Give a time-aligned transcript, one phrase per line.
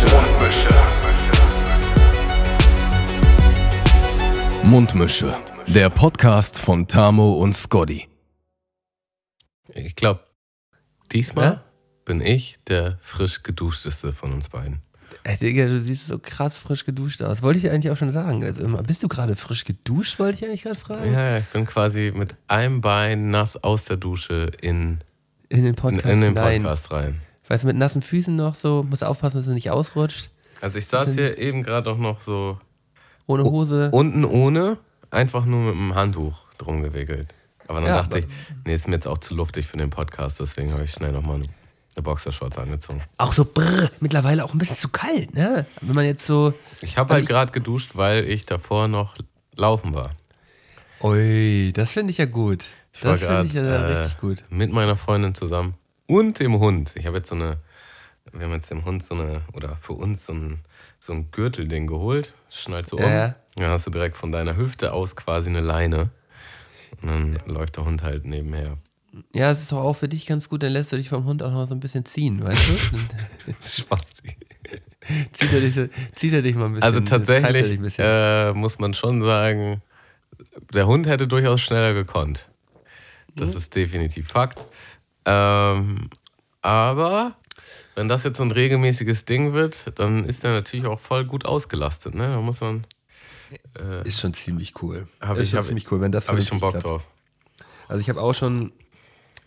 [0.00, 0.68] Mundmische.
[4.62, 5.36] Mundmische.
[5.66, 8.08] Der Podcast von Tamo und Scotty.
[9.74, 10.20] Ich glaube,
[11.12, 11.64] diesmal ja?
[12.06, 14.80] bin ich der frisch geduschteste von uns beiden.
[15.22, 17.42] Ey, Digga, du siehst so krass frisch geduscht aus.
[17.42, 18.42] Wollte ich eigentlich auch schon sagen.
[18.42, 21.12] Also, bist du gerade frisch geduscht, wollte ich eigentlich gerade fragen?
[21.12, 25.00] Ja, ich bin quasi mit einem Bein nass aus der Dusche in,
[25.50, 27.20] in den Podcast, in, in den Podcast rein.
[27.50, 30.30] Weißt du, mit nassen Füßen noch so, musst aufpassen, dass du nicht ausrutscht.
[30.60, 32.60] Also ich saß hier eben gerade auch noch so.
[33.26, 33.90] Ohne Hose.
[33.90, 34.78] Unten ohne,
[35.10, 37.34] einfach nur mit einem Handtuch drum gewickelt.
[37.66, 38.26] Aber dann ja, dachte ich,
[38.64, 41.42] nee, ist mir jetzt auch zu luftig für den Podcast, deswegen habe ich schnell nochmal
[41.96, 43.02] eine Boxershorts angezogen.
[43.18, 45.66] Auch so brr, mittlerweile auch ein bisschen zu kalt, ne?
[45.80, 46.54] Wenn man jetzt so.
[46.82, 49.16] Ich habe halt gerade geduscht, weil ich davor noch
[49.56, 50.10] laufen war.
[51.02, 52.74] Ui, das finde ich ja gut.
[52.92, 54.44] Ich das finde ich ja äh, richtig gut.
[54.50, 55.74] Mit meiner Freundin zusammen
[56.10, 56.92] und dem Hund.
[56.96, 57.58] Ich habe jetzt so eine,
[58.32, 60.60] wir haben jetzt dem Hund so eine, oder für uns so ein,
[60.98, 62.34] so ein Gürtelding geholt.
[62.50, 63.02] Schnallt so um.
[63.04, 63.36] Ja.
[63.56, 66.10] Dann hast du direkt von deiner Hüfte aus quasi eine Leine.
[67.00, 67.40] Und dann ja.
[67.46, 68.76] läuft der Hund halt nebenher.
[69.32, 71.42] Ja, es ist doch auch für dich ganz gut, dann lässt du dich vom Hund
[71.42, 73.52] auch noch so ein bisschen ziehen, weißt du?
[73.82, 74.22] Spaß.
[75.32, 76.84] zieht, er dich, zieht er dich mal ein bisschen.
[76.84, 78.04] Also tatsächlich bisschen.
[78.06, 79.82] Äh, muss man schon sagen,
[80.72, 82.48] der Hund hätte durchaus schneller gekonnt.
[83.34, 83.56] Das mhm.
[83.56, 84.66] ist definitiv Fakt.
[85.30, 86.10] Ähm,
[86.62, 87.34] aber
[87.94, 91.44] wenn das jetzt so ein regelmäßiges Ding wird, dann ist er natürlich auch voll gut
[91.44, 92.14] ausgelastet.
[92.14, 92.28] Ne?
[92.28, 92.82] Da muss man.
[93.78, 95.08] Äh, ist schon ziemlich cool.
[95.20, 96.86] Hab ist ich, schon ziemlich cool, wenn das Habe ich schon Bock klappt.
[96.86, 97.06] drauf.
[97.88, 98.72] Also ich habe auch schon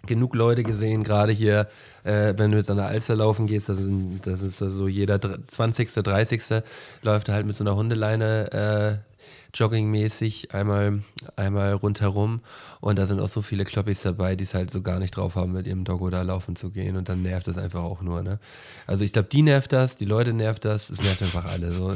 [0.06, 1.70] genug Leute gesehen, gerade hier,
[2.04, 5.20] äh, wenn du jetzt an der Alster laufen gehst, das, sind, das ist so jeder
[5.22, 6.64] 20., 30.
[7.02, 9.13] läuft halt mit so einer Hundeleine äh,
[9.54, 11.02] joggingmäßig einmal,
[11.36, 12.42] einmal rundherum
[12.80, 15.36] und da sind auch so viele Kloppis dabei, die es halt so gar nicht drauf
[15.36, 18.24] haben, mit ihrem Doggo da laufen zu gehen und dann nervt das einfach auch nur.
[18.24, 18.40] Ne?
[18.88, 21.96] Also ich glaube, die nervt das, die Leute nervt das, es nervt einfach alle so.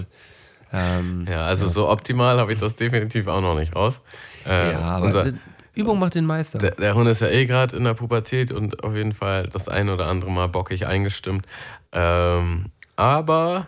[0.72, 1.72] Ähm, ja, also ja.
[1.72, 4.02] so optimal habe ich das definitiv auch noch nicht raus.
[4.46, 5.34] Äh, ja, aber unser,
[5.78, 6.58] Übung macht den Meister.
[6.58, 9.68] Der, der Hund ist ja eh gerade in der Pubertät und auf jeden Fall das
[9.70, 11.46] ein oder andere Mal bockig eingestimmt.
[11.92, 12.66] Ähm,
[12.96, 13.68] aber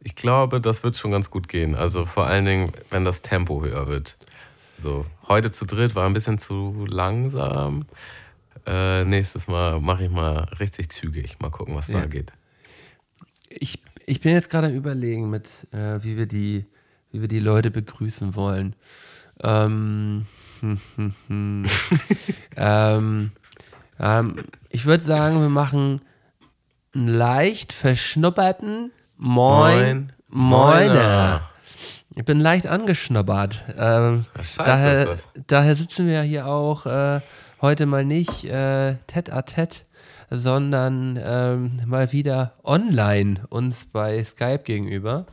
[0.00, 1.74] ich glaube, das wird schon ganz gut gehen.
[1.74, 4.14] Also vor allen Dingen, wenn das Tempo höher wird.
[4.80, 7.86] So, heute zu dritt war ein bisschen zu langsam.
[8.66, 11.38] Äh, nächstes Mal mache ich mal richtig zügig.
[11.40, 12.00] Mal gucken, was ja.
[12.00, 12.32] da geht.
[13.48, 16.66] Ich, ich bin jetzt gerade am Überlegen, mit, äh, wie, wir die,
[17.10, 18.74] wie wir die Leute begrüßen wollen.
[19.42, 20.26] Ähm,
[22.56, 23.30] ähm,
[23.98, 24.36] ähm,
[24.70, 26.00] ich würde sagen, wir machen
[26.94, 31.48] einen leicht verschnupperten Moin, Moiner.
[32.14, 33.64] Ich bin leicht angeschnuppert.
[33.76, 34.26] Ähm,
[34.58, 35.16] daher,
[35.46, 37.20] daher, sitzen wir hier auch äh,
[37.62, 39.86] heute mal nicht äh, tête à tête,
[40.30, 45.24] sondern ähm, mal wieder online uns bei Skype gegenüber.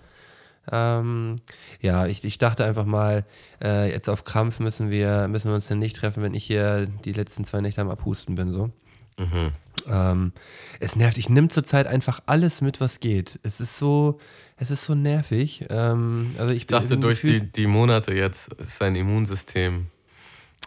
[0.72, 1.36] Ähm,
[1.82, 3.26] ja, ich, ich dachte einfach mal,
[3.62, 6.86] äh, jetzt auf Krampf müssen wir, müssen wir uns denn nicht treffen, wenn ich hier
[6.86, 8.54] die letzten zwei Nächte am Abhusten bin.
[8.54, 8.70] So.
[9.18, 9.52] Mhm.
[9.88, 10.34] Ähm,
[10.80, 13.40] es nervt, ich nehme zurzeit einfach alles mit, was geht.
[13.44, 14.20] Es ist so,
[14.58, 15.66] es ist so nervig.
[15.70, 19.88] Ähm, also ich, ich dachte, durch die, die Monate jetzt ist sein Immunsystem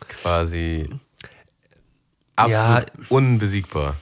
[0.09, 0.89] quasi
[2.37, 3.97] absolut ja, unbesiegbar.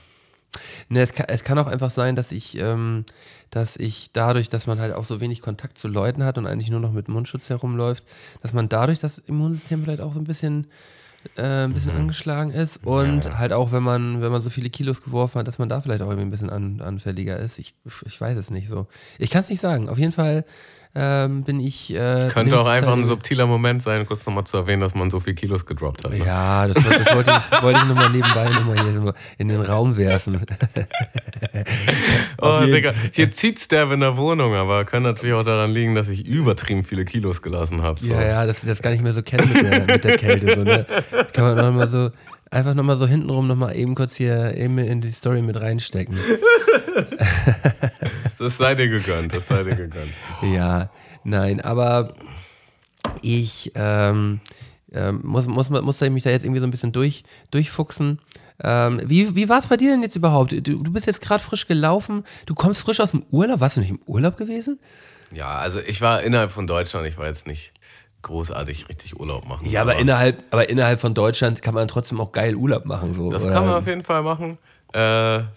[0.89, 3.05] Ne, es, kann, es kann auch einfach sein, dass ich, ähm,
[3.49, 6.69] dass ich dadurch, dass man halt auch so wenig Kontakt zu Leuten hat und eigentlich
[6.69, 8.03] nur noch mit Mundschutz herumläuft,
[8.41, 10.67] dass man dadurch das Immunsystem vielleicht auch so ein bisschen
[11.35, 12.01] äh, ein bisschen mhm.
[12.01, 13.37] angeschlagen ist und ja.
[13.37, 16.01] halt auch, wenn man, wenn man so viele Kilos geworfen hat, dass man da vielleicht
[16.01, 17.59] auch irgendwie ein bisschen an, anfälliger ist.
[17.59, 17.75] Ich,
[18.05, 18.87] ich weiß es nicht so.
[19.19, 19.89] Ich kann es nicht sagen.
[19.89, 20.45] Auf jeden Fall
[20.97, 21.93] ähm, bin ich.
[21.93, 25.19] Äh, Könnte auch einfach ein subtiler Moment sein, kurz nochmal zu erwähnen, dass man so
[25.19, 26.11] viel Kilos gedroppt hat.
[26.11, 26.25] Ne?
[26.25, 30.45] Ja, das, das wollte ich, wollte ich nochmal nebenbei nochmal hier in den Raum werfen.
[32.41, 36.07] oh, Digga, hier zieht's der in der Wohnung, aber kann natürlich auch daran liegen, dass
[36.07, 37.99] ich übertrieben viele Kilos gelassen habe.
[37.99, 38.07] So.
[38.07, 40.55] Ja, ja, dass ich das gar nicht mehr so kenne mit der, mit der Kälte.
[40.55, 40.85] So, ne?
[41.33, 42.09] Kann man nochmal so
[42.51, 46.17] einfach nochmal so hintenrum nochmal eben kurz hier eben in die Story mit reinstecken.
[48.37, 50.13] Das sei dir gegönnt, das sei dir gegönnt.
[50.41, 50.89] Ja,
[51.23, 52.15] nein, aber
[53.21, 54.39] ich ähm,
[54.93, 58.19] ähm, muss, muss, muss mich da jetzt irgendwie so ein bisschen durch, durchfuchsen.
[58.63, 60.53] Ähm, wie wie war es bei dir denn jetzt überhaupt?
[60.53, 63.59] Du, du bist jetzt gerade frisch gelaufen, du kommst frisch aus dem Urlaub.
[63.59, 64.79] Warst du nicht im Urlaub gewesen?
[65.33, 67.73] Ja, also ich war innerhalb von Deutschland, ich war jetzt nicht
[68.21, 69.69] großartig richtig Urlaub machen.
[69.69, 73.13] Ja, aber, aber, innerhalb, aber innerhalb von Deutschland kann man trotzdem auch geil Urlaub machen.
[73.13, 74.57] So, das kann man auf jeden Fall machen.
[74.93, 74.99] Äh,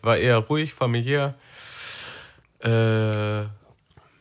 [0.03, 1.35] war eher ruhig, familiär.
[2.61, 3.47] Äh,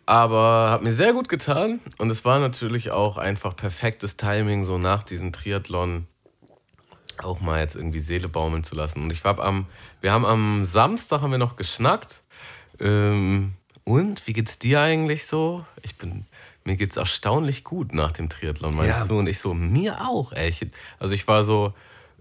[0.06, 1.80] aber hat mir sehr gut getan.
[1.98, 6.08] Und es war natürlich auch einfach perfektes Timing, so nach diesem Triathlon
[7.24, 9.04] auch mal jetzt irgendwie Seele baumeln zu lassen.
[9.04, 9.66] Und ich war am,
[10.02, 12.22] wir haben am Samstag haben wir noch geschnackt.
[12.80, 13.54] Ähm,
[13.84, 15.66] und wie geht's dir eigentlich so?
[15.82, 16.26] Ich bin,
[16.64, 19.08] mir geht's erstaunlich gut nach dem Triathlon, meinst Ja.
[19.08, 19.18] du?
[19.20, 20.50] Und ich so, mir auch, ey.
[20.50, 20.66] Ich,
[21.00, 21.74] also ich war so,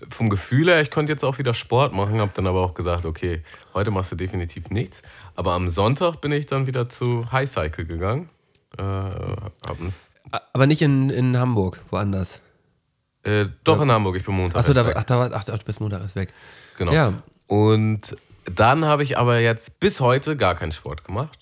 [0.08, 3.06] vom Gefühl her, ich konnte jetzt auch wieder Sport machen, habe dann aber auch gesagt,
[3.06, 3.42] okay,
[3.74, 5.02] heute machst du definitiv nichts.
[5.34, 8.28] Aber am Sonntag bin ich dann wieder zu High Cycle gegangen.
[8.78, 8.82] Äh,
[10.52, 12.42] Aber nicht in, in Hamburg, woanders.
[13.22, 14.58] äh, doch in Hamburg, ich bin Montag.
[14.60, 16.32] Achso, erst da, ach, da, war- ach, ach, bis Montag ist weg.
[16.76, 16.92] Genau.
[16.92, 17.12] Ja.
[17.46, 21.38] Und dann habe ich aber jetzt bis heute gar keinen Sport gemacht.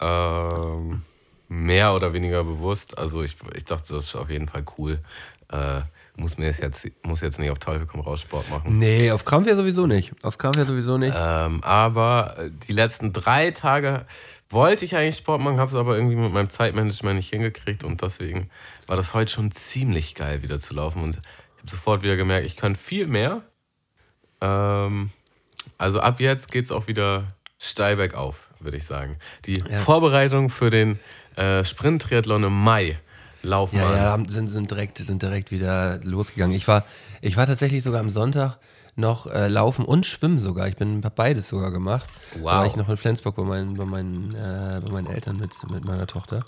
[0.00, 1.02] Ähm,
[1.48, 2.96] mehr oder weniger bewusst.
[2.98, 5.00] Also ich, ich dachte, das ist auf jeden Fall cool.
[5.50, 5.82] Äh,
[6.16, 8.78] muss mir jetzt muss jetzt nicht auf Teufel komm raus Sport machen.
[8.78, 10.12] Nee, auf Krampf ja sowieso nicht.
[10.22, 11.14] Auf Krampf ja sowieso nicht.
[11.16, 14.04] Ähm, aber äh, die letzten drei Tage
[14.50, 18.02] wollte ich eigentlich Sport machen, habe es aber irgendwie mit meinem Zeitmanagement nicht hingekriegt und
[18.02, 18.50] deswegen
[18.86, 21.02] war das heute schon ziemlich geil, wieder zu laufen.
[21.02, 23.42] Und ich habe sofort wieder gemerkt, ich kann viel mehr.
[24.42, 25.10] Ähm,
[25.78, 27.24] also ab jetzt geht es auch wieder
[27.58, 29.16] steil bergauf, würde ich sagen.
[29.46, 31.00] Die Vorbereitung für den
[31.36, 32.98] äh, Sprint-Triathlon im Mai
[33.42, 36.56] laufen Ja, ja, sind, sind, direkt, sind direkt wieder losgegangen.
[36.56, 36.84] Ich war,
[37.20, 38.58] ich war tatsächlich sogar am Sonntag
[38.94, 40.68] noch äh, laufen und schwimmen sogar.
[40.68, 42.08] Ich bin beides sogar gemacht.
[42.34, 42.50] Wow.
[42.50, 45.52] Da war ich noch in Flensburg bei meinen, bei meinen, äh, bei meinen Eltern mit,
[45.70, 46.44] mit meiner Tochter.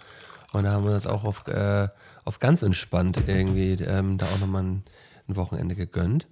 [0.53, 1.89] Und da haben wir uns auch auf, äh,
[2.25, 4.85] auf ganz entspannt irgendwie ähm, da auch nochmal ein,
[5.29, 6.29] ein Wochenende gegönnt.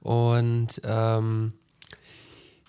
[0.00, 1.52] Und ähm,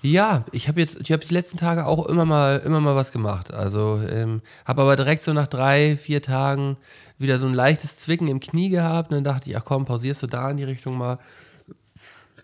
[0.03, 3.13] ja, ich habe jetzt, ich habe die letzten Tage auch immer mal, immer mal was
[3.13, 3.53] gemacht.
[3.53, 6.77] Also ähm, habe aber direkt so nach drei, vier Tagen
[7.17, 9.11] wieder so ein leichtes Zwicken im Knie gehabt.
[9.11, 11.19] Und dann dachte ich, ach komm, pausierst du da in die Richtung mal.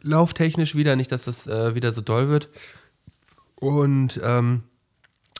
[0.02, 2.48] Lauftechnisch wieder, nicht, dass das äh, wieder so doll wird.
[3.56, 4.64] Und ähm,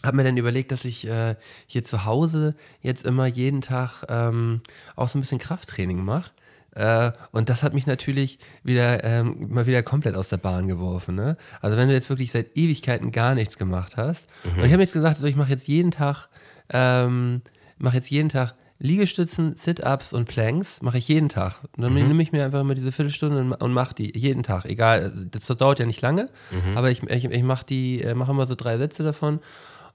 [0.04, 1.36] habe mir dann überlegt, dass ich äh,
[1.68, 4.62] hier zu Hause jetzt immer jeden Tag ähm,
[4.98, 6.32] auch so ein bisschen Krafttraining mache.
[6.80, 11.14] Äh, und das hat mich natürlich wieder ähm, mal wieder komplett aus der Bahn geworfen.
[11.14, 11.36] Ne?
[11.60, 14.28] Also wenn du jetzt wirklich seit Ewigkeiten gar nichts gemacht hast.
[14.46, 16.30] Und ich habe jetzt gesagt, also ich mache jetzt jeden Tag,
[16.70, 17.42] ähm,
[17.78, 21.60] mache jetzt jeden Tag Liegestützen, Sit-Ups und Planks, mache ich jeden Tag.
[21.76, 24.64] Und dann nehme ich mir einfach immer diese Viertelstunde und, und mache die jeden Tag.
[24.64, 26.30] Egal, das dauert ja nicht lange,
[26.76, 29.42] aber ich, ich, ich mache die, äh, mache immer so drei Sätze davon.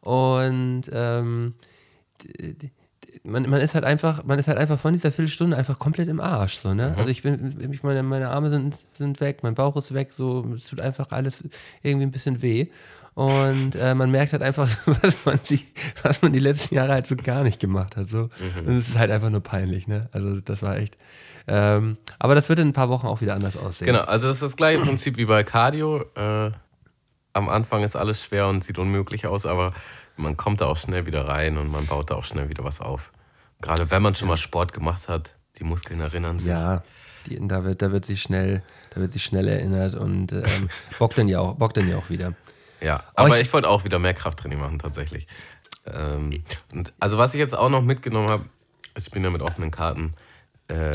[0.02, 1.54] Und ähm,
[3.22, 6.20] man, man ist halt einfach, man ist halt einfach von dieser Viertelstunde einfach komplett im
[6.20, 6.58] Arsch.
[6.58, 6.94] So, ne?
[6.96, 10.44] Also ich bin, ich meine, meine Arme sind, sind weg, mein Bauch ist weg, so,
[10.54, 11.44] es tut einfach alles
[11.82, 12.68] irgendwie ein bisschen weh.
[13.14, 15.64] Und äh, man merkt halt einfach, was man, die,
[16.02, 18.08] was man die letzten Jahre halt so gar nicht gemacht hat.
[18.08, 18.28] So.
[18.66, 20.08] Und es ist halt einfach nur peinlich, ne?
[20.10, 20.98] Also das war echt.
[21.46, 23.86] Ähm, aber das wird in ein paar Wochen auch wieder anders aussehen.
[23.86, 26.04] Genau, also das ist das gleiche Prinzip wie bei Cardio.
[26.16, 26.50] Äh,
[27.34, 29.72] am Anfang ist alles schwer und sieht unmöglich aus, aber
[30.16, 32.80] man kommt da auch schnell wieder rein und man baut da auch schnell wieder was
[32.80, 33.12] auf.
[33.60, 36.48] Gerade wenn man schon mal Sport gemacht hat, die Muskeln erinnern sich.
[36.48, 36.82] Ja,
[37.26, 40.68] die, da, wird, da wird sich schnell, da wird sich schnell erinnert und ähm,
[40.98, 42.34] bockt dann ja auch, bockt dann ja auch wieder.
[42.80, 45.26] Ja, Aber aber ich- ich, wollte auch wieder mehr Krafttraining machen, tatsächlich.
[45.86, 46.30] Ähm,
[46.72, 48.44] und also, was ich jetzt auch noch mitgenommen habe,
[48.96, 50.12] ich bin ja mit offenen Karten,
[50.68, 50.92] äh,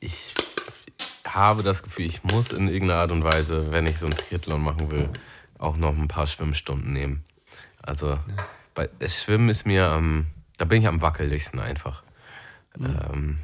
[0.00, 0.34] ich
[1.26, 4.62] habe das Gefühl, ich muss in irgendeiner Art und Weise, wenn ich so einen Triathlon
[4.62, 5.08] machen will,
[5.58, 7.24] auch noch ein paar Schwimmstunden nehmen.
[7.86, 8.18] Also,
[8.74, 10.26] bei, das Schwimmen ist mir am,
[10.56, 12.02] da bin ich am wackeligsten einfach.
[12.78, 13.38] Ähm,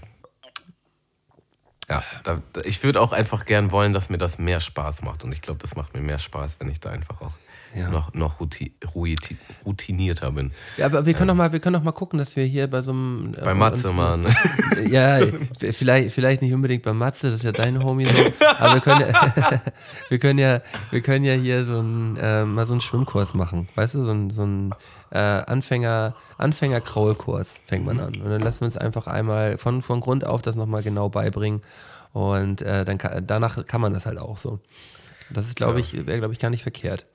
[1.88, 5.24] ja, da, ich würde auch einfach gern wollen, dass mir das mehr Spaß macht.
[5.24, 7.32] Und ich glaube, das macht mir mehr Spaß, wenn ich da einfach auch
[7.72, 7.88] Ja.
[7.88, 10.50] noch, noch ruti, ruiti, routinierter bin.
[10.76, 12.82] Ja, aber wir können doch mal, wir können doch mal gucken, dass wir hier bei
[12.82, 14.26] so einem äh, Bei Matze, uns- Mann.
[14.88, 15.18] Ja,
[15.72, 18.44] vielleicht, vielleicht nicht unbedingt bei Matze, das ist ja dein Homie so.
[18.58, 19.62] Aber wir können ja,
[20.08, 23.68] wir können ja, wir können ja hier so ein, äh, mal so einen Schwimmkurs machen.
[23.76, 24.74] Weißt du, so ein, so ein
[25.10, 28.14] äh, Anfänger, Anfänger-Kraulkurs fängt man an.
[28.20, 31.62] Und dann lassen wir uns einfach einmal von, von Grund auf das nochmal genau beibringen.
[32.12, 34.58] Und äh, dann kann, danach kann man das halt auch so.
[35.32, 37.06] Das ist, glaube ich, wäre, glaube ich, gar nicht verkehrt.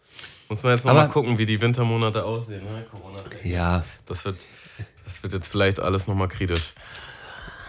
[0.49, 2.63] Muss man jetzt noch mal Aber- gucken, wie die Wintermonate aussehen.
[2.63, 2.85] Ne?
[2.91, 4.45] Corona Ja, das, wird,
[5.03, 6.73] das wird jetzt vielleicht alles nochmal kritisch.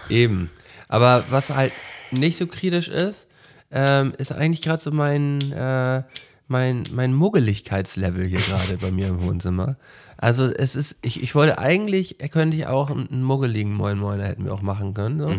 [0.08, 0.50] Eben.
[0.88, 1.72] Aber was halt
[2.10, 3.28] nicht so kritisch ist,
[3.70, 6.02] ähm, ist eigentlich gerade so mein, äh,
[6.48, 9.76] mein, mein Muggeligkeitslevel hier gerade bei mir im Wohnzimmer.
[10.18, 14.44] Also es ist, ich, ich wollte eigentlich, könnte ich auch einen muggeligen Moin Moiner hätten
[14.44, 15.34] wir auch machen können, so.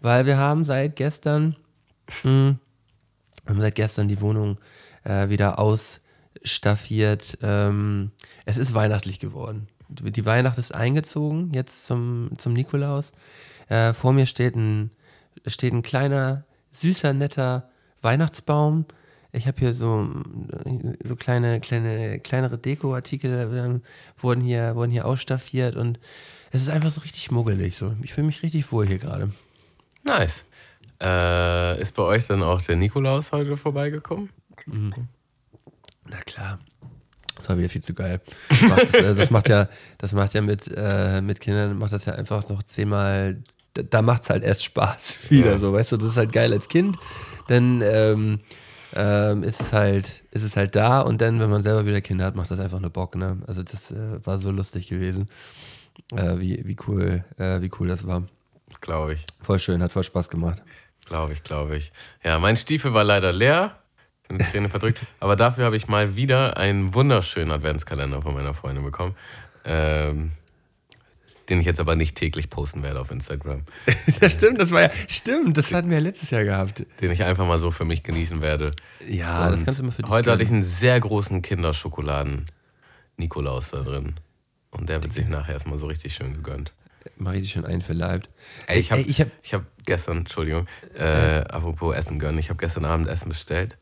[0.00, 1.56] weil wir haben seit gestern,
[2.22, 2.56] mh,
[3.44, 4.58] wir haben seit gestern die Wohnung
[5.04, 5.58] äh, wieder
[6.42, 7.38] ausstaffiert.
[7.42, 8.12] Ähm,
[8.44, 9.68] es ist weihnachtlich geworden.
[9.88, 13.12] Die Weihnacht ist eingezogen, jetzt zum, zum Nikolaus.
[13.68, 14.90] Äh, vor mir steht ein,
[15.46, 17.68] steht ein kleiner, süßer, netter
[18.00, 18.86] Weihnachtsbaum.
[19.32, 20.08] Ich habe hier so,
[21.02, 23.82] so kleine, kleine, kleinere Dekoartikel ähm,
[24.18, 25.98] wurden, hier, wurden hier ausstaffiert und
[26.50, 27.76] es ist einfach so richtig muggelig.
[27.76, 27.94] So.
[28.02, 29.30] Ich fühle mich richtig wohl hier gerade.
[30.04, 30.44] Nice.
[31.00, 34.30] Äh, ist bei euch dann auch der Nikolaus heute vorbeigekommen?
[36.12, 36.58] Na klar.
[37.36, 38.20] Das war wieder viel zu geil.
[38.48, 41.92] Das macht, das, äh, das macht ja, das macht ja mit, äh, mit Kindern, macht
[41.92, 43.42] das ja einfach noch zehnmal,
[43.74, 45.58] da, da macht es halt erst Spaß wieder, Ja.
[45.58, 46.96] so, weißt du, das ist halt geil als Kind,
[47.48, 48.40] dann ähm,
[48.94, 52.26] ähm, ist es halt, ist es halt da und dann, wenn man selber wieder Kinder
[52.26, 53.38] hat, macht das einfach nur Bock, ne?
[53.46, 55.26] Also das äh, war so lustig gewesen,
[56.14, 58.22] äh, wie, wie cool, äh, wie cool das war.
[58.82, 59.26] Glaube ich.
[59.42, 60.62] Voll schön, hat voll Spaß gemacht.
[61.06, 61.90] Glaube ich, glaube ich.
[62.22, 63.78] Ja, mein Stiefel war leider leer.
[64.28, 65.00] Bin die Träne verdrückt.
[65.20, 69.14] Aber dafür habe ich mal wieder einen wunderschönen Adventskalender von meiner Freundin bekommen.
[69.64, 70.30] Ähm,
[71.48, 73.62] den ich jetzt aber nicht täglich posten werde auf Instagram.
[74.20, 76.86] das stimmt, das war ja, stimmt, das hatten wir ja letztes Jahr gehabt.
[77.00, 78.70] Den ich einfach mal so für mich genießen werde.
[79.06, 83.70] Ja, das Und kannst du immer für dich Heute hatte ich einen sehr großen Kinderschokoladen-Nikolaus
[83.72, 84.14] da drin.
[84.70, 86.72] Und der wird sich nachher erstmal so richtig schön gegönnt.
[87.16, 88.30] Mal richtig schön einverleibt.
[88.68, 92.58] Ey, ich habe ich hab- ich hab gestern, Entschuldigung, äh, apropos Essen gönnen, ich habe
[92.58, 93.76] gestern Abend Essen bestellt.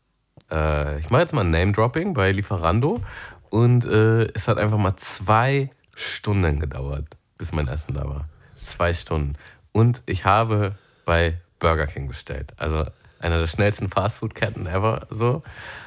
[0.51, 3.01] Äh, ich mache jetzt mal ein Name-Dropping bei Lieferando
[3.49, 7.05] und äh, es hat einfach mal zwei Stunden gedauert,
[7.37, 8.27] bis mein Essen da war.
[8.61, 9.33] Zwei Stunden.
[9.71, 12.53] Und ich habe bei Burger King bestellt.
[12.57, 12.85] Also
[13.19, 15.07] einer der schnellsten Fastfood-Ketten ever.
[15.09, 15.43] So.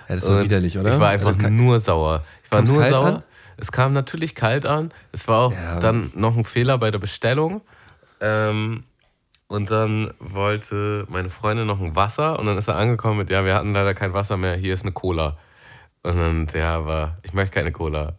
[0.09, 0.93] Ja, das ist Und widerlich, oder?
[0.95, 2.25] Ich war einfach Also, ka- nur sauer.
[2.45, 3.07] Ich war nur sauer.
[3.07, 3.23] an?
[3.57, 4.93] Es kam natürlich kalt an.
[5.13, 5.79] Es war auch Ja.
[5.81, 7.61] dann noch ein Fehler bei der Bestellung.
[8.21, 8.85] Ähm,
[9.55, 13.45] und dann wollte meine Freundin noch ein Wasser und dann ist er angekommen mit, ja,
[13.45, 15.39] wir hatten leider kein Wasser mehr, hier ist eine Cola.
[16.03, 18.17] Und dann, ja, aber ich möchte keine Cola.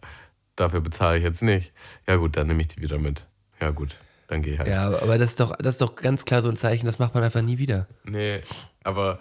[0.56, 1.72] Dafür bezahle ich jetzt nicht.
[2.08, 3.26] Ja gut, dann nehme ich die wieder mit.
[3.60, 4.68] Ja gut, dann gehe ich halt.
[4.68, 7.14] Ja, aber das ist, doch, das ist doch ganz klar so ein Zeichen, das macht
[7.14, 7.86] man einfach nie wieder.
[8.04, 8.40] Nee,
[8.82, 9.18] aber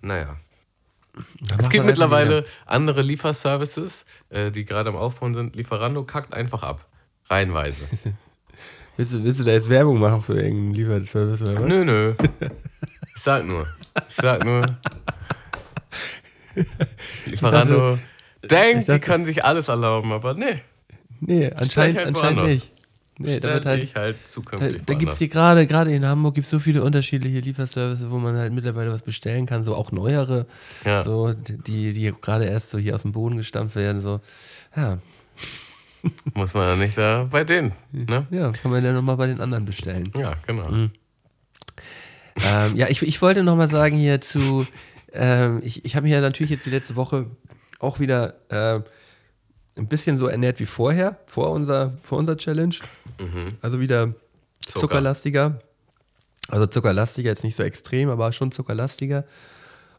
[0.00, 0.36] naja.
[1.40, 2.48] Das Es gibt mittlerweile wieder.
[2.66, 5.56] andere Lieferservices, äh, die gerade am Aufbauen sind.
[5.56, 6.86] Lieferando kackt einfach ab.
[7.30, 7.88] Reihenweise.
[8.96, 11.68] Willst du, willst du da jetzt Werbung machen für irgendeinen Lieferservice oder was?
[11.68, 12.14] nö, nö.
[13.14, 13.66] Ich sag nur.
[14.08, 14.64] Ich sag nur.
[17.26, 17.98] Lieferando
[18.50, 20.60] denkt, die können sich alles erlauben, aber nee.
[21.20, 22.70] Nee, anscheinend, halt anscheinend nicht.
[23.16, 23.82] Nee, da wird halt.
[23.82, 26.82] ich halt Da, zukünftig da gibt es hier gerade, gerade in Hamburg gibt so viele
[26.82, 30.46] unterschiedliche Lieferservices, wo man halt mittlerweile was bestellen kann, so auch neuere,
[30.84, 31.04] Ja.
[31.04, 34.20] so, die, die gerade erst so hier aus dem Boden gestampft werden, so.
[34.76, 34.98] Ja,
[36.34, 37.72] Muss man ja nicht da bei denen.
[37.92, 38.26] Ne?
[38.30, 40.04] ja, kann man ja nochmal bei den anderen bestellen.
[40.16, 40.68] Ja, genau.
[40.70, 40.90] Mhm.
[42.44, 44.66] ähm, ja, ich, ich wollte nochmal sagen hier zu,
[45.12, 47.26] ähm, ich, ich habe mich ja natürlich jetzt die letzte Woche
[47.78, 48.80] auch wieder äh,
[49.76, 52.74] ein bisschen so ernährt wie vorher, vor unserer, vor unserer Challenge.
[53.62, 54.14] Also wieder Mhm.
[54.66, 54.80] Zucker.
[54.80, 55.60] zuckerlastiger.
[56.48, 59.24] Also zuckerlastiger, jetzt nicht so extrem, aber schon zuckerlastiger.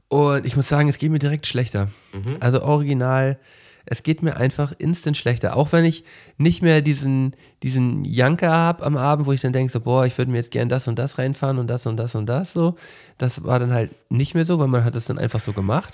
[0.07, 1.89] Und ich muss sagen, es geht mir direkt schlechter.
[2.13, 2.37] Mhm.
[2.39, 3.39] Also original,
[3.85, 5.55] es geht mir einfach instant schlechter.
[5.55, 6.03] Auch wenn ich
[6.37, 10.17] nicht mehr diesen, diesen Janker habe am Abend, wo ich dann denke, so, boah, ich
[10.17, 12.75] würde mir jetzt gern das und das reinfahren und das und das und das so.
[13.17, 15.93] Das war dann halt nicht mehr so, weil man hat das dann einfach so gemacht.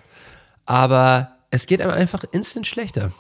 [0.66, 3.12] Aber es geht einem einfach instant schlechter.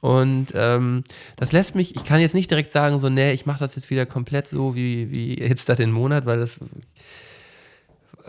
[0.00, 1.04] Und ähm,
[1.36, 3.88] das lässt mich, ich kann jetzt nicht direkt sagen, so, nee, ich mache das jetzt
[3.88, 6.58] wieder komplett so wie, wie jetzt da den Monat, weil das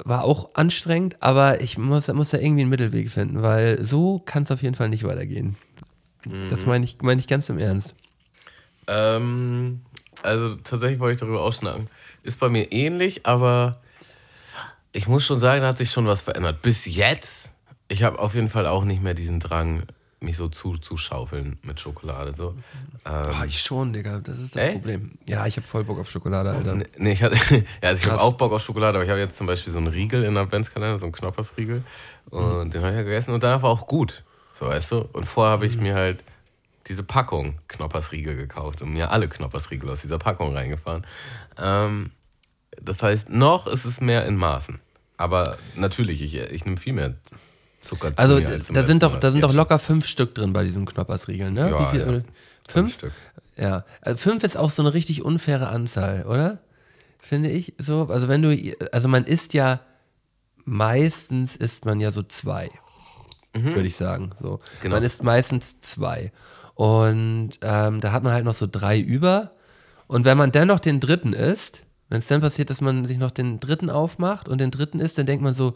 [0.04, 4.44] war auch anstrengend, aber ich muss, muss da irgendwie einen Mittelweg finden, weil so kann
[4.44, 5.56] es auf jeden Fall nicht weitergehen.
[6.50, 7.96] Das meine ich, meine ich ganz im Ernst.
[8.88, 9.82] Ähm,
[10.22, 11.90] also tatsächlich wollte ich darüber ausschnacken.
[12.24, 13.82] Ist bei mir ähnlich, aber
[14.94, 16.62] ich muss schon sagen, da hat sich schon was verändert.
[16.62, 17.50] Bis jetzt,
[17.88, 19.84] ich habe auf jeden Fall auch nicht mehr diesen Drang,
[20.24, 22.34] mich so zuzuschaufeln mit Schokolade.
[22.36, 22.56] So.
[23.06, 24.74] Ähm, Boah, ich schon, Digga, das ist das Echt?
[24.76, 25.12] Problem.
[25.28, 26.76] Ja, ich habe voll Bock auf Schokolade, Alter.
[26.76, 27.36] Nee, nee, ich hatte,
[27.82, 29.80] ja, also ich habe auch Bock auf Schokolade, aber ich habe jetzt zum Beispiel so
[29.80, 31.84] einen Riegel in der Adventskalender, so einen Knoppersriegel.
[32.30, 34.24] Und den habe ich ja gegessen und der war auch gut.
[34.54, 35.10] So, weißt du?
[35.14, 36.24] Und vorher habe ich mir halt
[36.88, 41.06] diese Packung Knoppersriegel gekauft und mir alle Knoppersriegel aus dieser Packung reingefahren.
[41.58, 42.12] Ähm,
[42.82, 44.80] das heißt, noch ist es mehr in Maßen.
[45.18, 47.16] Aber natürlich, ich, ich nehme viel mehr
[47.84, 50.86] Zucker zu Also da sind doch, da sind doch locker fünf Stück drin bei diesen
[50.86, 51.70] Knoppersriegeln, ne?
[51.70, 52.00] Ja, Wie viel?
[52.00, 52.06] ja.
[52.08, 52.26] Fünf?
[52.68, 53.14] Fünf Stück.
[53.58, 53.86] Ja.
[54.02, 56.60] Also fünf ist auch so eine richtig unfaire Anzahl, oder?
[57.20, 58.08] Finde ich so.
[58.10, 58.58] Also wenn du,
[58.92, 59.82] also man isst ja,
[60.66, 62.70] meistens isst man ja so zwei,
[63.54, 64.32] würde ich sagen.
[64.42, 64.58] So.
[64.82, 64.96] Genau.
[64.96, 66.32] Man isst meistens zwei.
[66.76, 69.52] Und ähm, da hat man halt noch so drei über.
[70.08, 73.32] Und wenn man dennoch den dritten isst, wenn es dann passiert, dass man sich noch
[73.32, 75.74] den dritten aufmacht und den dritten isst, dann denkt man so,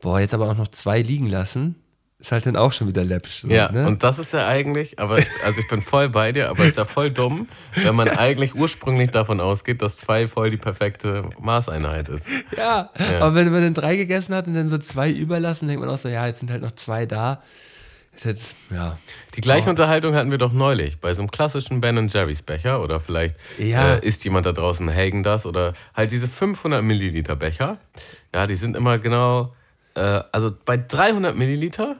[0.00, 1.74] boah, jetzt aber auch noch zwei liegen lassen.
[2.20, 3.40] Ist halt dann auch schon wieder läppsch.
[3.42, 3.86] So, Ja, ne?
[3.88, 6.76] und das ist ja eigentlich, aber also ich bin voll bei dir, aber es ist
[6.76, 7.48] ja voll dumm,
[7.82, 12.26] wenn man eigentlich ursprünglich davon ausgeht, dass zwei voll die perfekte Maßeinheit ist.
[12.56, 13.20] Ja, Ja.
[13.22, 15.98] aber wenn man dann drei gegessen hat und dann so zwei überlassen, denkt man auch
[15.98, 17.42] so, ja, jetzt sind halt noch zwei da.
[18.20, 18.98] Ist jetzt, ja.
[19.34, 23.00] Die gleiche Unterhaltung hatten wir doch neulich bei so einem klassischen Ben Jerry's Becher oder
[23.00, 23.94] vielleicht Ja.
[23.94, 27.78] äh, isst jemand da draußen Hagen das oder halt diese 500 Milliliter Becher.
[28.34, 29.54] Ja, die sind immer genau,
[29.94, 31.96] äh, also bei 300 Milliliter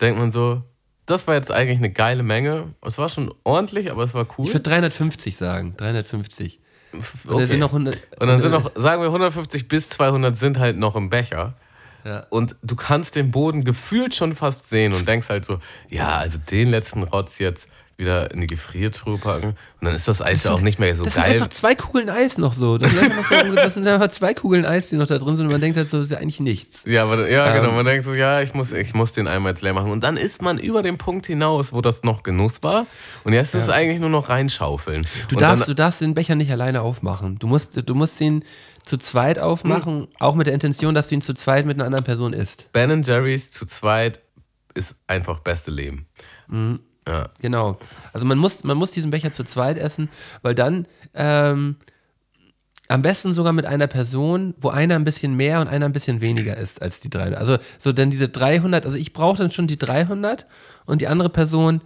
[0.00, 0.62] denkt man so,
[1.04, 2.72] das war jetzt eigentlich eine geile Menge.
[2.80, 4.46] Es war schon ordentlich, aber es war cool.
[4.46, 5.74] Ich würde 350 sagen.
[5.76, 6.60] 350.
[6.94, 7.44] Und, okay.
[7.44, 10.96] sind noch 100, und dann sind noch, sagen wir 150 bis 200 sind halt noch
[10.96, 11.56] im Becher.
[12.04, 12.26] Ja.
[12.30, 16.38] Und du kannst den Boden gefühlt schon fast sehen und denkst halt so, ja, also
[16.50, 19.48] den letzten Rotz jetzt wieder in die Gefriertruhe packen.
[19.48, 21.24] Und dann ist das Eis das ja auch nicht mehr so das geil.
[21.24, 22.78] Das sind einfach zwei Kugeln Eis noch so.
[22.78, 22.98] Das, so.
[23.56, 25.46] das, sind einfach zwei Kugeln Eis, die noch da drin sind.
[25.46, 26.82] Und man denkt halt so, das ist ja eigentlich nichts.
[26.86, 27.74] Ja, aber, ja ähm, genau.
[27.74, 29.90] Man denkt so, ja, ich muss, ich muss den einmal jetzt leer machen.
[29.90, 32.86] Und dann ist man über den Punkt hinaus, wo das noch Genuss war.
[33.24, 33.60] Und jetzt ist ja.
[33.60, 35.04] es eigentlich nur noch reinschaufeln.
[35.28, 37.40] Du darfst, dann, du darfst den Becher nicht alleine aufmachen.
[37.40, 38.44] Du musst, du musst ihn
[38.84, 40.08] zu zweit aufmachen, mhm.
[40.20, 42.70] auch mit der Intention, dass du ihn zu zweit mit einer anderen Person isst.
[42.72, 44.20] Ben Jerry's zu zweit
[44.74, 46.06] ist einfach beste Leben.
[46.46, 46.78] Mhm.
[47.08, 47.28] Ja.
[47.40, 47.78] Genau.
[48.12, 50.10] Also man muss, man muss diesen Becher zu zweit essen,
[50.42, 51.76] weil dann ähm,
[52.88, 56.20] am besten sogar mit einer Person, wo einer ein bisschen mehr und einer ein bisschen
[56.20, 57.38] weniger ist als die 300.
[57.38, 60.46] Also so dann diese 300, also ich brauche dann schon die 300
[60.84, 61.82] und die andere Person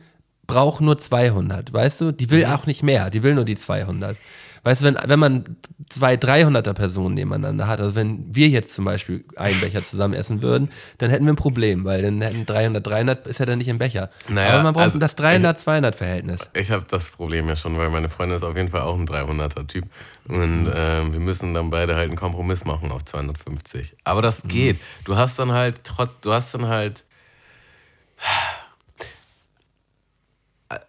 [0.47, 2.13] braucht nur 200, weißt du?
[2.13, 2.53] Die will mhm.
[2.53, 4.17] auch nicht mehr, die will nur die 200.
[4.65, 5.45] Weißt du, wenn, wenn man
[5.89, 10.41] zwei 300er Personen nebeneinander hat, also wenn wir jetzt zum Beispiel einen Becher zusammen essen
[10.41, 13.67] würden, dann hätten wir ein Problem, weil dann hätten 300, 300 ist ja dann nicht
[13.67, 14.11] im Becher.
[14.29, 16.49] Naja, Aber man braucht also das 300-200-Verhältnis.
[16.55, 18.97] Ich, ich habe das Problem ja schon, weil meine Freundin ist auf jeden Fall auch
[18.97, 19.85] ein 300er-Typ.
[20.29, 23.97] Und äh, wir müssen dann beide halt einen Kompromiss machen auf 250.
[24.05, 24.49] Aber das mhm.
[24.49, 24.81] geht.
[25.05, 27.05] Du hast dann halt trotz, du hast dann halt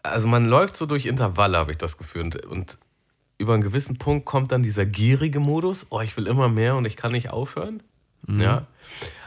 [0.01, 2.21] also man läuft so durch Intervalle, habe ich das Gefühl.
[2.21, 2.77] Und, und
[3.43, 6.85] über einen gewissen Punkt kommt dann dieser gierige Modus, oh, ich will immer mehr und
[6.85, 7.83] ich kann nicht aufhören.
[8.25, 8.41] Mhm.
[8.41, 8.67] Ja.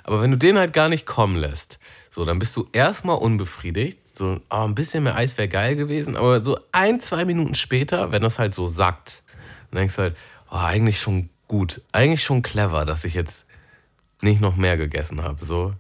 [0.02, 1.78] Aber wenn du den halt gar nicht kommen lässt,
[2.10, 4.16] so, dann bist du erstmal unbefriedigt.
[4.16, 8.10] So, oh, ein bisschen mehr Eis wäre geil gewesen, aber so ein, zwei Minuten später,
[8.10, 9.22] wenn das halt so sackt,
[9.70, 10.16] dann denkst du halt,
[10.50, 13.44] oh, eigentlich schon gut, eigentlich schon clever, dass ich jetzt
[14.22, 15.44] nicht noch mehr gegessen habe.
[15.44, 15.74] So,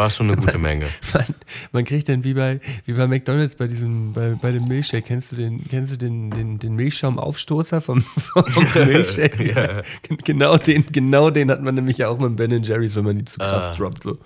[0.00, 0.86] war schon eine gute Menge.
[1.12, 1.24] Man,
[1.72, 5.30] man, kriegt dann wie bei, wie bei McDonalds bei diesem, bei, bei dem Milchshake, kennst
[5.30, 9.52] du den, kennst du den, den, den Milchschaumaufstoßer vom, vom Milchshake?
[9.54, 9.82] ja.
[10.24, 13.38] Genau den, genau den hat man nämlich auch mit Ben Jerry's, wenn man die zu
[13.38, 13.76] Kraft ah.
[13.76, 14.04] droppt.
[14.04, 14.18] So.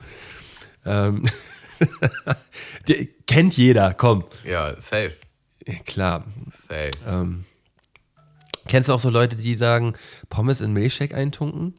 [0.86, 1.24] Ähm,
[3.26, 4.24] kennt jeder, komm.
[4.44, 5.14] Ja, safe.
[5.84, 6.24] klar.
[6.52, 6.92] Safe.
[7.08, 7.46] Ähm,
[8.68, 9.94] kennst du auch so Leute, die sagen,
[10.28, 11.74] Pommes in Milchshake eintunken?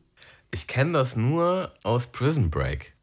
[0.51, 2.94] Ich kenne das nur aus Prison Break.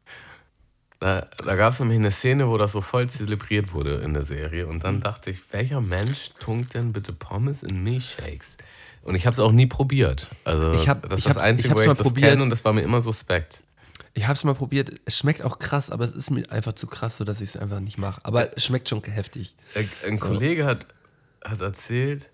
[1.03, 4.23] Da, da gab es nämlich eine Szene, wo das so voll zelebriert wurde in der
[4.23, 4.67] Serie.
[4.67, 8.55] Und dann dachte ich, welcher Mensch tunkt denn bitte Pommes in Milchshakes?
[9.01, 10.29] Und ich habe es auch nie probiert.
[10.45, 12.83] Also ich hab, das ist das Einzige, wo ich das kenne und das war mir
[12.83, 13.63] immer suspekt.
[14.13, 14.93] Ich habe es mal probiert.
[15.03, 17.57] Es schmeckt auch krass, aber es ist mir einfach zu krass, so dass ich es
[17.57, 18.21] einfach nicht mache.
[18.23, 19.57] Aber es schmeckt schon heftig.
[20.07, 20.25] Ein so.
[20.25, 20.85] Kollege hat,
[21.43, 22.31] hat erzählt,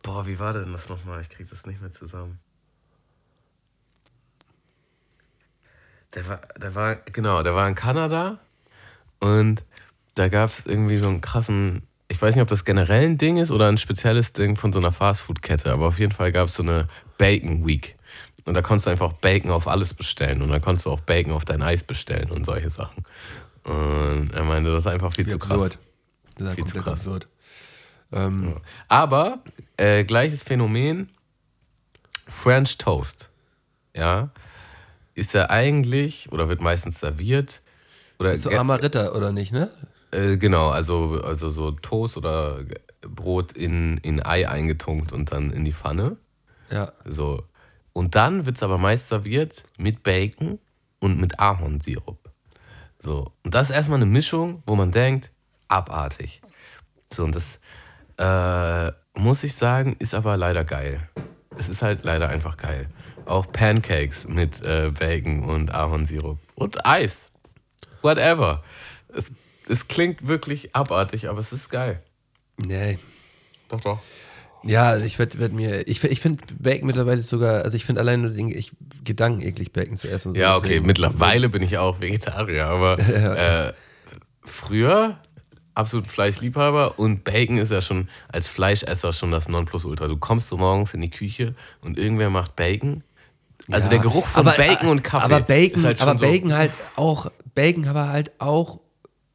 [0.00, 1.20] boah, wie war denn das nochmal?
[1.20, 2.38] Ich kriege das nicht mehr zusammen.
[6.14, 8.38] Der war, der war, genau, der war in Kanada
[9.20, 9.64] und
[10.14, 13.36] da gab es irgendwie so einen krassen, ich weiß nicht, ob das generell ein Ding
[13.36, 16.54] ist oder ein spezielles Ding von so einer Fastfood-Kette, aber auf jeden Fall gab es
[16.54, 17.96] so eine Bacon Week.
[18.46, 21.32] Und da konntest du einfach Bacon auf alles bestellen und dann konntest du auch Bacon
[21.32, 23.02] auf dein Eis bestellen und solche Sachen.
[23.64, 25.72] Und er meinte, das ist einfach viel Wie zu absurd.
[25.72, 25.78] krass.
[26.38, 27.00] Das ist viel zu krass.
[27.00, 27.28] absurd.
[28.12, 28.56] Ähm.
[28.88, 29.40] Aber
[29.76, 31.10] äh, gleiches Phänomen,
[32.26, 33.28] French Toast.
[33.94, 34.30] Ja,
[35.18, 37.60] ist er eigentlich oder wird meistens serviert.
[38.18, 39.70] Oder ist so armer Ritter oder nicht, ne?
[40.12, 42.60] Äh, genau, also, also so Toast oder
[43.02, 46.16] Brot in, in Ei eingetunkt und dann in die Pfanne.
[46.70, 46.92] Ja.
[47.04, 47.44] So.
[47.92, 50.58] Und dann wird es aber meist serviert mit Bacon
[51.00, 52.30] und mit Ahornsirup.
[52.98, 53.32] So.
[53.44, 55.32] Und das ist erstmal eine Mischung, wo man denkt,
[55.66, 56.40] abartig.
[57.12, 57.60] So, und das
[58.18, 61.00] äh, muss ich sagen, ist aber leider geil.
[61.56, 62.88] Es ist halt leider einfach geil
[63.28, 67.30] auch Pancakes mit äh, Bacon und Ahornsirup und Eis.
[68.02, 68.62] Whatever.
[69.14, 69.32] Es,
[69.68, 72.02] es klingt wirklich abartig, aber es ist geil.
[72.56, 72.98] Nee.
[73.68, 73.98] Doch, doch.
[74.64, 78.22] Ja, ich werde werd mir, ich, ich finde Bacon mittlerweile sogar, also ich finde allein
[78.22, 78.72] nur den ich,
[79.04, 80.32] Gedanken eklig, Bacon zu essen.
[80.32, 80.86] So ja, okay, deswegen.
[80.86, 83.66] mittlerweile bin ich auch Vegetarier, aber ja.
[83.68, 83.72] äh,
[84.42, 85.18] früher
[85.74, 90.08] absolut Fleischliebhaber und Bacon ist ja schon als Fleischesser schon das Nonplusultra.
[90.08, 93.04] Du kommst so morgens in die Küche und irgendwer macht Bacon
[93.70, 95.24] also ja, der Geruch von aber, Bacon und Kaffee.
[95.24, 98.80] Aber Bacon, halt aber Bacon so halt auch, Bacon aber halt auch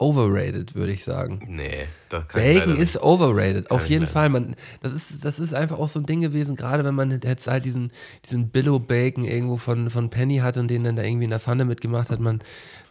[0.03, 1.41] overrated, würde ich sagen.
[1.47, 4.29] Nee, das kann Bacon ist overrated, auf jeden Fall.
[4.29, 7.47] Man, das, ist, das ist einfach auch so ein Ding gewesen, gerade wenn man jetzt
[7.47, 7.91] halt diesen,
[8.25, 11.63] diesen Billow-Bacon irgendwo von, von Penny hat und den dann da irgendwie in der Pfanne
[11.63, 12.19] mitgemacht hat.
[12.19, 12.41] Man,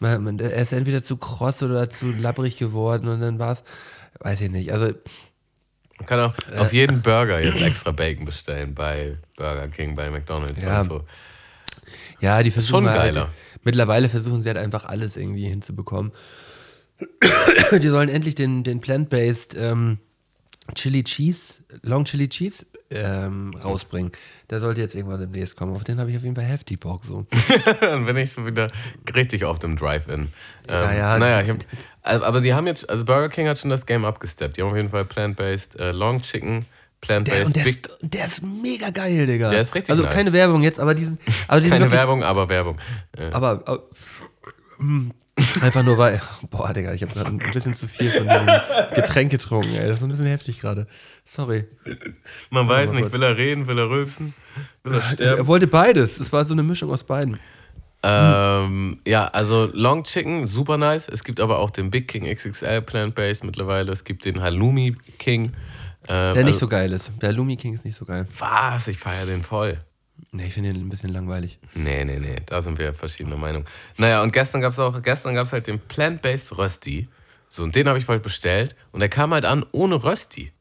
[0.01, 3.63] man, man, er ist entweder zu kross oder zu labbrig geworden und dann war es,
[4.21, 4.73] weiß ich nicht.
[4.73, 4.87] Also
[5.99, 10.11] man kann auch äh, auf jeden Burger jetzt extra Bacon bestellen bei Burger King, bei
[10.11, 10.81] McDonalds ja.
[10.81, 11.05] und so.
[12.23, 13.29] Ja, die versuchen Schon halt,
[13.65, 16.13] mittlerweile versuchen sie halt einfach alles irgendwie hinzubekommen.
[17.73, 19.99] die sollen endlich den, den Plant-Based ähm,
[20.75, 24.13] Chili Cheese, Long Chili Cheese ähm, rausbringen.
[24.51, 25.75] Der sollte jetzt irgendwann demnächst kommen.
[25.75, 27.05] Auf den habe ich auf jeden Fall heftig Bock.
[27.05, 27.27] So.
[27.81, 28.69] Dann bin ich schon wieder
[29.15, 30.21] richtig auf dem Drive-In.
[30.21, 30.29] Ähm,
[30.69, 31.59] Ja, ja, naja, ich hab,
[32.03, 34.57] aber die haben jetzt, also Burger King hat schon das Game abgesteppt.
[34.57, 36.65] Die haben auf jeden Fall Plant-Based äh, Long Chicken,
[37.03, 39.51] Plant-Based und der ist, der ist mega geil, Digga.
[39.51, 40.15] Der ist richtig Also nice.
[40.15, 41.19] keine Werbung jetzt, aber diesen.
[41.49, 42.79] Aber diesen Keine wirklich, Werbung, aber Werbung.
[43.19, 43.83] Äh, Aber, aber
[44.79, 45.11] mm,
[45.61, 46.21] einfach nur weil.
[46.51, 48.47] Boah, Digga, ich habe gerade ein bisschen zu viel von diesem
[48.95, 49.89] Getränk getrunken, ey.
[49.89, 50.87] Das war ein bisschen heftig gerade.
[51.25, 51.67] Sorry.
[52.51, 53.13] man weiß nicht, kurz.
[53.13, 54.33] will er reden, will er rülpsen,
[54.85, 55.39] will er sterben.
[55.41, 56.21] Er wollte beides.
[56.21, 57.39] Es war so eine Mischung aus beiden.
[58.05, 61.09] Ähm, ja, also Long Chicken, super nice.
[61.09, 63.93] Es gibt aber auch den Big King XXL Plant-Based mittlerweile.
[63.93, 65.53] Es gibt den Halloumi King.
[66.09, 67.13] Ähm, Der nicht also- so geil ist.
[67.21, 68.27] Der Lumi King ist nicht so geil.
[68.39, 68.89] Was?
[68.89, 69.79] Ich feiere den voll.
[70.31, 71.59] Nee, ich finde den ein bisschen langweilig.
[71.75, 73.65] Nee, nee, nee, da sind wir verschiedener Meinung.
[73.99, 77.09] Naja, und gestern gab es auch, gestern gab es halt den Plant-Based Rösti.
[77.49, 78.75] So, und den habe ich bald bestellt.
[78.93, 80.53] Und der kam halt an ohne Rösti.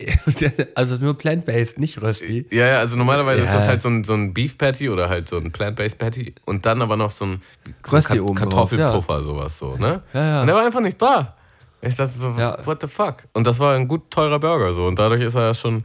[0.76, 2.46] also nur plant-based, nicht rösti.
[2.52, 3.54] Ja, ja, also normalerweise ist Ja.
[3.56, 6.66] das halt so ein, so ein Beef Patty oder halt so ein Plant-Based Patty und
[6.66, 7.42] dann aber noch so ein,
[7.84, 10.02] so ein Kartoffelpuffer, sowas so, ne?
[10.12, 10.40] Ja, ja.
[10.42, 11.36] Und der war einfach nicht da.
[11.80, 12.56] Ich dachte so, Ja.
[12.66, 13.24] what the fuck?
[13.34, 15.84] Und das war ein gut teurer Burger so und dadurch ist er ja schon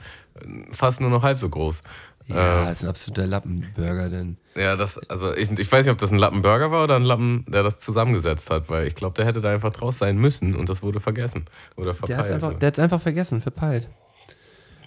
[0.72, 1.82] fast nur noch halb so groß.
[2.28, 4.38] Ja, ist ein absoluter Lappenburger, denn.
[4.56, 7.44] Ja, das, also ich, ich weiß nicht, ob das ein Lappenburger war oder ein Lappen,
[7.50, 10.70] der das zusammengesetzt hat, weil ich glaube, der hätte da einfach draus sein müssen und
[10.70, 12.18] das wurde vergessen oder Der verpeilt.
[12.20, 13.90] hat es einfach, der hat's einfach vergessen, verpeilt.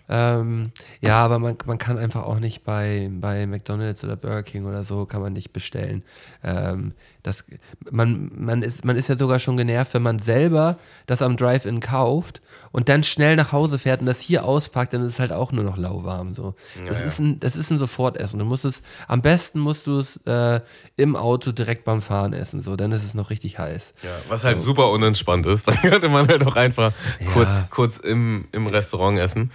[0.09, 4.65] Ähm, ja, aber man, man kann einfach auch nicht bei, bei McDonalds oder Burger King
[4.67, 6.05] oder so, kann man nicht bestellen.
[6.45, 6.93] Ähm,
[7.25, 7.45] das,
[7.91, 11.81] man, man, ist, man ist ja sogar schon genervt, wenn man selber das am Drive-In
[11.81, 12.41] kauft
[12.71, 15.51] und dann schnell nach Hause fährt und das hier auspackt, dann ist es halt auch
[15.51, 16.33] nur noch lauwarm.
[16.35, 16.55] So.
[16.87, 17.07] das, ja.
[17.07, 18.39] Ist ein, das ist ein Sofortessen.
[18.39, 20.61] Du musst es, am besten musst du es äh,
[20.97, 23.93] im Auto direkt beim Fahren essen, so, dann ist es noch richtig heiß.
[24.05, 26.93] Ja, was halt super unentspannt ist, dann könnte man halt auch einfach
[27.33, 27.67] kurz, Ja.
[27.71, 29.51] kurz im, im Restaurant essen.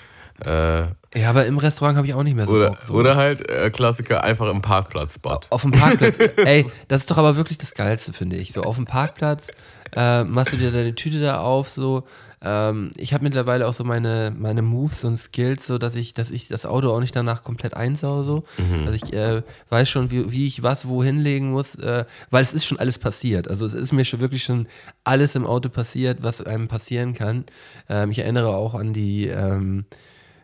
[0.45, 0.83] Äh,
[1.19, 2.79] Ja, aber im Restaurant habe ich auch nicht mehr so oder, Bock.
[2.83, 2.93] So.
[2.93, 5.39] oder halt äh, Klassiker einfach im Parkplatz-Spot.
[5.49, 6.17] Auf dem Parkplatz.
[6.37, 8.53] Ey, das ist doch aber wirklich das Geilste, finde ich.
[8.53, 9.49] So auf dem Parkplatz
[9.95, 12.03] äh, machst du dir deine Tüte da auf, so.
[12.43, 16.31] Ähm, ich habe mittlerweile auch so meine, meine Moves und Skills, so dass ich, dass
[16.31, 18.43] ich das Auto auch nicht danach komplett einsau, so.
[18.85, 22.53] Also ich äh, weiß schon, wie, wie ich was wo hinlegen muss, äh, weil es
[22.53, 23.47] ist schon alles passiert.
[23.47, 24.65] Also es ist mir schon wirklich schon
[25.03, 27.43] alles im Auto passiert, was einem passieren kann.
[27.89, 29.85] Ähm, ich erinnere auch an die ähm,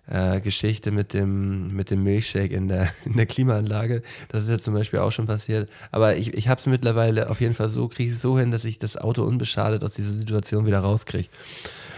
[0.09, 4.01] äh, Geschichte mit dem, mit dem Milchshake in der, in der Klimaanlage.
[4.29, 5.69] Das ist ja zum Beispiel auch schon passiert.
[5.91, 8.65] Aber ich, ich habe es mittlerweile auf jeden Fall so, kriege ich so hin, dass
[8.65, 11.29] ich das Auto unbeschadet aus dieser Situation wieder rauskriege.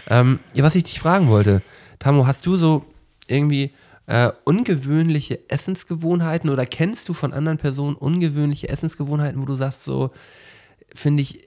[0.08, 1.62] Ähm, ja, was ich dich fragen wollte,
[1.98, 2.84] Tamo, hast du so
[3.26, 3.72] irgendwie
[4.06, 10.10] äh, ungewöhnliche Essensgewohnheiten oder kennst du von anderen Personen ungewöhnliche Essensgewohnheiten, wo du sagst, so
[10.92, 11.46] finde ich,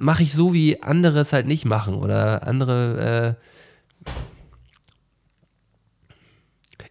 [0.00, 4.10] mache ich so, wie andere es halt nicht machen oder andere äh,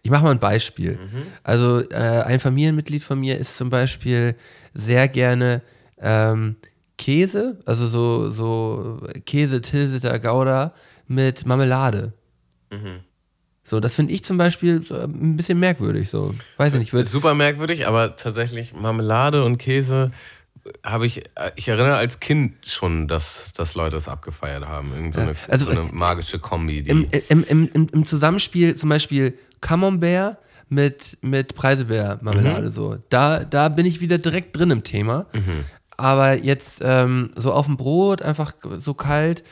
[0.02, 0.98] ich mache mal ein Beispiel.
[1.42, 4.34] Also äh, ein Familienmitglied von mir isst zum Beispiel
[4.74, 5.62] sehr gerne
[6.00, 6.56] ähm,
[6.96, 10.74] Käse, also so, so Käse, Tilsiter, Gouda
[11.06, 12.12] mit Marmelade.
[13.64, 16.10] So, das finde ich zum Beispiel äh, ein bisschen merkwürdig.
[16.10, 17.08] So, weiß ich nicht.
[17.08, 20.10] Super merkwürdig, aber tatsächlich Marmelade und Käse
[20.84, 24.92] habe ich, äh, ich erinnere als Kind schon, dass, dass Leute es abgefeiert haben.
[24.92, 26.78] Irgend so eine, also, so eine magische Kombi.
[26.80, 32.70] Im, im, im, Im Zusammenspiel zum Beispiel Camembert mit, mit Preiselbeer-Marmelade.
[32.70, 32.98] So.
[33.08, 35.26] Da, da bin ich wieder direkt drin im Thema.
[35.96, 39.42] Aber jetzt ähm, so auf dem Brot, einfach so kalt,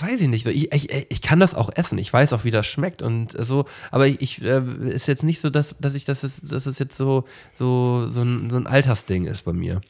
[0.00, 0.44] weiß ich nicht.
[0.44, 1.98] So, ich, ich, ich kann das auch essen.
[1.98, 3.64] Ich weiß auch, wie das schmeckt und so.
[3.90, 6.96] Aber ich äh, ist jetzt nicht so, dass, dass ich das ist, dass es jetzt
[6.96, 9.80] so, so, so, ein, so ein Altersding ist bei mir.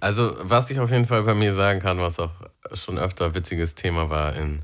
[0.00, 2.32] Also, was ich auf jeden Fall bei mir sagen kann, was auch
[2.74, 4.62] schon öfter ein witziges Thema war in,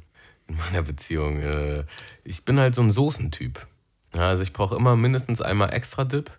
[0.49, 1.85] in meiner Beziehung, äh,
[2.25, 3.67] ich bin halt so ein Soßentyp.
[4.17, 6.31] Ja, also, ich brauche immer mindestens einmal extra Dip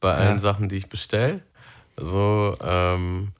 [0.00, 0.38] bei allen Ja.
[0.38, 1.40] Sachen, die ich bestelle.
[1.96, 3.32] So, ähm,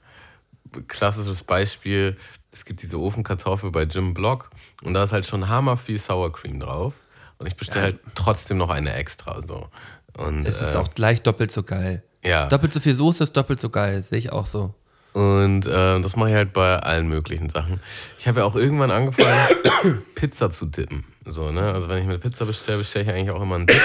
[0.87, 2.17] klassisches Beispiel:
[2.53, 4.51] Es gibt diese Ofenkartoffel bei Jim Block
[4.83, 6.95] und da ist halt schon hammer viel Sour Cream drauf.
[7.39, 9.43] Und ich bestelle halt trotzdem noch eine extra.
[9.43, 9.69] So.
[10.17, 12.05] Und, Es ist äh, auch gleich doppelt so geil.
[12.25, 12.47] ja.
[12.47, 14.03] Doppelt so viel Soße ist doppelt so geil.
[14.05, 14.73] Sehe ich auch so.
[15.15, 17.81] Und äh, das mache ich halt bei allen möglichen Sachen.
[18.19, 21.05] Ich habe ja auch irgendwann angefangen, Pizza zu dippen.
[21.25, 21.73] So, ne?
[21.73, 23.81] Also wenn ich mir Pizza bestelle, bestelle ich eigentlich auch immer einen Dip.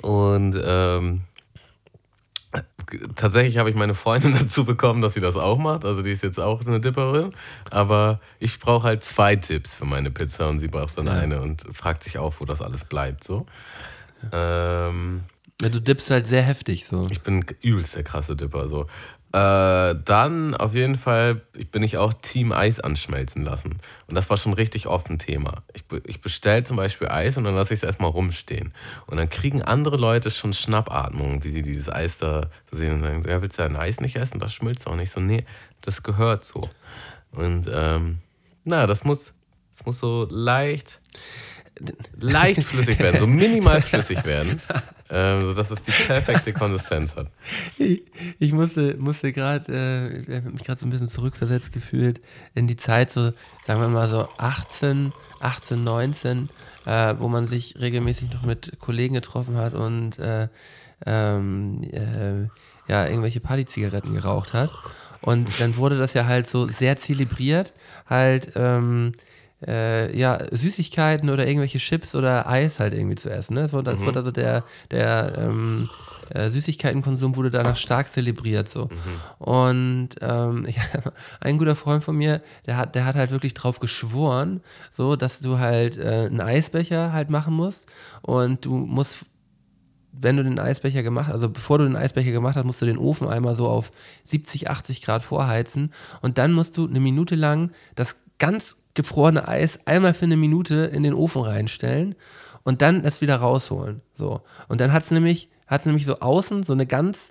[0.00, 1.20] Und ähm,
[3.16, 5.84] tatsächlich habe ich meine Freundin dazu bekommen, dass sie das auch macht.
[5.84, 7.34] Also die ist jetzt auch eine Dipperin.
[7.70, 11.66] Aber ich brauche halt zwei Dips für meine Pizza und sie braucht dann eine und
[11.72, 13.24] fragt sich auch, wo das alles bleibt.
[13.24, 13.44] So.
[14.32, 15.24] Ähm,
[15.60, 17.06] Ja, du dippst halt sehr heftig so.
[17.10, 18.68] ich bin übelst der krasse Dipper.
[18.68, 18.86] So.
[19.32, 21.36] Äh, dann auf jeden Fall
[21.70, 23.78] bin ich auch Team Eis anschmelzen lassen.
[24.08, 25.62] Und das war schon richtig oft ein Thema.
[25.72, 28.74] Ich, ich bestelle zum Beispiel Eis und dann lasse ich es erstmal rumstehen.
[29.06, 33.24] Und dann kriegen andere Leute schon Schnappatmung, wie sie dieses Eis da sehen und sagen,
[33.28, 34.40] ja, willst du ein Eis nicht essen?
[34.40, 35.12] Das schmilzt auch nicht.
[35.12, 35.44] So, nee,
[35.80, 36.68] das gehört so.
[37.30, 38.18] Und ähm,
[38.64, 39.32] na, das muss,
[39.70, 41.00] das muss so leicht
[42.20, 44.60] leicht flüssig werden, so minimal flüssig werden,
[45.08, 47.28] äh, sodass es die perfekte Konsistenz hat.
[47.78, 48.02] Ich,
[48.38, 52.20] ich musste, musste gerade, äh, ich habe mich gerade so ein bisschen zurückversetzt gefühlt
[52.54, 53.32] in die Zeit, so
[53.64, 56.48] sagen wir mal so 18, 18, 19,
[56.86, 60.48] äh, wo man sich regelmäßig noch mit Kollegen getroffen hat und äh,
[61.06, 62.48] ähm, äh,
[62.90, 64.70] ja, irgendwelche Partyzigaretten geraucht hat.
[65.22, 67.72] Und dann wurde das ja halt so sehr zelebriert,
[68.08, 69.12] halt ähm,
[69.66, 73.54] äh, ja, Süßigkeiten oder irgendwelche Chips oder Eis halt irgendwie zu essen.
[73.54, 73.62] Ne?
[73.62, 74.00] Es wurde, mhm.
[74.00, 75.88] wurde also der, der ähm,
[76.30, 78.68] äh, Süßigkeitenkonsum wurde danach stark zelebriert.
[78.68, 78.86] So.
[78.86, 79.44] Mhm.
[79.44, 83.80] Und ähm, ja, ein guter Freund von mir, der hat, der hat halt wirklich drauf
[83.80, 87.88] geschworen, so, dass du halt äh, einen Eisbecher halt machen musst
[88.22, 89.26] und du musst
[90.12, 92.98] wenn du den Eisbecher gemacht also bevor du den Eisbecher gemacht hast, musst du den
[92.98, 93.92] Ofen einmal so auf
[94.24, 99.78] 70, 80 Grad vorheizen und dann musst du eine Minute lang das ganz gefrorene Eis
[99.86, 102.14] einmal für eine Minute in den Ofen reinstellen
[102.62, 104.00] und dann es wieder rausholen.
[104.14, 104.42] So.
[104.68, 107.30] Und dann hat es nämlich, hat's nämlich so außen so eine ganz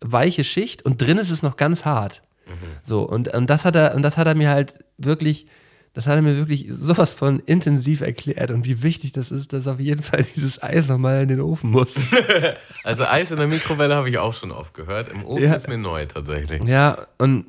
[0.00, 2.22] weiche Schicht und drin ist es noch ganz hart.
[2.46, 2.52] Mhm.
[2.82, 5.46] So, und, und, das hat er, und das hat er mir halt wirklich,
[5.94, 9.66] das hat er mir wirklich sowas von intensiv erklärt und wie wichtig das ist, dass
[9.66, 11.94] auf jeden Fall dieses Eis nochmal in den Ofen muss.
[12.84, 15.10] also Eis in der Mikrowelle habe ich auch schon oft gehört.
[15.10, 15.54] Im Ofen ja.
[15.54, 16.62] ist mir neu tatsächlich.
[16.64, 17.46] Ja, und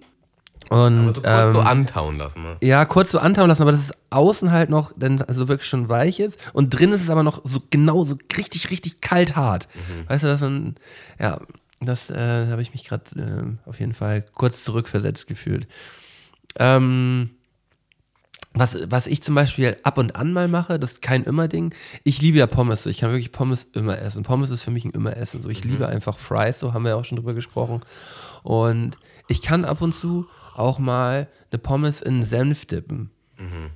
[0.70, 2.44] und, aber so kurz ähm, so antauen lassen.
[2.44, 2.58] Ne?
[2.62, 5.90] Ja, kurz so antauen lassen, aber dass es außen halt noch dann also wirklich schon
[5.90, 9.68] weich ist und drin ist es aber noch so genau so richtig, richtig kalt hart.
[9.74, 10.10] Mhm.
[10.10, 10.76] Weißt du, das ist ein,
[11.20, 11.40] ja,
[11.82, 15.68] das äh, habe ich mich gerade äh, auf jeden Fall kurz zurückversetzt gefühlt.
[16.58, 17.32] Ähm,
[18.56, 21.74] was, was ich zum Beispiel ab und an mal mache, das ist kein Immer-Ding.
[22.04, 22.84] Ich liebe ja Pommes.
[22.84, 22.90] So.
[22.90, 24.22] Ich kann wirklich Pommes immer essen.
[24.22, 25.42] Pommes ist für mich ein Immer-Essen.
[25.42, 25.50] So.
[25.50, 25.72] Ich mhm.
[25.72, 27.82] liebe einfach Fries, so haben wir ja auch schon drüber gesprochen.
[28.44, 28.98] Und
[29.28, 33.12] ich kann ab und zu auch mal eine Pommes in Senf dippen.
[33.38, 33.72] Mhm.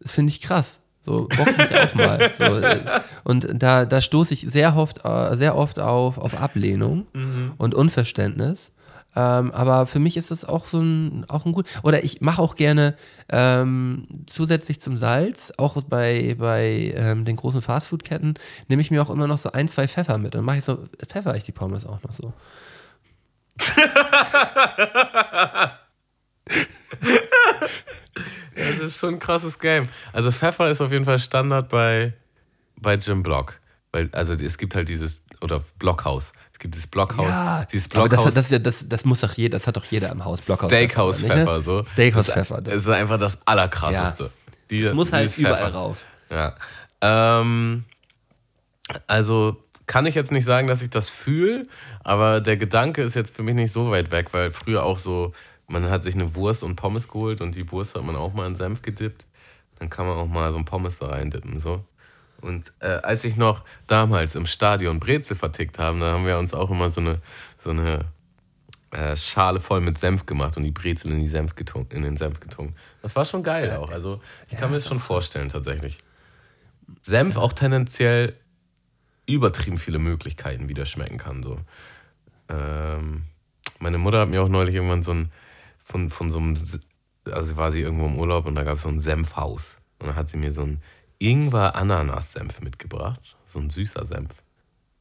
[0.00, 0.80] Das finde ich krass.
[1.02, 2.30] So, bock mich auch mal.
[2.38, 2.84] So, äh,
[3.24, 7.52] und da, da stoße ich sehr oft, äh, sehr oft auf, auf Ablehnung mhm.
[7.58, 8.72] und Unverständnis.
[9.16, 11.66] Ähm, aber für mich ist das auch so ein, auch ein gut.
[11.82, 12.94] Oder ich mache auch gerne
[13.28, 18.34] ähm, zusätzlich zum Salz, auch bei, bei ähm, den großen Fastfood-Ketten,
[18.68, 20.34] nehme ich mir auch immer noch so ein, zwei Pfeffer mit.
[20.34, 22.32] Dann mache ich so, pfeffer ich die Pommes auch noch so
[28.56, 29.86] das ist schon ein krasses Game.
[30.12, 32.14] Also Pfeffer ist auf jeden Fall Standard bei,
[32.76, 33.60] bei Jim Block.
[33.92, 36.32] Weil, also es gibt halt dieses, oder Blockhaus.
[36.52, 37.28] Es gibt dieses Blockhaus.
[37.28, 38.34] Ja, dieses Blockhaus.
[38.34, 40.46] Das, das, das, das, muss doch jeder, das hat doch jeder im Haus.
[40.46, 41.84] Blockhaus Steakhouse Pfeffer, Pfeffer so.
[41.84, 42.60] Steakhouse Pfeffer.
[42.60, 44.24] Das ist einfach das Allerkrasseste.
[44.24, 44.30] Ja.
[44.70, 45.74] Die, das muss halt überall Pfeffer.
[45.74, 45.98] rauf.
[46.30, 46.54] Ja.
[47.00, 47.84] Ähm,
[49.06, 51.66] also kann ich jetzt nicht sagen, dass ich das fühle,
[52.04, 55.32] aber der Gedanke ist jetzt für mich nicht so weit weg, weil früher auch so,
[55.66, 58.46] man hat sich eine Wurst und Pommes geholt und die Wurst hat man auch mal
[58.46, 59.26] in Senf gedippt.
[59.80, 61.58] Dann kann man auch mal so ein Pommes da reindippen.
[61.58, 61.84] So.
[62.40, 66.54] Und äh, als ich noch damals im Stadion Brezel vertickt habe, da haben wir uns
[66.54, 67.18] auch immer so eine,
[67.58, 68.04] so eine
[68.92, 72.16] äh, Schale voll mit Senf gemacht und die Brezel in, die Senf getunkt, in den
[72.16, 72.78] Senf getunkt.
[73.02, 73.90] Das war schon geil auch.
[73.90, 75.98] Also ich kann mir das schon vorstellen tatsächlich.
[77.02, 78.36] Senf auch tendenziell
[79.26, 81.42] übertrieben viele Möglichkeiten, wie das schmecken kann.
[81.42, 81.58] So.
[82.48, 83.24] Ähm,
[83.78, 85.32] meine Mutter hat mir auch neulich irgendwann so ein,
[85.82, 86.56] von, von so einem,
[87.26, 89.78] also war sie irgendwo im Urlaub und da gab es so ein Senfhaus.
[89.98, 90.82] Und dann hat sie mir so ein
[91.18, 94.42] Ingwer-Ananas-Senf mitgebracht, so ein süßer Senf.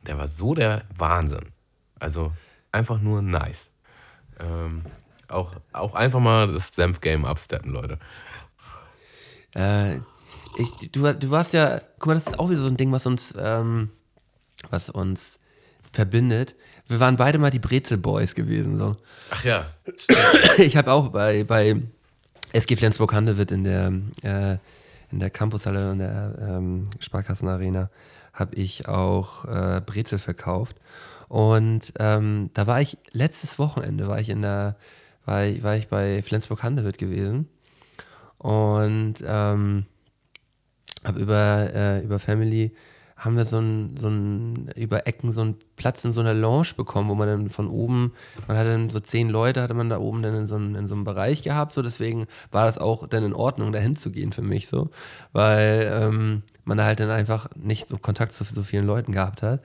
[0.05, 1.51] Der war so der Wahnsinn.
[1.99, 2.33] Also
[2.71, 3.71] einfach nur nice.
[4.39, 4.83] Ähm,
[5.27, 7.99] auch, auch einfach mal das Senf-Game absteppen, Leute.
[9.55, 9.97] Äh,
[10.57, 13.05] ich, du, du warst ja, guck mal, das ist auch wieder so ein Ding, was
[13.05, 13.89] uns ähm,
[14.69, 15.39] was uns
[15.91, 16.55] verbindet.
[16.87, 18.77] Wir waren beide mal die Brezel Boys gewesen.
[18.83, 18.95] So.
[19.31, 19.67] Ach ja.
[20.57, 21.81] Ich habe auch bei, bei
[22.53, 23.93] SG Flensburg-Handewitt in der,
[24.23, 24.57] äh,
[25.11, 27.89] in der Campushalle in der ähm, Sparkassenarena
[28.33, 30.77] habe ich auch äh, Brezel verkauft.
[31.27, 34.75] Und ähm, da war ich letztes Wochenende war ich in der
[35.25, 37.47] war ich, war ich bei Flensburg-Handewitt gewesen
[38.39, 39.85] und ähm,
[41.05, 42.73] habe über, äh, über Family
[43.19, 46.69] haben wir so ein, so ein, über Ecken so einen Platz in so einer Lounge
[46.77, 48.13] bekommen, wo man dann von oben,
[48.47, 50.87] man hatte dann so zehn Leute, hatte man da oben dann in so, einem, in
[50.87, 54.31] so einem Bereich gehabt, so deswegen war das auch dann in Ordnung, dahin zu gehen
[54.31, 54.89] für mich so,
[55.33, 59.43] weil ähm, man da halt dann einfach nicht so Kontakt zu so vielen Leuten gehabt
[59.43, 59.61] hat.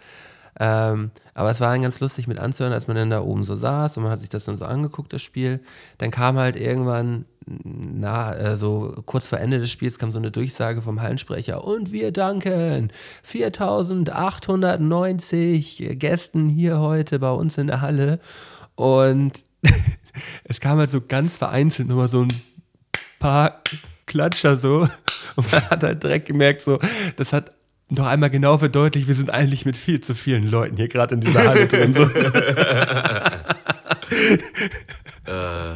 [0.59, 3.57] Ähm, aber es war dann ganz lustig mit anzuhören, als man dann da oben so
[3.57, 5.61] saß und man hat sich das dann so angeguckt, das Spiel.
[5.99, 10.31] Dann kam halt irgendwann, na, äh, so kurz vor Ende des Spiels kam so eine
[10.31, 12.91] Durchsage vom Hallensprecher und wir danken
[13.23, 18.21] 4890 Gästen hier heute bei uns in der Halle.
[18.77, 19.45] Und
[20.45, 22.33] es kam halt so ganz vereinzelt nochmal so ein
[23.19, 23.63] paar
[24.07, 24.89] Klatscher so.
[25.37, 26.79] Und man hat halt direkt gemerkt, so,
[27.17, 27.53] das hat
[27.91, 31.21] noch einmal genau verdeutlicht, wir sind eigentlich mit viel zu vielen Leuten hier gerade in
[31.21, 31.93] dieser Halle drin.
[31.93, 32.09] So.
[35.27, 35.75] ja,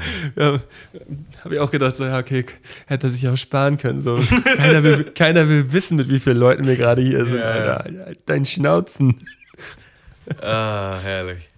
[1.45, 2.45] Habe ich auch gedacht, so, ja, okay,
[2.87, 4.03] hätte er sich auch sparen können.
[4.03, 4.19] So.
[4.57, 7.45] Keiner, will, keiner will wissen, mit wie vielen Leuten wir gerade hier sind, ja.
[7.45, 8.13] Alter.
[8.27, 9.21] Dein Schnauzen.
[10.43, 11.49] Ah, herrlich.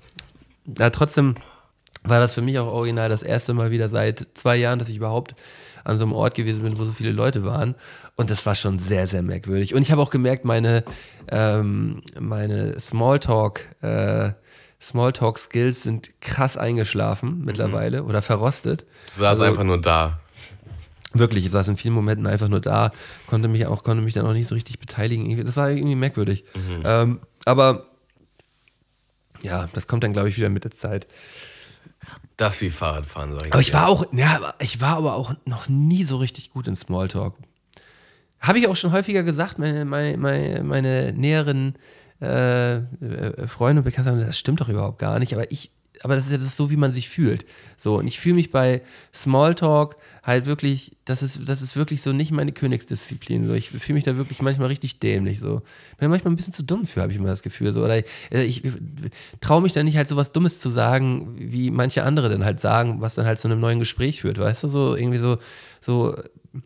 [0.78, 1.34] Ja, trotzdem
[2.04, 4.96] war das für mich auch original das erste Mal wieder seit zwei Jahren, dass ich
[4.96, 5.34] überhaupt
[5.84, 7.74] an so einem Ort gewesen bin, wo so viele Leute waren.
[8.16, 9.74] Und das war schon sehr, sehr merkwürdig.
[9.74, 10.84] Und ich habe auch gemerkt, meine,
[11.30, 14.30] ähm, meine Smalltalk, äh,
[14.80, 18.08] Smalltalk-Skills sind krass eingeschlafen mittlerweile mhm.
[18.08, 18.82] oder verrostet.
[19.06, 20.20] Du saß also, einfach nur da.
[21.12, 22.92] Wirklich, ich saß in vielen Momenten einfach nur da,
[23.26, 25.44] konnte mich auch, konnte mich dann auch nicht so richtig beteiligen.
[25.44, 26.44] Das war irgendwie merkwürdig.
[26.54, 26.82] Mhm.
[26.84, 27.86] Ähm, aber
[29.42, 31.06] ja, das kommt dann, glaube ich, wieder mit der Zeit.
[32.36, 33.52] Das wie Fahrradfahren, sag ich.
[33.52, 36.76] Aber ich war auch, ja, ich war aber auch noch nie so richtig gut in
[36.76, 37.34] Smalltalk.
[38.40, 41.74] Habe ich auch schon häufiger gesagt, meine, meine, meine, meine näheren
[42.20, 45.70] äh, äh Freunde und Bekannte sagen, das stimmt doch überhaupt gar nicht, aber ich
[46.02, 47.44] aber das ist ja das so, wie man sich fühlt.
[47.76, 48.80] So, und ich fühle mich bei
[49.12, 53.46] Smalltalk halt wirklich, das ist, das ist wirklich so nicht meine Königsdisziplin.
[53.46, 55.40] So, ich fühle mich da wirklich manchmal richtig dämlich.
[55.40, 55.62] So.
[55.98, 57.72] Bin manchmal ein bisschen zu dumm für, habe ich immer das Gefühl.
[57.72, 57.84] So.
[57.84, 58.62] Oder ich, äh, ich
[59.40, 62.60] traue mich da nicht halt so was Dummes zu sagen, wie manche andere dann halt
[62.60, 64.38] sagen, was dann halt zu einem neuen Gespräch führt.
[64.38, 65.38] Weißt du, so irgendwie so,
[65.82, 66.16] so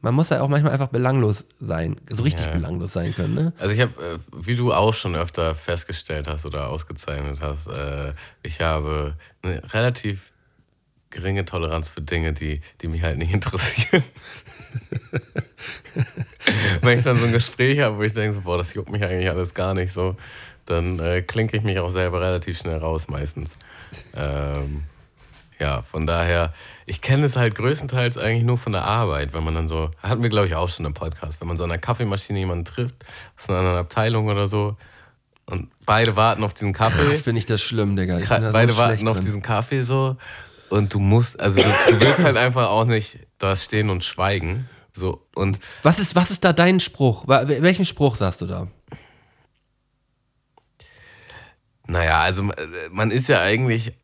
[0.01, 2.53] man muss ja auch manchmal einfach belanglos sein, so richtig ja.
[2.53, 3.35] belanglos sein können.
[3.35, 3.53] Ne?
[3.59, 8.15] Also ich habe, äh, wie du auch schon öfter festgestellt hast oder ausgezeichnet hast, äh,
[8.43, 10.33] ich habe eine relativ
[11.11, 14.03] geringe Toleranz für Dinge, die, die mich halt nicht interessieren.
[16.81, 19.05] Wenn ich dann so ein Gespräch habe, wo ich denke, so, boah, das juckt mich
[19.05, 20.17] eigentlich alles gar nicht so,
[20.65, 23.57] dann äh, klinke ich mich auch selber relativ schnell raus meistens.
[24.17, 24.85] Ähm,
[25.65, 26.53] ja, von daher,
[26.85, 30.23] ich kenne es halt größtenteils eigentlich nur von der Arbeit, wenn man dann so, hatten
[30.23, 32.97] wir glaube ich auch schon im Podcast, wenn man so an der Kaffeemaschine jemanden trifft,
[33.39, 34.77] aus einer anderen Abteilung oder so,
[35.47, 37.09] und beide warten auf diesen Kaffee.
[37.09, 38.19] Das bin ich das schlimm, Digga.
[38.19, 40.17] Ich beide so warten auf diesen Kaffee so
[40.69, 44.69] und du musst, also du, du willst halt einfach auch nicht da stehen und schweigen.
[44.93, 47.25] So, und was, ist, was ist da dein Spruch?
[47.27, 48.69] Welchen Spruch sagst du da?
[51.87, 52.51] Naja, also
[52.91, 53.95] man ist ja eigentlich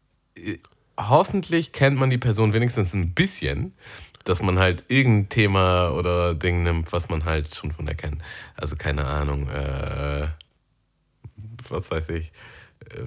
[1.09, 3.75] hoffentlich kennt man die Person wenigstens ein bisschen,
[4.25, 8.21] dass man halt irgendein Thema oder Ding nimmt, was man halt schon von der kennt.
[8.55, 10.29] Also keine Ahnung, äh,
[11.69, 12.33] was weiß ich.
[12.91, 13.05] Äh,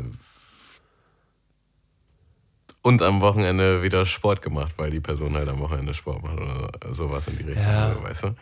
[2.82, 6.94] und am Wochenende wieder Sport gemacht, weil die Person halt am Wochenende Sport macht oder
[6.94, 8.04] sowas in die Richtung, ja.
[8.04, 8.36] weißt du?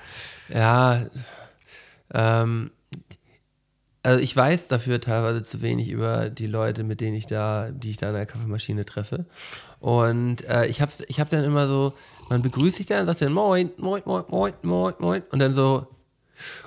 [0.49, 1.05] Ja,
[2.13, 2.71] ähm,
[4.03, 7.91] also ich weiß dafür teilweise zu wenig über die Leute, mit denen ich da, die
[7.91, 9.25] ich da an der Kaffeemaschine treffe.
[9.79, 11.93] Und äh, ich hab's, ich hab dann immer so,
[12.29, 15.23] man begrüßt sich dann, sagt dann Moin, Moin, Moin, Moin, Moin, Moin.
[15.31, 15.87] Und dann so,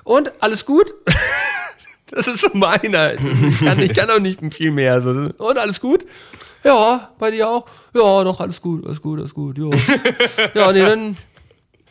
[0.03, 0.93] und alles gut?
[2.11, 3.13] das ist so meiner.
[3.13, 5.01] Ich kann, ich kann auch nicht viel mehr.
[5.01, 5.09] So.
[5.09, 6.05] Und alles gut?
[6.63, 7.65] Ja, bei dir auch?
[7.93, 9.57] Ja, doch, alles gut, alles gut, alles gut.
[9.57, 9.69] Ja,
[10.55, 11.17] ja nee, dann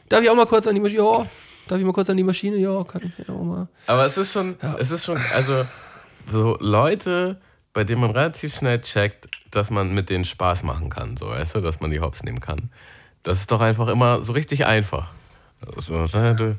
[0.09, 1.03] darf ich auch mal kurz an die Maschine.
[1.03, 1.27] Ja,
[1.69, 2.57] Darf ich mal kurz an die Maschine?
[2.57, 3.69] Ja, kann ich auch mal.
[3.87, 4.77] Aber es ist schon, ja.
[4.79, 5.65] es ist schon, also
[6.31, 7.41] so Leute,
[7.73, 11.57] bei denen man relativ schnell checkt, dass man mit denen Spaß machen kann, so weißt
[11.57, 12.71] du, dass man die Hops nehmen kann.
[13.23, 15.13] Das ist doch einfach immer so richtig einfach.
[15.75, 16.59] Also, ne, du,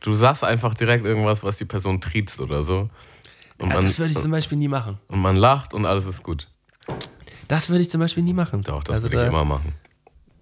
[0.00, 2.90] du sagst einfach direkt irgendwas, was die Person triezt oder so.
[3.58, 4.98] Und man, das würde ich zum Beispiel nie machen.
[5.08, 6.48] Und man lacht und alles ist gut.
[7.46, 8.62] Das würde ich zum Beispiel nie machen.
[8.62, 9.74] Doch, das also würde ich da, immer machen.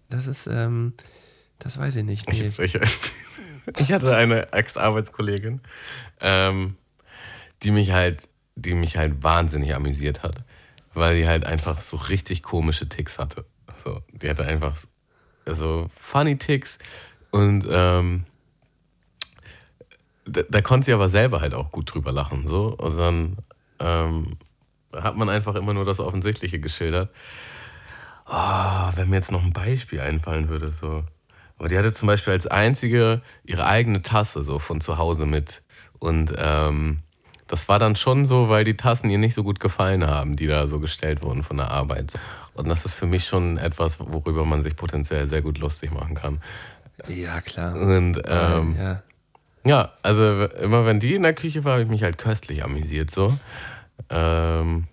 [0.09, 0.95] Das ist, ähm,
[1.59, 2.29] das weiß ich nicht.
[2.31, 2.53] Nee.
[2.59, 2.81] Ich, ich,
[3.79, 5.61] ich hatte eine Ex-Arbeitskollegin,
[6.21, 6.77] ähm,
[7.63, 10.45] die mich halt, die mich halt wahnsinnig amüsiert hat,
[10.95, 13.45] weil die halt einfach so richtig komische Ticks hatte.
[13.85, 14.77] So, die hatte einfach
[15.47, 16.79] so funny Ticks
[17.31, 18.25] und ähm,
[20.25, 22.47] da, da, konnte sie aber selber halt auch gut drüber lachen.
[22.47, 22.75] So.
[22.77, 23.37] Und dann
[23.81, 24.37] ähm,
[24.93, 27.11] hat man einfach immer nur das Offensichtliche geschildert.
[28.27, 31.05] Oh, wenn mir jetzt noch ein Beispiel einfallen würde, so.
[31.59, 35.63] Aber die hatte zum Beispiel als einzige ihre eigene Tasse so von zu Hause mit.
[35.99, 37.01] Und ähm,
[37.49, 40.47] das war dann schon so, weil die Tassen ihr nicht so gut gefallen haben, die
[40.47, 42.13] da so gestellt wurden von der Arbeit.
[42.55, 46.15] Und das ist für mich schon etwas, worüber man sich potenziell sehr gut lustig machen
[46.15, 46.41] kann.
[47.09, 47.75] Ja, klar.
[47.75, 49.03] Und ähm, ja.
[49.65, 53.11] ja, also immer wenn die in der Küche war, habe ich mich halt köstlich amüsiert
[53.11, 53.37] so.
[54.11, 54.89] Ähm,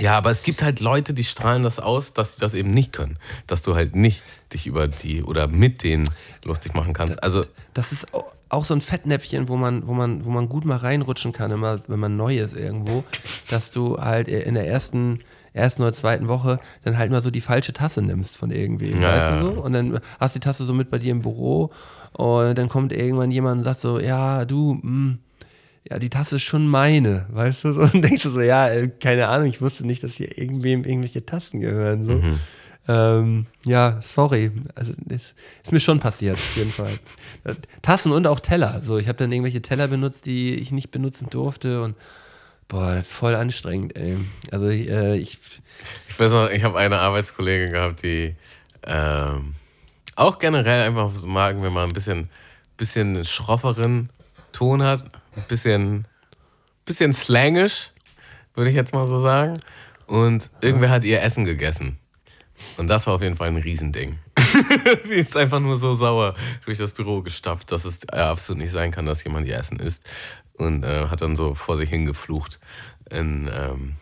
[0.00, 2.92] ja, aber es gibt halt Leute, die strahlen das aus, dass sie das eben nicht
[2.92, 3.18] können.
[3.46, 4.22] Dass du halt nicht
[4.52, 6.08] dich über die oder mit denen
[6.44, 7.22] lustig machen kannst.
[7.22, 10.64] Also Das ist au- auch so ein Fettnäpfchen, wo man, wo man, wo man gut
[10.64, 13.04] mal reinrutschen kann, immer, wenn man neu ist irgendwo,
[13.48, 15.20] dass du halt in der ersten,
[15.54, 19.08] ersten oder zweiten Woche dann halt mal so die falsche Tasse nimmst von irgendwem, Ja,
[19.14, 19.40] weißt ja.
[19.40, 19.60] du so?
[19.62, 21.70] Und dann hast du die Tasse so mit bei dir im Büro
[22.12, 25.16] und dann kommt irgendwann jemand und sagt so, ja, du, mh,
[25.88, 27.72] ja, die Tasse ist schon meine, weißt du?
[27.72, 30.84] So, und denkst du so, ja, äh, keine Ahnung, ich wusste nicht, dass hier irgendwem
[30.84, 32.04] irgendwelche Tassen gehören.
[32.04, 32.22] So.
[32.88, 34.50] Ähm, ja, sorry.
[34.74, 36.92] Also ist, ist mir schon passiert, auf jeden Fall.
[37.82, 38.80] Tassen und auch Teller.
[38.84, 41.96] So, ich habe dann irgendwelche Teller benutzt, die ich nicht benutzen durfte und
[42.68, 44.16] boah, voll anstrengend, ey.
[44.50, 45.38] Also äh, ich,
[46.08, 48.34] Ich weiß noch, ich habe eine Arbeitskollegin gehabt, die
[48.84, 49.54] ähm,
[50.16, 52.28] auch generell einfach so mag, wenn man ein bisschen,
[52.76, 54.10] bisschen schrofferen
[54.52, 55.04] Ton hat,
[55.48, 56.06] bisschen,
[56.84, 57.90] bisschen slangisch,
[58.54, 59.58] würde ich jetzt mal so sagen.
[60.06, 61.98] Und irgendwer hat ihr Essen gegessen.
[62.76, 64.18] Und das war auf jeden Fall ein Riesending.
[65.04, 68.72] Sie ist einfach nur so sauer durch das Büro gestapft, dass es äh, absolut nicht
[68.72, 70.08] sein kann, dass jemand ihr Essen isst.
[70.54, 72.60] Und äh, hat dann so vor sich hingeflucht.
[73.10, 73.94] In, ähm,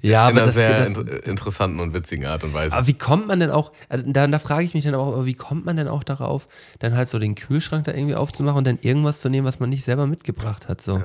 [0.00, 2.76] ja, in aber einer das, sehr das, inter- interessanten und witzigen Art und Weise.
[2.76, 5.26] Aber wie kommt man denn auch, also da, da frage ich mich dann auch, aber
[5.26, 8.66] wie kommt man denn auch darauf, dann halt so den Kühlschrank da irgendwie aufzumachen und
[8.66, 10.80] dann irgendwas zu nehmen, was man nicht selber mitgebracht hat.
[10.80, 11.02] So.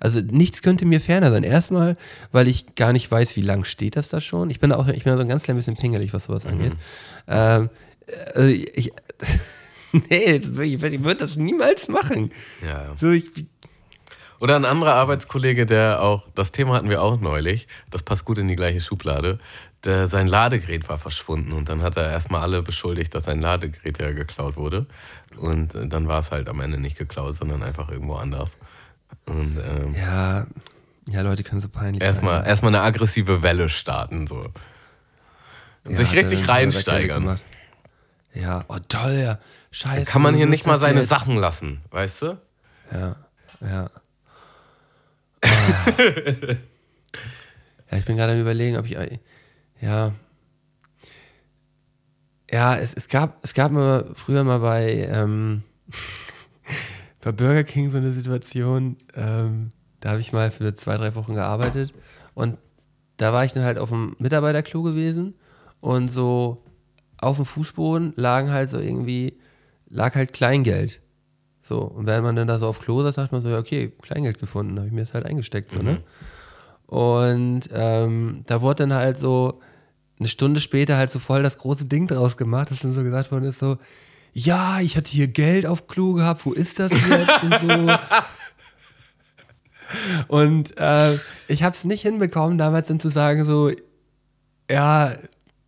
[0.00, 1.42] Also nichts könnte mir ferner sein.
[1.44, 1.96] Erstmal,
[2.32, 4.50] weil ich gar nicht weiß, wie lang steht das da schon.
[4.50, 6.72] Ich bin auch, ich bin so ein ganz klein bisschen pingelig, was sowas angeht.
[7.28, 7.70] Ähm,
[8.34, 8.92] also ich,
[9.92, 12.30] nee, ich, ich würde das niemals machen.
[12.66, 12.94] Ja.
[13.00, 13.26] So, ich,
[14.40, 18.38] Oder ein anderer Arbeitskollege, der auch, das Thema hatten wir auch neulich, das passt gut
[18.38, 19.38] in die gleiche Schublade,
[19.84, 23.98] der, sein Ladegerät war verschwunden und dann hat er erstmal alle beschuldigt, dass sein Ladegerät
[24.00, 24.86] ja geklaut wurde.
[25.36, 28.56] Und äh, dann war es halt am Ende nicht geklaut, sondern einfach irgendwo anders.
[29.26, 30.46] Und ähm, ja,
[31.08, 32.46] ja, Leute können so peinlich erstmal sein.
[32.46, 34.26] erstmal eine aggressive Welle starten.
[34.26, 34.36] So.
[35.84, 37.38] Und Ja, sich richtig dann reinsteigern.
[38.32, 39.38] Ja, oh toll, ja.
[39.70, 40.10] Scheiße.
[40.10, 41.08] Kann man hier nicht mal seine jetzt?
[41.08, 42.38] Sachen lassen, weißt du?
[42.92, 43.16] Ja,
[43.60, 43.90] ja.
[47.90, 48.96] Ja, ich bin gerade am überlegen, ob ich.
[49.80, 50.12] Ja.
[52.50, 55.62] Ja, es, es, gab, es gab mal früher mal bei, ähm,
[57.20, 59.68] bei Burger King so eine Situation, ähm,
[60.00, 61.94] da habe ich mal für zwei, drei Wochen gearbeitet
[62.34, 62.58] und
[63.16, 65.34] da war ich dann halt auf dem Mitarbeiterklo gewesen
[65.80, 66.64] und so
[67.18, 69.38] auf dem Fußboden lagen halt so irgendwie,
[69.88, 71.00] lag halt Kleingeld.
[71.66, 73.90] So, und wenn man dann da so auf Klo saß, sagt man so, ja, okay,
[74.02, 76.02] Kleingeld gefunden, habe ich mir das halt eingesteckt, so, ne?
[76.86, 79.62] Und ähm, da wurde dann halt so
[80.18, 83.32] eine Stunde später halt so voll das große Ding draus gemacht, dass dann so gesagt
[83.32, 83.78] worden ist, so,
[84.34, 87.96] ja, ich hatte hier Geld auf Klo gehabt, wo ist das jetzt und so.
[90.28, 93.70] Und äh, ich habe es nicht hinbekommen, damals dann zu sagen, so,
[94.68, 95.12] ja,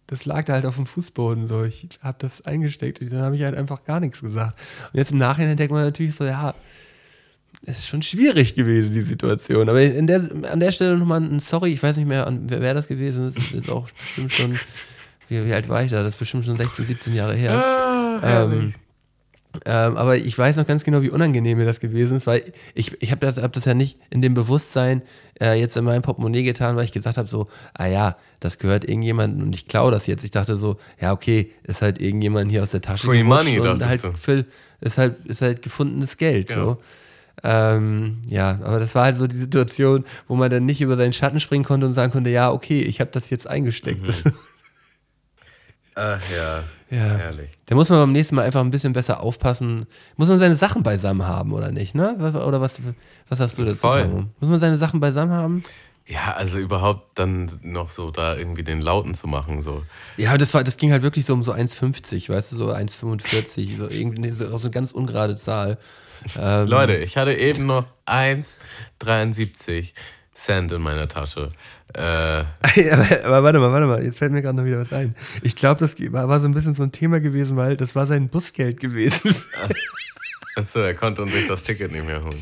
[0.06, 1.64] das lag da halt auf dem Fußboden so.
[1.64, 4.58] Ich habe das eingesteckt und dann habe ich halt einfach gar nichts gesagt.
[4.92, 6.54] Und jetzt im Nachhinein denkt man natürlich so, ja,
[7.64, 9.68] es ist schon schwierig gewesen, die Situation.
[9.68, 12.74] Aber der, an der Stelle nochmal ein Sorry, ich weiß nicht mehr, an, wer, wer
[12.74, 13.36] das gewesen ist.
[13.36, 14.58] Das ist jetzt auch bestimmt schon,
[15.28, 16.02] wie, wie alt war ich da?
[16.02, 17.52] Das ist bestimmt schon 16, 17 Jahre her.
[17.52, 18.74] Ah, Ähm,
[19.64, 22.42] ähm, aber ich weiß noch ganz genau, wie unangenehm mir das gewesen ist, weil
[22.74, 25.02] ich, ich habe das, hab das ja nicht in dem Bewusstsein
[25.40, 28.84] äh, jetzt in mein Portemonnaie getan, weil ich gesagt habe, so, ah ja, das gehört
[28.84, 30.24] irgendjemandem und ich klaue das jetzt.
[30.24, 33.84] Ich dachte so, ja, okay, ist halt irgendjemand hier aus der Tasche Free money, und
[33.84, 34.12] halt du.
[34.12, 34.44] für,
[34.80, 36.50] ist halt, ist halt gefundenes Geld.
[36.50, 36.56] Ja.
[36.56, 36.78] So.
[37.42, 41.12] Ähm, ja, aber das war halt so die Situation, wo man dann nicht über seinen
[41.12, 44.06] Schatten springen konnte und sagen konnte, ja, okay, ich habe das jetzt eingesteckt.
[45.94, 46.98] Ach ja, Ja.
[46.98, 47.50] herrlich.
[47.66, 49.86] Da muss man beim nächsten Mal einfach ein bisschen besser aufpassen.
[50.16, 51.94] Muss man seine Sachen beisammen haben, oder nicht?
[51.94, 52.14] Ne?
[52.18, 52.80] Was, oder was,
[53.28, 53.78] was hast du dazu?
[53.78, 54.02] Voll.
[54.02, 54.24] Tamo?
[54.40, 55.62] Muss man seine Sachen beisammen haben?
[56.08, 59.82] Ja, also überhaupt dann noch so da irgendwie den Lauten zu machen, so.
[60.16, 63.76] Ja, das, war, das ging halt wirklich so um so 1,50, weißt du, so 1,45,
[63.76, 65.78] so irgendwie so, so eine ganz ungerade Zahl.
[66.38, 69.92] Ähm, Leute, ich hatte eben noch 1,73
[70.32, 71.48] Cent in meiner Tasche.
[71.96, 72.44] Äh,
[72.92, 75.14] aber, aber warte mal, warte mal, jetzt fällt mir gerade noch wieder was ein.
[75.42, 78.28] Ich glaube, das war, so ein bisschen so ein Thema gewesen, weil das war sein
[78.28, 79.34] Busgeld gewesen.
[80.56, 82.34] achso, er konnte uns sich das Ticket nicht mehr holen.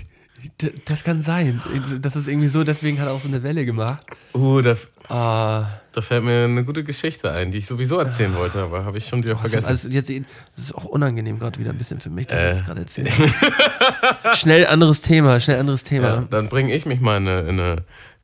[0.84, 1.62] Das kann sein.
[2.02, 4.04] Das ist irgendwie so, deswegen hat er auch so eine Welle gemacht.
[4.34, 4.76] Uh, da,
[5.08, 5.66] Ah.
[5.92, 9.06] da fällt mir eine gute Geschichte ein, die ich sowieso erzählen wollte, aber habe ich
[9.06, 9.68] schon wieder Das ist, vergessen.
[9.68, 10.10] alles, jetzt,
[10.56, 12.50] das ist auch unangenehm gerade wieder ein bisschen für mich, dass Äh.
[12.50, 13.10] ich das gerade erzähle.
[14.34, 16.06] schnell anderes Thema, schnell anderes Thema.
[16.08, 17.76] Ja, dann bringe ich mich mal in eine, in eine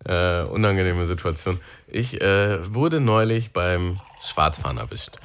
[0.04, 1.60] äh, unangenehme Situation.
[1.86, 5.16] Ich äh, wurde neulich beim Schwarzfahren erwischt.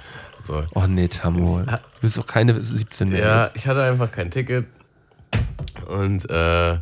[0.41, 1.61] So, Oh nee, Tammo.
[1.61, 3.19] Du bist doch keine 17 mehr.
[3.19, 3.55] Ja, jetzt.
[3.55, 4.65] ich hatte einfach kein Ticket.
[5.87, 6.77] Und äh,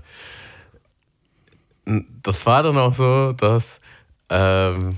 [1.85, 3.79] das war dann auch so, dass
[4.29, 4.91] ähm,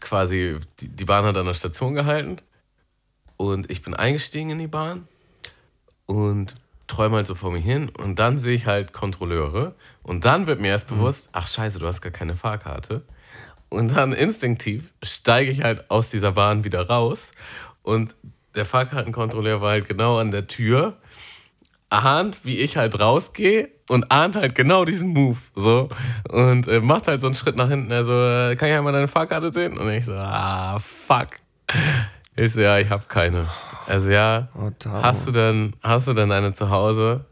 [0.00, 2.38] quasi die, die Bahn hat an der Station gehalten
[3.36, 5.06] und ich bin eingestiegen in die Bahn
[6.06, 6.56] und
[6.88, 10.60] träume halt so vor mir hin und dann sehe ich halt Kontrolleure und dann wird
[10.60, 13.04] mir erst bewusst, ach scheiße, du hast gar keine Fahrkarte.
[13.68, 17.30] Und dann instinktiv steige ich halt aus dieser Bahn wieder raus
[17.82, 18.16] und
[18.54, 20.96] der Fahrkartenkontrolleur war halt genau an der Tür,
[21.90, 25.88] ahnt, wie ich halt rausgehe und ahnt halt genau diesen Move so
[26.28, 27.92] und äh, macht halt so einen Schritt nach hinten.
[27.92, 29.78] Also, äh, kann ich einmal deine Fahrkarte sehen?
[29.78, 31.28] Und ich so, ah, fuck.
[32.36, 33.46] Ich so, ja, ich habe keine.
[33.88, 37.24] Also ja, Oh, hast du denn, hast du denn eine zu Hause?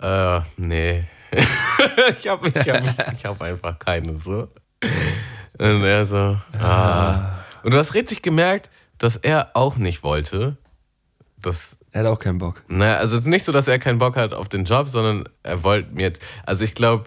[0.00, 1.04] Äh, nee.
[2.18, 4.48] ich habe ich hab, ich hab einfach keine so.
[5.58, 7.30] Und er so, ah.
[7.62, 10.56] Und du hast richtig gemerkt, dass er auch nicht wollte.
[11.38, 12.62] Dass, Er hat auch keinen Bock.
[12.68, 15.28] naja, also es ist nicht so, dass er keinen Bock hat auf den Job, sondern
[15.42, 17.06] er wollte mir, jetzt- also ich glaube,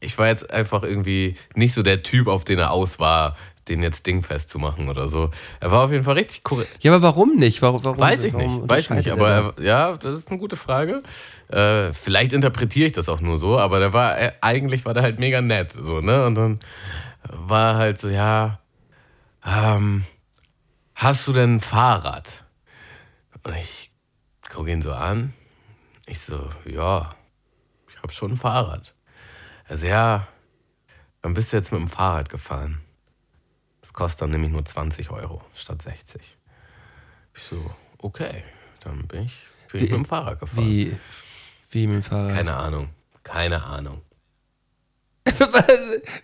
[0.00, 3.36] ich war jetzt einfach irgendwie nicht so der Typ, auf den er aus war,
[3.68, 5.30] den jetzt dingfest zu machen oder so.
[5.60, 6.70] Er war auf jeden Fall richtig korrekt.
[6.80, 7.62] Ja, aber warum nicht?
[7.62, 10.38] Warum, warum, Weiß ich warum nicht, weiß ich nicht, aber er ja, das ist eine
[10.38, 11.02] gute Frage.
[11.48, 15.02] Äh, vielleicht interpretiere ich das auch nur so, aber der war, er, eigentlich war der
[15.02, 16.26] halt mega nett, so, ne?
[16.26, 16.60] Und dann
[17.28, 18.60] war halt so, ja,
[19.46, 20.04] ähm,
[20.94, 22.44] hast du denn ein Fahrrad?
[23.42, 23.90] Und ich
[24.52, 25.34] gucke ihn so an.
[26.06, 27.10] Ich so, ja,
[27.90, 28.94] ich habe schon ein Fahrrad.
[29.66, 30.28] Also ja,
[31.22, 32.80] dann bist du jetzt mit dem Fahrrad gefahren.
[33.94, 36.20] Das kostet dann nämlich nur 20 Euro statt 60.
[37.36, 38.42] Ich so, okay,
[38.82, 39.38] dann bin ich,
[39.70, 40.66] bin ich Wie- mit dem Fahrrad gefahren.
[40.66, 40.96] Wie,
[41.70, 42.34] wie mit dem Fahrrad?
[42.34, 42.88] Keine Ahnung,
[43.22, 44.00] keine Ahnung.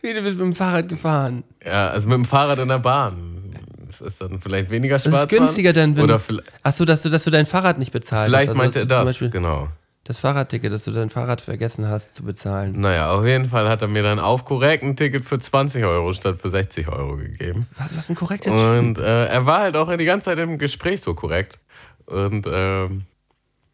[0.02, 1.44] wie, du bist mit dem Fahrrad gefahren.
[1.64, 3.54] Ja, also mit dem Fahrrad in der Bahn.
[3.86, 5.32] Das ist dann vielleicht weniger Das schwarz.
[5.32, 6.02] ist günstiger dann, wenn.
[6.04, 8.56] Oder vielleicht, Achso, dass du, dass du dein Fahrrad nicht bezahlt vielleicht hast.
[8.56, 9.68] meinte er das, Beispiel genau.
[10.04, 12.80] Das Fahrradticket, dass du dein Fahrrad vergessen hast zu bezahlen.
[12.80, 16.12] Naja, auf jeden Fall hat er mir dann auf korrekt ein Ticket für 20 Euro
[16.12, 17.66] statt für 60 Euro gegeben.
[17.76, 18.60] Was, was ein korrekter Typ.
[18.60, 21.58] Und äh, er war halt auch die ganze Zeit im Gespräch so korrekt.
[22.06, 23.04] Und ähm,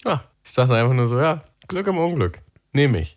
[0.05, 2.39] ja, ich dachte einfach nur so, ja, Glück im Unglück.
[2.73, 3.17] Nehme ich.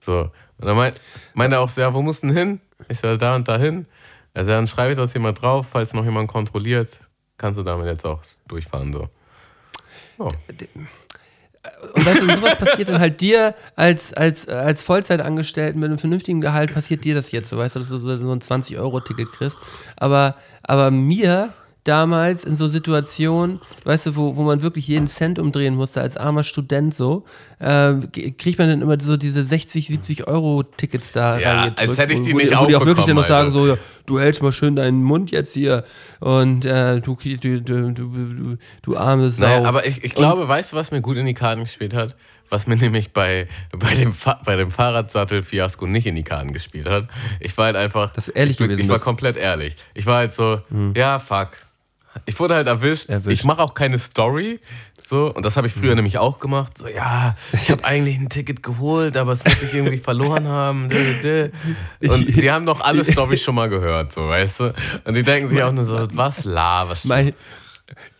[0.00, 0.30] So.
[0.58, 1.00] Und dann meint,
[1.32, 2.60] meinte er auch so, ja, wo musst du denn hin?
[2.88, 3.86] Ich so, da und da hin.
[4.34, 6.98] Also dann schreibe ich das hier mal drauf, falls noch jemand kontrolliert,
[7.38, 8.92] kannst du damit jetzt auch durchfahren.
[8.92, 9.08] So.
[10.18, 10.28] Ja.
[11.94, 16.40] Und weißt du, sowas passiert dann halt dir als, als, als Vollzeitangestellten mit einem vernünftigen
[16.40, 19.58] Gehalt, passiert dir das jetzt so, weißt du, dass du so so ein 20-Euro-Ticket kriegst.
[19.96, 21.52] Aber, aber mir
[21.84, 26.16] damals in so Situationen, weißt du, wo, wo man wirklich jeden Cent umdrehen musste, als
[26.16, 27.24] armer Student so,
[27.58, 27.94] äh,
[28.38, 32.24] kriegt man dann immer so diese 60, 70 Euro-Tickets da Ja, als hätte ich wo-
[32.24, 33.76] die wo nicht Wo die auch wirklich dann noch sagen, so, ja,
[34.06, 35.84] du hältst mal schön deinen Mund jetzt hier
[36.20, 39.46] und äh, du, du, du, du, du, arme Sau.
[39.46, 42.16] Naja, aber ich, ich glaube, weißt du, was mir gut in die Karten gespielt hat?
[42.48, 46.88] Was mir nämlich bei, bei, dem, Fa bei dem Fahrradsattel-Fiasko nicht in die Karten gespielt
[46.88, 47.08] hat.
[47.40, 48.12] Ich war halt einfach.
[48.12, 49.76] Dass du ehrlich ich, gewesen Ich war komplett ehrlich.
[49.94, 50.60] Ich war halt so,
[50.94, 51.48] ja, fuck.
[52.26, 53.08] Ich wurde halt erwischt.
[53.08, 53.40] Erwischt.
[53.40, 54.60] Ich mache auch keine Story.
[55.00, 56.78] So, und das habe ich früher nämlich auch gemacht.
[56.78, 60.84] So, ja, ich habe eigentlich ein Ticket geholt, aber es wird sich irgendwie verloren haben.
[60.84, 64.74] Und die haben doch alle Storys schon mal gehört, so, weißt du?
[65.04, 67.34] Und die denken sich auch nur so, was laberst mein,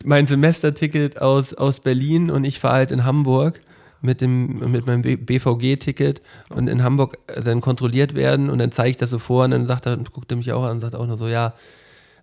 [0.05, 3.61] mein Semesterticket aus, aus Berlin und ich fahre halt in Hamburg
[4.05, 6.21] mit, dem, mit meinem BVG-Ticket
[6.51, 9.53] und in Hamburg äh, dann kontrolliert werden und dann zeige ich das so vor und
[9.53, 11.55] dann sagt er, guckt er mich auch an und sagt auch nur so, ja,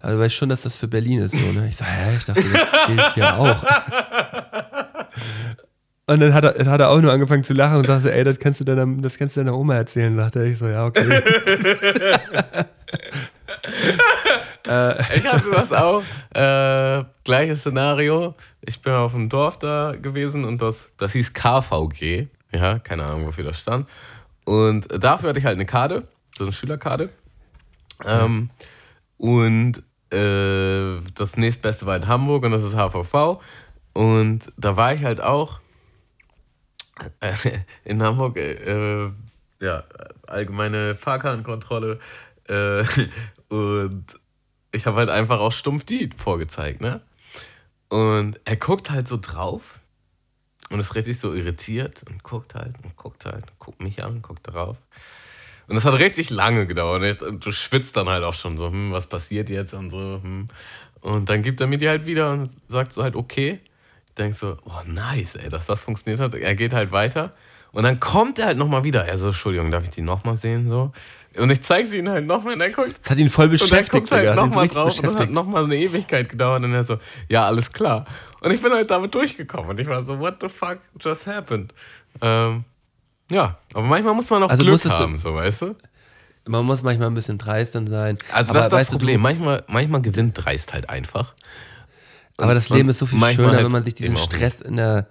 [0.02, 1.38] also weiß schon, dass das für Berlin ist.
[1.38, 1.68] So, ne?
[1.70, 3.64] Ich sage, hä, ich dachte, das gilt hier auch.
[6.08, 8.40] Und dann hat er, hat er auch nur angefangen zu lachen und sagte, ey, das
[8.40, 10.46] kannst du deiner, das kannst du deiner Oma erzählen, sagte er.
[10.46, 11.08] Ich so, ja, okay.
[15.16, 16.04] Ich hatte das auch.
[16.34, 18.36] Äh, gleiches Szenario.
[18.62, 22.28] Ich bin auf dem Dorf da gewesen und das, das hieß KVG.
[22.54, 23.90] Ja, keine Ahnung, wofür das stand.
[24.46, 27.10] Und dafür hatte ich halt eine Karte, so eine Schülerkarte.
[28.06, 28.50] Ähm,
[29.18, 33.42] und äh, das nächstbeste war in Hamburg und das ist HVV.
[33.94, 35.60] Und da war ich halt auch
[37.20, 37.34] äh,
[37.84, 39.10] in Hamburg, äh,
[39.60, 39.84] ja,
[40.28, 42.00] allgemeine Fahrkartenkontrolle.
[42.48, 42.84] Äh,
[43.50, 44.06] und
[44.72, 47.02] ich habe halt einfach auch stumpf die vorgezeigt, ne?
[47.90, 49.82] Und er guckt halt so drauf
[50.70, 54.48] und ist richtig so irritiert und guckt halt und guckt halt, guckt mich an, guckt
[54.48, 54.78] drauf.
[55.68, 57.22] Und das hat richtig lange gedauert.
[57.22, 60.20] Und du schwitzt dann halt auch schon so, hm, was passiert jetzt und so.
[60.22, 60.48] Hm.
[61.02, 63.60] Und dann gibt er mir die halt wieder und sagt so halt, okay.
[64.08, 66.34] Ich denk so, oh nice, ey, dass das funktioniert hat.
[66.34, 67.34] Er geht halt weiter.
[67.72, 69.06] Und dann kommt er halt nochmal wieder.
[69.06, 70.68] Er so, Entschuldigung, darf ich die nochmal sehen?
[70.68, 70.92] So.
[71.38, 73.00] Und ich zeige sie ihm halt nochmal und er guckt.
[73.02, 75.32] Das hat ihn voll Und er beschäftigt, guckt halt nochmal drauf und das hat beschäftigt.
[75.32, 76.98] nochmal eine Ewigkeit gedauert und er so,
[77.30, 78.06] ja, alles klar.
[78.42, 81.74] Und ich bin halt damit durchgekommen und ich war so, what the fuck just happened?
[82.22, 82.66] Ähm,
[83.32, 85.76] Ja, aber manchmal muss man auch Also Glück haben, so weißt du?
[86.48, 88.18] Man muss manchmal ein bisschen dreist dann sein.
[88.34, 89.18] Also aber das ist das Problem.
[89.18, 91.34] Du, manchmal, manchmal gewinnt dreist halt einfach.
[92.38, 94.76] aber das Und Leben ist so viel schöner, halt wenn man sich diesen Stress in
[94.76, 95.08] der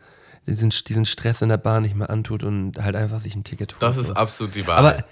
[0.46, 3.74] diesen, diesen Stress in der Bahn nicht mehr antut und halt einfach sich ein Ticket
[3.74, 3.82] holt.
[3.82, 5.04] Das ist absolut die Wahrheit.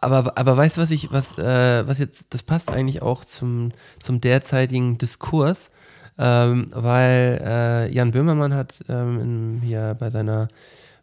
[0.00, 3.24] Aber, aber, aber weißt du, was ich, was, äh, was jetzt, das passt eigentlich auch
[3.24, 3.70] zum,
[4.00, 5.70] zum derzeitigen Diskurs,
[6.18, 10.48] ähm, weil äh, Jan Böhmermann hat ähm, in, hier bei seiner,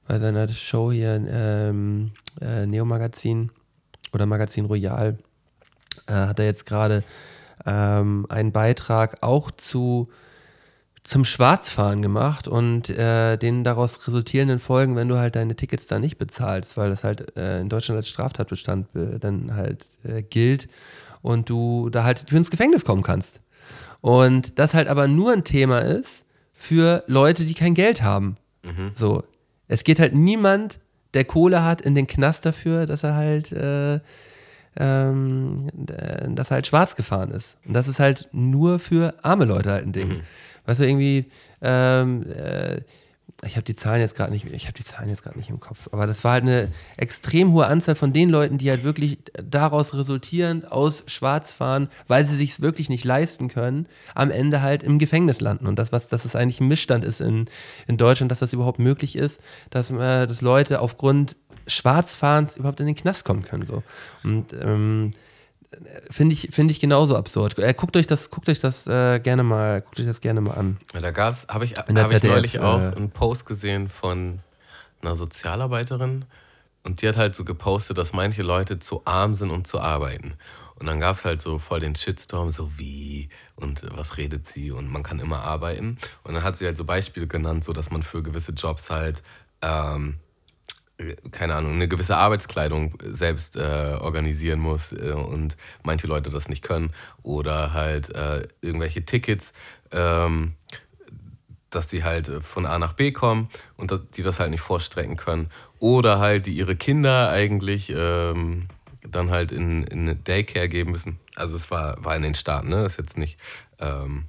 [0.07, 3.51] bei seiner Show hier ähm, äh, Neo Magazin
[4.13, 5.17] oder Magazin Royal
[6.07, 7.03] äh, hat er jetzt gerade
[7.65, 10.09] ähm, einen Beitrag auch zu
[11.03, 15.99] zum Schwarzfahren gemacht und äh, den daraus resultierenden Folgen, wenn du halt deine Tickets da
[15.99, 20.67] nicht bezahlst, weil das halt äh, in Deutschland als Straftatbestand äh, dann halt äh, gilt
[21.21, 23.41] und du da halt für ins Gefängnis kommen kannst.
[24.01, 28.35] Und das halt aber nur ein Thema ist für Leute, die kein Geld haben.
[28.95, 29.23] So.
[29.67, 30.79] Es geht halt niemand,
[31.13, 33.99] der Kohle hat, in den Knast dafür, dass er halt äh,
[34.79, 37.57] ähm, äh, dass er halt schwarz gefahren ist.
[37.65, 40.21] Und das ist halt nur für arme Leute halt ein Ding.
[40.65, 41.25] Weißt du, irgendwie,
[41.61, 42.81] ähm, äh,
[43.45, 45.59] ich habe die Zahlen jetzt gerade nicht, ich habe die Zahlen jetzt gerade nicht im
[45.59, 49.19] Kopf, aber das war halt eine extrem hohe Anzahl von den Leuten, die halt wirklich
[49.33, 53.85] daraus resultierend aus Schwarzfahren, weil sie sich wirklich nicht leisten können,
[54.15, 55.67] am Ende halt im Gefängnis landen.
[55.67, 57.45] Und das, was, dass es eigentlich ein Missstand ist in,
[57.85, 61.35] in Deutschland, dass das überhaupt möglich ist, dass, äh, dass Leute aufgrund
[61.67, 63.65] Schwarzfahrens überhaupt in den Knast kommen können.
[63.65, 63.83] So.
[64.23, 65.11] Und ähm,
[66.09, 67.59] finde ich, finde ich genauso absurd.
[67.59, 70.53] Äh, guckt euch das, guckt euch das äh, gerne mal, guckt euch das gerne mal
[70.53, 70.77] an.
[70.93, 74.39] Ja, da gab's, habe ich, hab ich ZDF, neulich auch äh, einen Post gesehen von
[75.01, 76.25] einer Sozialarbeiterin
[76.83, 80.35] und die hat halt so gepostet, dass manche Leute zu arm sind, um zu arbeiten.
[80.75, 84.71] Und dann gab es halt so voll den Shitstorm, so wie und was redet sie
[84.71, 85.97] und man kann immer arbeiten.
[86.23, 89.23] Und dann hat sie halt so Beispiele genannt, so dass man für gewisse Jobs halt
[89.61, 90.19] ähm,
[91.31, 96.63] keine Ahnung, eine gewisse Arbeitskleidung selbst äh, organisieren muss äh, und manche Leute das nicht
[96.63, 96.91] können.
[97.21, 99.53] Oder halt äh, irgendwelche Tickets,
[99.91, 100.53] ähm,
[101.69, 105.17] dass die halt äh, von A nach B kommen und die das halt nicht vorstrecken
[105.17, 105.49] können.
[105.79, 108.67] Oder halt, die ihre Kinder eigentlich ähm,
[109.01, 111.19] dann halt in, in Daycare geben müssen.
[111.35, 112.81] Also es war, war in den Staaten, ne?
[112.83, 113.39] Das ist jetzt nicht,
[113.79, 114.25] ähm,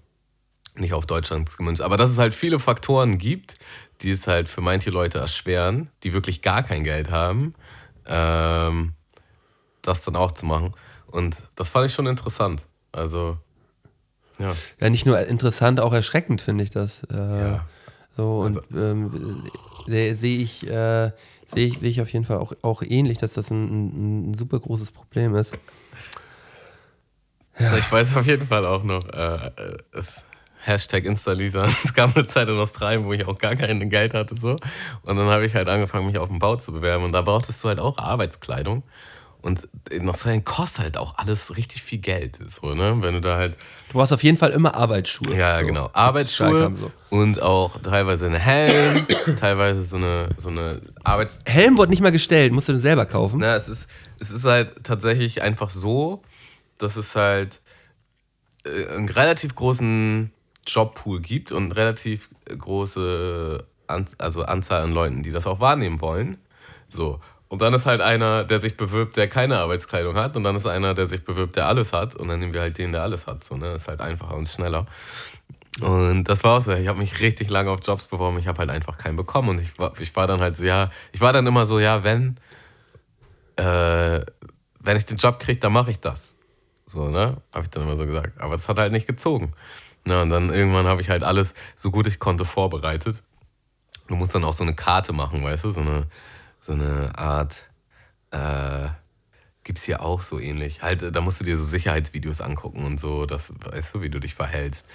[0.74, 1.80] nicht auf Deutschland gemünzt.
[1.80, 3.54] Aber dass es halt viele Faktoren gibt,
[4.00, 7.54] die es halt für manche Leute erschweren, die wirklich gar kein Geld haben,
[8.06, 8.92] ähm,
[9.82, 10.72] das dann auch zu machen.
[11.06, 12.66] Und das fand ich schon interessant.
[12.92, 13.38] Also,
[14.38, 14.54] ja.
[14.80, 17.02] Ja, nicht nur interessant, auch erschreckend finde ich das.
[17.10, 17.66] Äh, Ja.
[18.16, 19.44] So und ähm,
[19.86, 21.12] sehe seh ich, äh,
[21.46, 24.58] sehe ich, seh ich auf jeden Fall auch, auch ähnlich, dass das ein, ein, super
[24.58, 25.56] großes Problem ist.
[27.78, 30.22] Ich weiß auf jeden Fall auch noch, äh, äh, es,
[30.68, 31.66] Hashtag Insta-Lisa.
[31.84, 34.36] Es gab eine Zeit in Australien, wo ich auch gar kein Geld hatte.
[34.36, 34.56] So.
[35.02, 37.04] Und dann habe ich halt angefangen, mich auf den Bau zu bewerben.
[37.04, 38.82] Und da brauchtest du halt auch Arbeitskleidung.
[39.40, 42.38] Und in Australien kostet halt auch alles richtig viel Geld.
[42.50, 42.96] So, ne?
[43.00, 43.56] Wenn du da halt
[43.88, 45.34] Du brauchst auf jeden Fall immer Arbeitsschuhe.
[45.34, 45.66] Ja, So.
[45.66, 45.90] genau.
[45.92, 46.90] Arbeitsschuhe Stark haben, so.
[47.10, 49.06] und auch teilweise einen Helm,
[49.40, 51.38] teilweise so eine, so eine Arbeits...
[51.46, 53.38] Helm wurde nicht mal gestellt, musst du den selber kaufen.
[53.38, 53.88] Na, es ist,
[54.18, 56.22] es ist halt tatsächlich einfach so,
[56.78, 57.60] dass es halt
[58.66, 60.32] äh, einen relativ großen
[60.68, 66.38] Jobpool gibt und relativ große An also Anzahl an Leuten, die das auch wahrnehmen wollen.
[66.88, 67.20] So.
[67.48, 70.36] Und dann ist halt einer, der sich bewirbt, der keine Arbeitskleidung hat.
[70.36, 72.14] Und dann ist einer, der sich bewirbt, der alles hat.
[72.14, 73.42] Und dann nehmen wir halt den, der alles hat.
[73.42, 73.72] So, ne?
[73.72, 74.86] Ist halt einfacher und schneller.
[75.80, 76.72] Und das war auch so.
[76.72, 78.38] Ich habe mich richtig lange auf Jobs beworben.
[78.38, 79.48] Ich habe halt einfach keinen bekommen.
[79.48, 82.04] Und ich war, ich war dann halt so, ja, ich war dann immer so, ja,
[82.04, 82.36] wenn,
[83.56, 84.20] äh,
[84.80, 86.34] wenn ich den Job kriege, dann mache ich das.
[86.86, 87.38] So, ne?
[87.52, 88.38] Habe ich dann immer so gesagt.
[88.40, 89.54] Aber das hat halt nicht gezogen.
[90.08, 93.22] Na, und dann irgendwann habe ich halt alles, so gut ich konnte, vorbereitet.
[94.06, 95.70] Du musst dann auch so eine Karte machen, weißt du?
[95.70, 96.06] So eine,
[96.60, 97.66] so eine Art,
[98.30, 98.88] äh,
[99.64, 100.80] gibt's hier auch so ähnlich.
[100.80, 104.08] Halt, äh, da musst du dir so Sicherheitsvideos angucken und so, das weißt du, wie
[104.08, 104.86] du dich verhältst,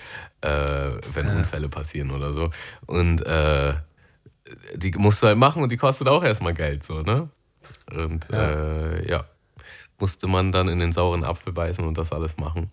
[0.42, 2.50] äh, wenn Unfälle passieren oder so.
[2.88, 3.76] Und äh,
[4.74, 7.30] die musst du halt machen und die kostet auch erstmal Geld, so, ne?
[7.96, 8.50] Und ja.
[8.50, 9.26] Äh, ja,
[10.00, 12.72] musste man dann in den sauren Apfel beißen und das alles machen.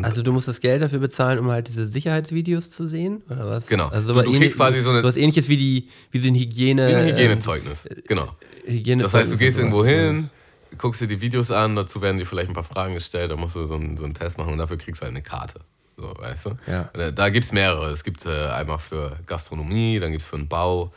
[0.00, 3.66] Also du musst das Geld dafür bezahlen, um halt diese Sicherheitsvideos zu sehen, oder was?
[3.66, 3.88] Genau.
[3.88, 6.88] Also Du- du kriegst quasi so eine- was ähnliches wie die wie so ein Hygiene
[6.88, 8.34] Wie ein ähm, Hygienezeugnis, genau.
[8.64, 10.30] Hygiene Das heißt, du gehst irgendwo hin,
[10.78, 13.54] guckst dir die Videos an, dazu werden dir vielleicht ein paar Fragen gestellt, da musst
[13.54, 15.60] du so einen, so einen Test machen und dafür kriegst du halt eine Karte.
[15.98, 16.50] So, weißt du?
[16.66, 16.88] Ja.
[16.94, 17.90] Und, äh, Da gibt es mehrere.
[17.90, 20.90] Es gibt äh, einmal für Gastronomie, dann gibt es für den Bau,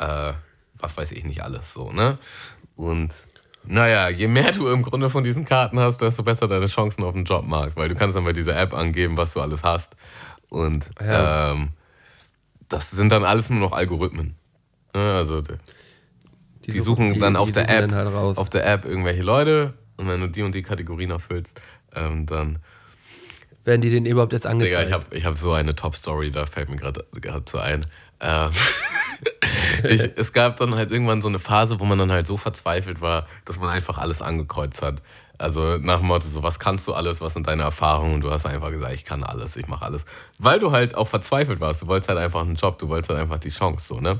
[0.00, 0.32] äh,
[0.76, 2.18] was weiß ich nicht alles so, ne?
[2.74, 3.10] Und
[3.64, 7.14] naja, je mehr du im Grunde von diesen Karten hast, desto besser deine Chancen auf
[7.14, 9.96] den Jobmarkt, weil du kannst dann bei dieser App angeben, was du alles hast.
[10.48, 11.52] Und Ja.
[11.52, 11.68] ähm,
[12.68, 14.36] das sind dann alles nur noch Algorithmen.
[14.92, 15.54] Also die,
[16.66, 18.36] Die, die suchen, dann auf der suchen App halt raus.
[18.38, 21.60] auf der App irgendwelche Leute und wenn du die und die Kategorien erfüllst,
[21.94, 22.58] ähm, dann
[23.64, 24.86] Werden die den überhaupt jetzt angezeigt?
[24.86, 27.04] Digga, ich habe ich hab so eine Top-Story, da fällt mir gerade
[27.48, 27.86] so ein.
[28.20, 28.50] Ähm,
[29.84, 33.00] ich, es gab dann halt irgendwann so eine Phase, wo man dann halt so verzweifelt
[33.00, 35.02] war, dass man einfach alles angekreuzt hat.
[35.38, 38.14] Also nach dem Motto, so was kannst du alles, was sind deine Erfahrungen?
[38.14, 40.04] Und du hast einfach gesagt, ich kann alles, ich mache alles.
[40.38, 41.80] Weil du halt auch verzweifelt warst.
[41.82, 44.18] Du wolltest halt einfach einen Job, du wolltest halt einfach die Chance, so, ne?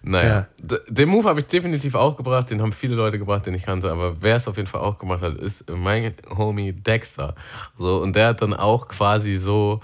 [0.00, 0.76] Naja, Ja.
[0.88, 3.90] den Move habe ich definitiv auch gebracht, den haben viele Leute gebracht, den ich kannte,
[3.90, 7.34] aber wer es auf jeden Fall auch gemacht hat, ist mein Homie Dexter.
[7.76, 9.80] So, und der hat dann auch quasi so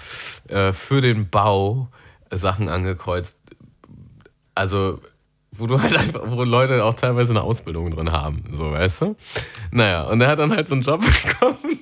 [0.49, 1.89] äh, für den Bau
[2.39, 3.37] Sachen angekreuzt.
[4.55, 5.01] Also,
[5.53, 9.17] wo du halt einfach, wo Leute auch teilweise eine Ausbildung drin haben, so, weißt du?
[9.71, 11.81] Naja, und er hat dann halt so einen Job bekommen.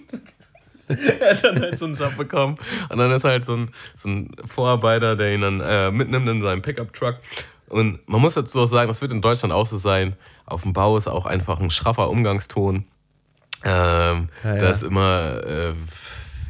[0.88, 2.56] er hat dann halt so einen Job bekommen.
[2.90, 6.42] Und dann ist halt so ein, so ein Vorarbeiter, der ihn dann äh, mitnimmt in
[6.42, 7.16] seinem Pickup-Truck.
[7.68, 10.16] Und man muss dazu auch sagen, das wird in Deutschland auch so sein.
[10.44, 12.84] Auf dem Bau ist auch einfach ein schraffer Umgangston.
[13.64, 14.70] Ähm, Ja, Da ja.
[14.70, 15.72] ist immer äh,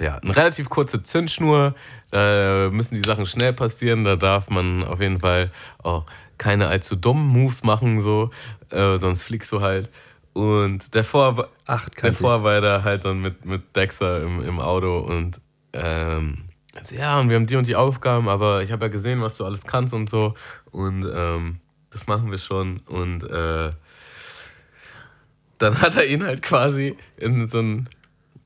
[0.02, 1.74] ja, eine relativ kurze Zündschnur.
[2.12, 4.04] Da müssen die Sachen schnell passieren.
[4.04, 5.50] Da darf man auf jeden Fall
[5.82, 6.06] auch
[6.38, 8.30] keine allzu dummen Moves machen, so,
[8.70, 9.90] äh, sonst fliegst du halt.
[10.32, 12.12] Und der, Vor Acht der.
[12.12, 15.40] Vorarbeiter halt dann mit, mit Dexter im, im Auto und
[15.72, 16.44] ähm,
[16.74, 19.36] also, ja, und wir haben die und die Aufgaben, aber ich habe ja gesehen, was
[19.36, 20.34] du alles kannst und so.
[20.70, 21.60] Und ähm,
[21.90, 22.80] das machen wir schon.
[22.86, 23.70] Und äh,
[25.58, 27.88] dann hat er ihn halt quasi in so einen,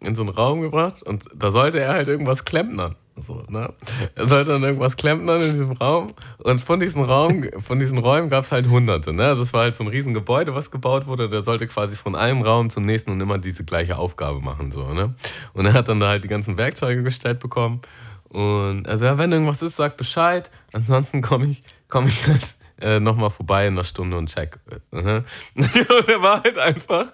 [0.01, 2.97] in so einen Raum gebracht und da sollte er halt irgendwas klempnern.
[3.19, 3.73] So, ne?
[4.15, 8.29] Er sollte dann irgendwas klempnern in diesem Raum und von diesen, Raum, von diesen Räumen
[8.29, 9.15] gab es halt hunderte.
[9.15, 9.25] Ne?
[9.25, 11.29] Also es war halt so ein riesen Gebäude, was gebaut wurde.
[11.31, 14.71] Der sollte quasi von einem Raum zum nächsten und immer diese gleiche Aufgabe machen.
[14.71, 15.15] So, ne?
[15.55, 17.81] Und er hat dann da halt die ganzen Werkzeuge gestellt bekommen.
[18.29, 20.51] Und also ja, wenn irgendwas ist, sag Bescheid.
[20.73, 24.59] Ansonsten komme ich, komm ich halt äh, nochmal vorbei in einer Stunde und check.
[24.91, 25.25] Mhm.
[25.55, 27.07] Und er war halt einfach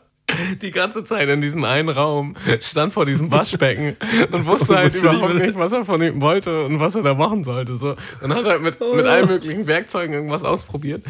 [0.62, 3.96] die ganze Zeit in diesem einen Raum, stand vor diesem Waschbecken
[4.30, 7.44] und wusste halt überhaupt nicht, was er von ihm wollte und was er da machen
[7.44, 7.74] sollte.
[7.74, 7.96] So.
[8.20, 11.04] Und hat halt mit, mit allen möglichen Werkzeugen irgendwas ausprobiert.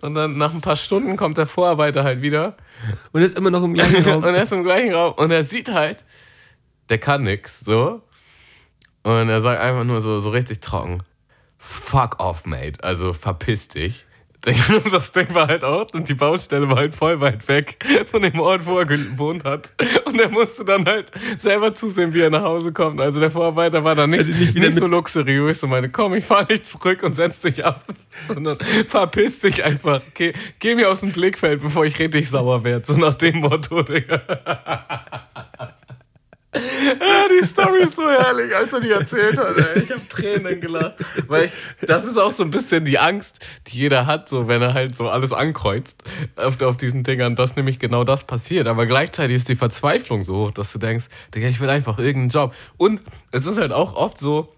[0.00, 2.56] Und dann nach ein paar Stunden kommt der Vorarbeiter halt wieder
[3.12, 4.24] Und ist immer noch im gleichen Raum.
[4.24, 6.04] und er ist im gleichen Raum und er sieht halt,
[6.88, 8.02] der kann nix, so.
[9.04, 11.02] Und er sagt einfach nur so, so richtig trocken,
[11.58, 14.06] fuck off, mate, also verpiss dich.
[14.90, 17.76] Das Ding war halt auch, und die Baustelle war halt voll weit weg
[18.10, 19.72] von dem Ort, wo er gewohnt hat.
[20.04, 23.00] Und er musste dann halt selber zusehen, wie er nach Hause kommt.
[23.00, 26.24] Also der Vorarbeiter war dann nicht, Also nicht nicht so luxuriös und meine, komm, ich
[26.24, 27.84] fahr nicht zurück und setz dich ab,
[28.28, 30.00] sondern verpiss dich einfach.
[30.14, 32.84] Geh, geh mir aus dem Blickfeld, bevor ich richtig sauer werde.
[32.84, 34.20] So nach dem Motto, Digga.
[36.54, 39.56] Ja, die Story ist so herrlich, als er die erzählt hat.
[39.56, 39.82] Ey.
[39.82, 40.96] Ich habe Tränen gelacht.
[41.26, 41.52] Weil ich,
[41.86, 43.38] das ist auch so ein bisschen die Angst,
[43.68, 46.02] die jeder hat, so wenn er halt so alles ankreuzt
[46.36, 48.68] auf, auf diesen Dingern, dass nämlich genau das passiert.
[48.68, 52.28] Aber gleichzeitig ist die Verzweiflung so hoch, dass du denkst, Digga, ich will einfach irgendeinen
[52.28, 52.54] Job.
[52.76, 53.00] Und
[53.30, 54.52] es ist halt auch oft so,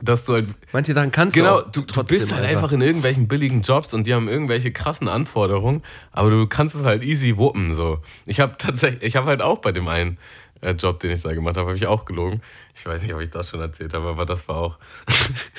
[0.00, 2.72] dass du halt Manche Sachen kannst Genau, du auch du, bist halt einfach.
[2.72, 7.02] in irgendwelchen billigen Jobs und die haben irgendwelche krassen Anforderungen, aber du kannst es halt
[7.02, 7.74] easy wuppen.
[7.74, 7.98] So.
[8.24, 10.18] Ich habe tatsächlich, ich habe halt auch bei dem einen
[10.62, 12.42] Job, den ich da gemacht habe, habe ich auch gelogen.
[12.74, 14.78] Ich weiß nicht, ob ich das schon erzählt habe, aber das war auch.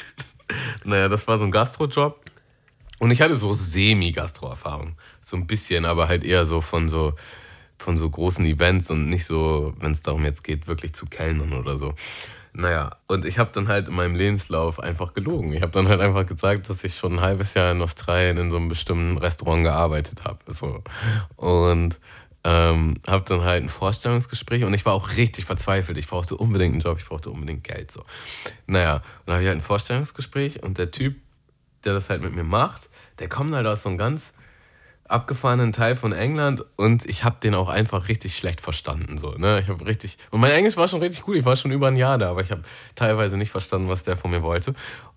[0.83, 2.19] naja, das war so ein Gastrojob.
[2.99, 4.95] Und ich hatte so Semi-Gastro-Erfahrung.
[5.21, 7.13] So ein bisschen, aber halt eher so von so
[7.79, 11.53] von so großen Events und nicht so, wenn es darum jetzt geht, wirklich zu kellnern
[11.53, 11.93] oder so.
[12.51, 15.53] Naja, und ich habe dann halt in meinem Lebenslauf einfach gelogen.
[15.53, 18.49] Ich habe dann halt einfach gesagt, dass ich schon ein halbes Jahr in Australien in
[18.49, 20.39] so einem bestimmten Restaurant gearbeitet habe.
[20.51, 20.83] So.
[21.35, 21.99] Und
[22.43, 25.97] ähm, habe dann halt ein Vorstellungsgespräch und ich war auch richtig verzweifelt.
[25.97, 27.91] Ich brauchte unbedingt einen Job, ich brauchte unbedingt Geld.
[27.91, 28.03] So.
[28.67, 31.17] Naja, und dann habe ich halt ein Vorstellungsgespräch und der Typ,
[31.83, 34.33] der das halt mit mir macht, der kommt halt aus so einem ganz
[35.09, 39.17] abgefahrenen Teil von England und ich habe den auch einfach richtig schlecht verstanden.
[39.17, 39.59] So, ne?
[39.59, 40.17] Ich habe richtig.
[40.29, 42.41] Und mein Englisch war schon richtig gut, ich war schon über ein Jahr da, aber
[42.41, 42.61] ich habe
[42.95, 44.73] teilweise nicht verstanden, was der von mir wollte.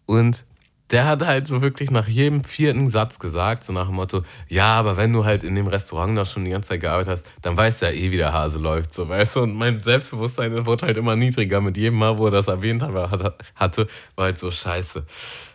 [0.06, 0.44] Und
[0.90, 4.66] der hat halt so wirklich nach jedem vierten Satz gesagt, so nach dem Motto, ja,
[4.74, 7.56] aber wenn du halt in dem Restaurant da schon die ganze Zeit gearbeitet hast, dann
[7.56, 9.40] weißt du ja eh, wie der Hase läuft, so, weißt du?
[9.40, 12.92] Und mein Selbstbewusstsein wurde halt immer niedriger mit jedem Mal, wo er das erwähnt hat-
[13.10, 15.06] hat- hatte, war halt so, scheiße,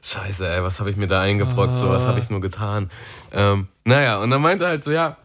[0.01, 2.89] scheiße, ey, was habe ich mir da eingebrockt, so, was habe ich nur getan?
[3.31, 5.17] Ähm, naja, und dann meinte er halt so, ja,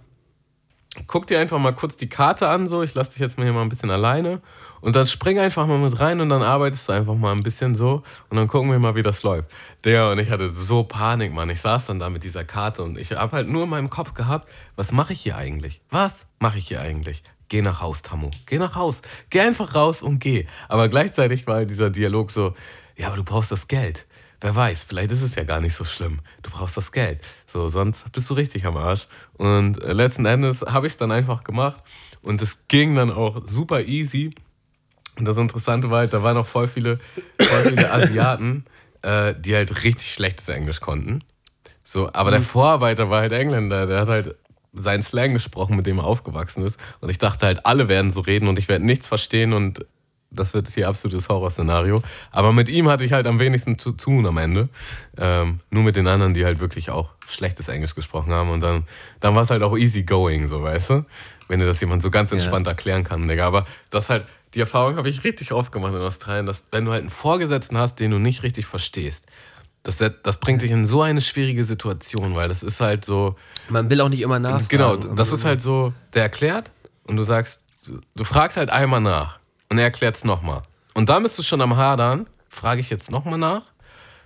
[1.07, 3.55] guck dir einfach mal kurz die Karte an, so, ich lasse dich jetzt mal hier
[3.55, 4.43] mal ein bisschen alleine
[4.83, 7.75] und dann spring einfach mal mit rein und dann arbeitest du einfach mal ein bisschen
[7.75, 9.51] so und dann gucken wir mal, wie das läuft.
[9.85, 11.49] Der und ich hatte so Panik, Mann.
[11.49, 14.13] Ich saß dann da mit dieser Karte und ich habe halt nur in meinem Kopf
[14.13, 15.81] gehabt, was mache ich hier eigentlich?
[15.89, 17.23] Was mache ich hier eigentlich?
[17.49, 18.31] Geh nach Haus, Tammo.
[18.47, 19.01] Geh nach Haus.
[19.31, 20.47] Geh einfach raus und geh.
[20.69, 22.55] Aber gleichzeitig war dieser Dialog so,
[22.97, 24.07] ja, aber du brauchst das Geld.
[24.41, 26.21] wer weiß, vielleicht ist es ja gar nicht so schlimm.
[26.43, 27.21] Du brauchst das Geld.
[27.47, 29.07] So, sonst bist du richtig am Arsch.
[29.35, 31.81] Und äh, letzten Endes habe ich es dann einfach gemacht.
[32.23, 34.35] Und es ging dann auch super easy.
[35.19, 36.99] Und das Interessante war halt, da waren noch voll viele,
[37.39, 38.65] voll viele Asiaten,
[39.03, 41.21] äh, die halt richtig schlechtes Englisch konnten.
[41.83, 44.37] So, aber der Vorarbeiter war halt Engländer, der hat halt
[44.73, 46.79] seinen Slang gesprochen, mit dem er aufgewachsen ist.
[47.01, 49.85] Und ich dachte halt, alle werden so reden und ich werde nichts verstehen und
[50.35, 52.03] das wird hier absolutes Horrorszenario.
[52.31, 54.69] Aber mit ihm hatte ich halt am wenigsten zu tun am Ende.
[55.19, 58.49] Ähm, nur mit den anderen, die halt wirklich auch schlechtes Englisch gesprochen haben.
[58.49, 58.85] Und dann,
[59.21, 61.05] dann war es halt auch easy going, so weißt du?
[61.49, 63.47] Wenn dir das jemand so ganz entspannt erklären kann, Digga.
[63.47, 64.25] Aber das halt,
[64.55, 67.79] die Erfahrung habe ich richtig oft gemacht in Australien, dass wenn du halt einen Vorgesetzten
[67.79, 69.25] hast, den du nicht richtig verstehst,
[69.83, 73.35] das, das bringt dich in so eine schwierige Situation, weil das ist halt so.
[73.69, 74.69] Man will auch nicht immer nachfragen.
[74.69, 76.71] Genau, das ist halt so, der erklärt
[77.05, 77.65] und du sagst,
[78.15, 79.39] du fragst halt einmal nach
[79.71, 80.63] und er erklärt es nochmal.
[80.95, 83.63] Und da bist du schon am Hadern, frage ich jetzt nochmal nach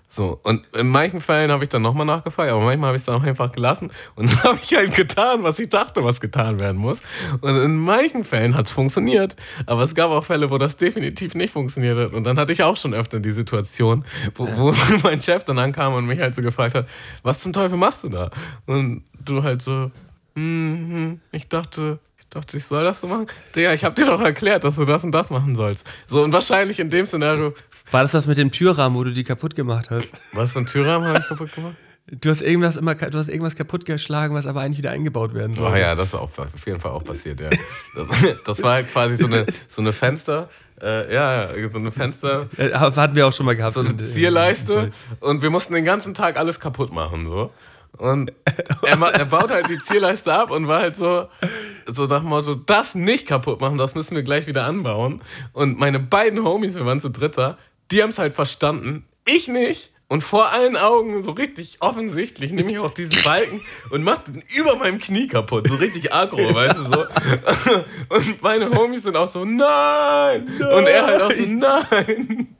[0.08, 3.06] so, und in manchen Fällen habe ich dann nochmal nachgefragt, aber manchmal habe ich es
[3.06, 6.60] dann auch einfach gelassen und dann habe ich halt getan, was ich dachte, was getan
[6.60, 7.00] werden muss.
[7.40, 9.34] Und in manchen Fällen hat es funktioniert,
[9.66, 12.12] aber es gab auch Fälle, wo das definitiv nicht funktioniert hat.
[12.12, 14.04] Und dann hatte ich auch schon öfter die Situation,
[14.36, 16.88] wo, wo mein Chef dann ankam und mich halt so gefragt hat,
[17.22, 18.30] was zum Teufel machst du da?
[18.66, 19.90] Und du halt so,
[20.34, 23.26] hm, hm, ich dachte, ich dachte, ich soll das so machen.
[23.54, 25.86] Digga, ich habe dir doch erklärt, dass du das und das machen sollst.
[26.06, 27.54] So, und wahrscheinlich in dem Szenario
[27.90, 30.12] war das das mit dem Türrahmen, wo du die kaputt gemacht hast?
[30.32, 31.76] Was für ein Türrahmen habe ich kaputt gemacht?
[32.08, 35.52] Du hast irgendwas immer, du hast irgendwas kaputt geschlagen, was aber eigentlich wieder eingebaut werden
[35.54, 35.68] soll.
[35.72, 37.48] Ach ja, das ist auch, auf jeden Fall auch passiert, ja.
[37.48, 38.08] Das,
[38.44, 40.48] das war halt quasi so eine, so eine Fenster,
[40.80, 42.48] äh, ja, so eine Fenster.
[42.58, 43.74] Ja, hatten wir auch schon mal gehabt.
[43.74, 47.50] So eine Zierleiste und wir mussten den ganzen Tag alles kaputt machen, so.
[47.98, 48.32] Und
[48.82, 51.28] er, er, baut halt die Zierleiste ab und war halt so,
[51.86, 55.22] so nach dem Motto, das nicht kaputt machen, das müssen wir gleich wieder anbauen.
[55.52, 57.56] Und meine beiden Homies, wir waren zu dritter,
[57.90, 59.92] die haben es halt verstanden, ich nicht.
[60.08, 63.60] Und vor allen Augen, so richtig offensichtlich, nehme ich auch diesen Balken
[63.90, 65.66] und mach den über meinem Knie kaputt.
[65.68, 67.04] So richtig aggro, weißt du so.
[68.14, 70.48] Und meine Homies sind auch so, nein!
[70.60, 70.72] nein.
[70.72, 72.56] Und er halt auch so, nein!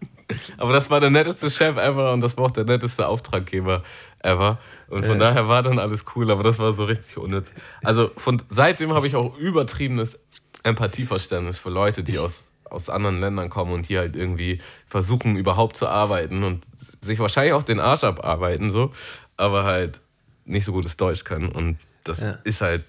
[0.59, 3.85] Aber das war der netteste Chef ever und das war auch der netteste Auftraggeber
[4.22, 4.59] ever.
[4.89, 5.18] Und von äh.
[5.20, 7.53] daher war dann alles cool, aber das war so richtig unnütz.
[7.85, 10.18] Also von seitdem habe ich auch übertriebenes
[10.64, 15.77] Empathieverständnis für Leute, die aus aus anderen Ländern kommen und hier halt irgendwie versuchen überhaupt
[15.77, 16.64] zu arbeiten und
[17.01, 18.93] sich wahrscheinlich auch den Arsch abarbeiten, so,
[19.37, 20.01] aber halt
[20.45, 21.49] nicht so gutes Deutsch können.
[21.49, 22.39] Und das ja.
[22.45, 22.85] ist halt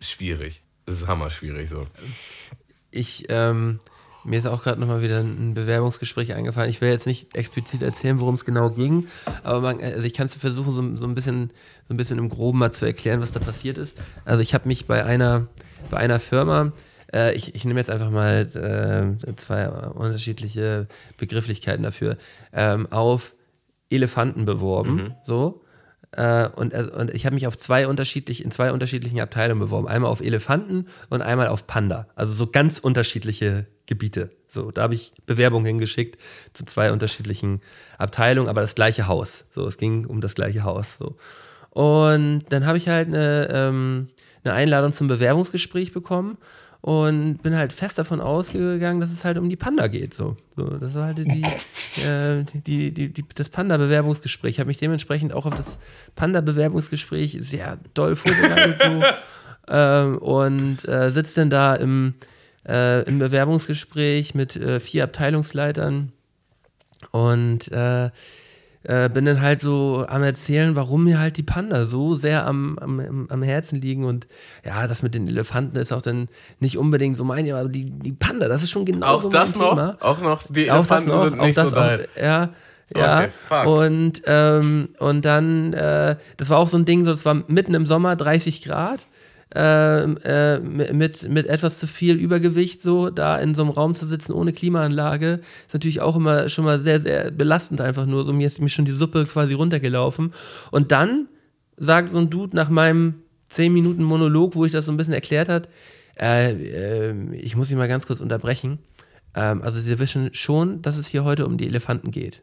[0.00, 0.62] schwierig.
[0.86, 1.86] Das ist hammer schwierig so.
[2.90, 3.78] Ich, ähm,
[4.24, 6.70] mir ist auch gerade nochmal wieder ein Bewerbungsgespräch eingefallen.
[6.70, 9.06] Ich will jetzt nicht explizit erzählen, worum es genau ging,
[9.42, 11.52] aber man, also ich kann es versuchen, so, so, ein bisschen,
[11.86, 13.96] so ein bisschen im Groben mal zu erklären, was da passiert ist.
[14.24, 15.46] Also ich habe mich bei einer,
[15.90, 16.72] bei einer Firma,
[17.12, 20.86] äh, ich, ich nehme jetzt einfach mal äh, zwei unterschiedliche
[21.16, 22.16] Begrifflichkeiten dafür,
[22.52, 23.34] ähm, auf
[23.90, 24.94] Elefanten beworben.
[24.94, 25.14] Mhm.
[25.24, 25.62] So.
[26.12, 29.88] Äh, und, äh, und ich habe mich auf zwei unterschiedlich, in zwei unterschiedlichen Abteilungen beworben.
[29.88, 32.06] Einmal auf Elefanten und einmal auf Panda.
[32.14, 34.30] Also so ganz unterschiedliche Gebiete.
[34.48, 36.20] So, da habe ich Bewerbungen hingeschickt
[36.52, 37.60] zu zwei unterschiedlichen
[37.98, 39.44] Abteilungen, aber das gleiche Haus.
[39.52, 40.96] So, es ging um das gleiche Haus.
[40.98, 41.16] So.
[41.70, 44.08] Und dann habe ich halt eine, ähm,
[44.42, 46.36] eine Einladung zum Bewerbungsgespräch bekommen
[46.82, 50.14] und bin halt fest davon ausgegangen, dass es halt um die Panda geht.
[50.14, 51.42] So, so das war halt die,
[52.02, 54.52] äh, die, die, die, das Panda-Bewerbungsgespräch.
[54.52, 55.78] Ich habe mich dementsprechend auch auf das
[56.16, 59.02] Panda-Bewerbungsgespräch sehr doll vorbereitet so,
[59.68, 62.14] ähm, und äh, sitze dann da im,
[62.66, 66.12] äh, im Bewerbungsgespräch mit äh, vier Abteilungsleitern
[67.10, 67.70] und
[68.82, 72.78] äh, bin dann halt so am Erzählen, warum mir halt die Panda so sehr am,
[72.78, 74.04] am, am Herzen liegen.
[74.04, 74.26] Und
[74.64, 76.28] ja, das mit den Elefanten ist auch dann
[76.60, 79.32] nicht unbedingt so mein, aber die, die Panda, das ist schon genau auch so mein
[79.40, 79.96] das noch, Thema.
[80.00, 82.00] Auch noch, die Elefanten noch, sind nicht so dein.
[82.20, 82.50] Ja,
[82.96, 87.24] ja, okay, und, ähm, und dann, äh, das war auch so ein Ding, so, das
[87.24, 89.06] war mitten im Sommer, 30 Grad
[89.54, 94.06] äh, äh, mit, mit etwas zu viel Übergewicht so da in so einem Raum zu
[94.06, 98.24] sitzen ohne Klimaanlage, ist natürlich auch immer schon mal sehr, sehr belastend einfach nur.
[98.24, 100.32] So mir ist mir schon die Suppe quasi runtergelaufen.
[100.70, 101.26] Und dann
[101.76, 103.14] sagt so ein Dude nach meinem
[103.48, 105.68] 10 Minuten Monolog, wo ich das so ein bisschen erklärt hat,
[106.20, 108.78] äh, äh, ich muss ihn mal ganz kurz unterbrechen.
[109.34, 112.42] Ähm, also Sie wissen schon, dass es hier heute um die Elefanten geht.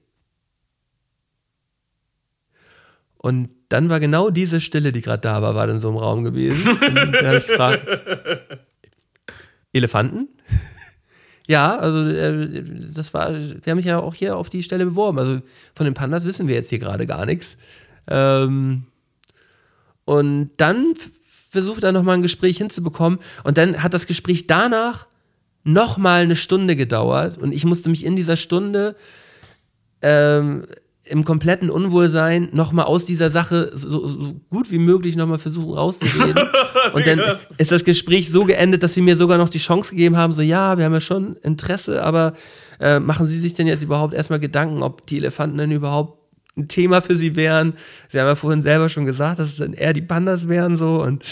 [3.18, 6.24] Und dann war genau diese Stille, die gerade da war, war dann so im Raum
[6.24, 6.70] gewesen.
[6.70, 6.82] Und
[7.14, 7.88] dann habe ich gefragt,
[9.74, 10.30] Elefanten?
[11.48, 12.64] ja, also äh,
[12.94, 15.20] das war, die haben mich ja auch hier auf die Stelle beworben.
[15.20, 15.42] Also
[15.76, 17.58] von den Pandas wissen wir jetzt hier gerade gar nichts.
[18.08, 18.86] Ähm,
[20.06, 20.94] und dann
[21.50, 23.20] versucht er nochmal ein Gespräch hinzubekommen.
[23.44, 25.08] Und dann hat das Gespräch danach
[25.64, 27.38] nochmal eine Stunde gedauert.
[27.38, 28.96] Und ich musste mich in dieser Stunde
[30.02, 30.66] ähm,
[31.10, 36.44] im kompletten Unwohlsein nochmal aus dieser Sache so, so gut wie möglich nochmal versuchen rauszureden.
[36.94, 37.22] Und dann
[37.58, 40.42] ist das Gespräch so geendet, dass sie mir sogar noch die Chance gegeben haben, so
[40.42, 42.34] ja, wir haben ja schon Interesse, aber
[42.80, 46.20] äh, machen Sie sich denn jetzt überhaupt erstmal Gedanken, ob die Elefanten denn überhaupt
[46.56, 47.74] ein Thema für Sie wären?
[48.10, 51.02] Sie haben ja vorhin selber schon gesagt, dass es dann eher die Pandas wären so
[51.02, 51.24] und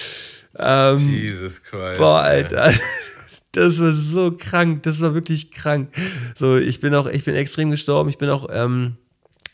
[0.58, 2.00] ähm, Jesus Christ.
[2.00, 2.72] Boah, Alter.
[3.56, 5.90] Das war so krank, das war wirklich krank.
[6.38, 8.98] So, ich bin auch, ich bin extrem gestorben, ich bin auch, ähm,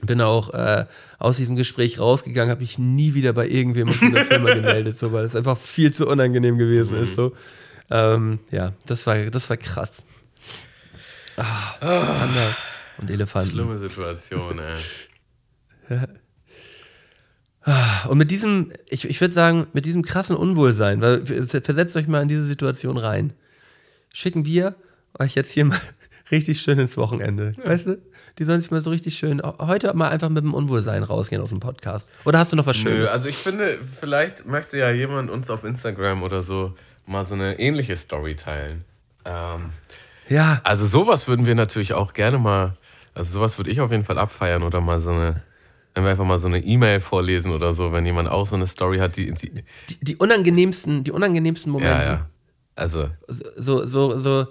[0.01, 0.85] bin auch äh,
[1.19, 5.11] aus diesem Gespräch rausgegangen, habe mich nie wieder bei irgendwem aus dieser Firma gemeldet, so,
[5.13, 7.15] weil es einfach viel zu unangenehm gewesen ist.
[7.15, 7.33] So.
[7.89, 10.03] Ähm, ja, das war, das war krass.
[11.37, 12.55] Ah, Panda
[12.99, 13.51] und Elefanten.
[13.51, 15.97] Schlimme Situation, ey.
[18.07, 22.23] Und mit diesem, ich, ich würde sagen, mit diesem krassen Unwohlsein, weil versetzt euch mal
[22.23, 23.33] in diese Situation rein,
[24.11, 24.75] schicken wir
[25.19, 25.79] euch jetzt hier mal
[26.31, 27.53] richtig schön ins Wochenende.
[27.57, 27.69] Ja.
[27.69, 28.01] Weißt du?
[28.39, 31.49] Die sollen sich mal so richtig schön heute mal einfach mit dem Unwohlsein rausgehen aus
[31.49, 32.09] dem Podcast.
[32.25, 32.99] Oder hast du noch was Schönes?
[32.99, 36.73] Nö, also ich finde, vielleicht möchte ja jemand uns auf Instagram oder so
[37.05, 38.85] mal so eine ähnliche Story teilen.
[39.25, 39.71] Ähm,
[40.29, 40.61] ja.
[40.63, 42.73] Also sowas würden wir natürlich auch gerne mal,
[43.13, 45.41] also sowas würde ich auf jeden Fall abfeiern oder mal so eine
[45.93, 48.67] wenn wir einfach mal so eine E-Mail vorlesen oder so, wenn jemand auch so eine
[48.67, 49.33] Story hat, die.
[49.33, 49.51] Die,
[49.89, 51.93] die, die unangenehmsten, die unangenehmsten Momente.
[51.93, 52.25] Ja, ja.
[52.75, 53.09] Also.
[53.27, 54.47] So, so, so,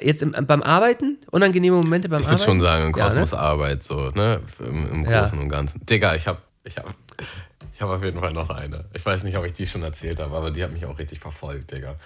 [0.00, 1.18] jetzt im, beim Arbeiten?
[1.30, 2.42] Unangenehme Momente beim ich Arbeiten?
[2.42, 3.42] Ich würde schon sagen, in Kosmos ja, ne?
[3.42, 4.40] Arbeit, so, ne?
[4.60, 5.42] Im, im Großen ja.
[5.42, 5.84] und Ganzen.
[5.86, 6.86] Digga, ich hab, ich hab,
[7.74, 8.84] ich hab auf jeden Fall noch eine.
[8.94, 11.20] Ich weiß nicht, ob ich die schon erzählt habe, aber die hat mich auch richtig
[11.20, 11.96] verfolgt, Digga.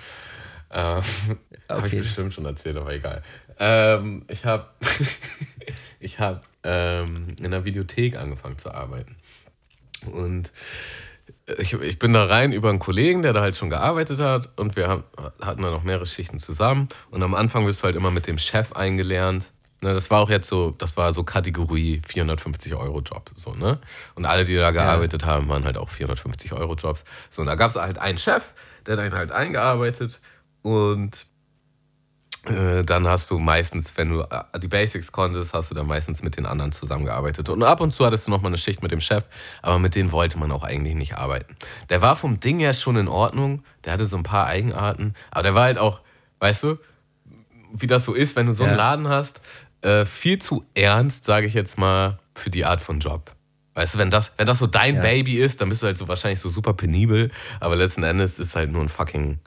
[0.70, 0.98] Ähm,
[1.28, 1.38] okay.
[1.68, 3.22] habe ich bestimmt schon erzählt, aber egal.
[3.58, 4.68] Ähm, ich habe
[6.00, 9.16] ich hab, ähm, in einer Videothek angefangen zu arbeiten.
[10.12, 10.52] Und
[11.58, 14.76] ich, ich bin da rein über einen Kollegen, der da halt schon gearbeitet hat und
[14.76, 15.04] wir haben,
[15.40, 16.88] hatten da noch mehrere Schichten zusammen.
[17.10, 19.50] Und am Anfang wirst du halt immer mit dem Chef eingelernt.
[19.82, 23.30] Ne, das war auch jetzt so, das war so Kategorie 450 Euro Job.
[23.34, 23.78] So, ne?
[24.14, 25.28] Und alle, die da gearbeitet ja.
[25.28, 27.04] haben, waren halt auch 450 Euro Jobs.
[27.30, 28.52] So, und da gab es halt einen Chef,
[28.86, 30.20] der dann halt eingearbeitet
[30.62, 31.26] und
[32.84, 36.36] dann hast du meistens, wenn du äh, die Basics konntest, hast du dann meistens mit
[36.36, 37.48] den anderen zusammengearbeitet.
[37.48, 39.24] Und ab und zu hattest du nochmal eine Schicht mit dem Chef,
[39.62, 41.56] aber mit denen wollte man auch eigentlich nicht arbeiten.
[41.88, 45.42] Der war vom Ding her schon in Ordnung, der hatte so ein paar Eigenarten, aber
[45.42, 46.00] der war halt auch,
[46.38, 46.78] weißt du,
[47.72, 49.40] wie das so ist, wenn du so einen Laden hast,
[49.82, 53.32] äh, viel zu ernst, sage ich jetzt mal, für die Art von Job.
[53.74, 55.00] Weißt du, wenn das, wenn das so dein ja.
[55.02, 57.30] Baby ist, dann bist du halt so wahrscheinlich so super penibel,
[57.60, 59.38] aber letzten Endes ist es halt nur ein fucking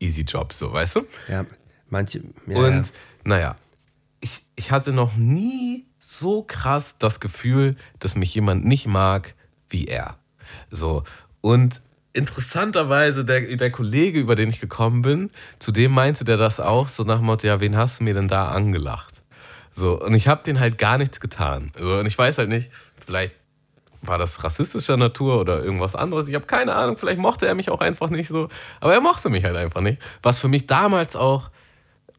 [0.00, 1.06] easy Job, so, weißt du?
[1.28, 1.44] Ja.
[1.88, 2.22] Manche.
[2.46, 2.92] Ja, und ja.
[3.24, 3.56] naja,
[4.20, 9.34] ich, ich hatte noch nie so krass das Gefühl, dass mich jemand nicht mag
[9.68, 10.16] wie er.
[10.70, 11.04] So.
[11.40, 11.80] Und
[12.12, 16.88] interessanterweise, der, der Kollege, über den ich gekommen bin, zu dem meinte der das auch,
[16.88, 19.22] so nach dem Motto, ja, wen hast du mir denn da angelacht?
[19.70, 21.72] So, und ich habe den halt gar nichts getan.
[21.78, 23.34] So, und ich weiß halt nicht, vielleicht
[24.00, 26.28] war das rassistischer Natur oder irgendwas anderes.
[26.28, 28.48] Ich habe keine Ahnung, vielleicht mochte er mich auch einfach nicht so.
[28.80, 30.00] Aber er mochte mich halt einfach nicht.
[30.22, 31.50] Was für mich damals auch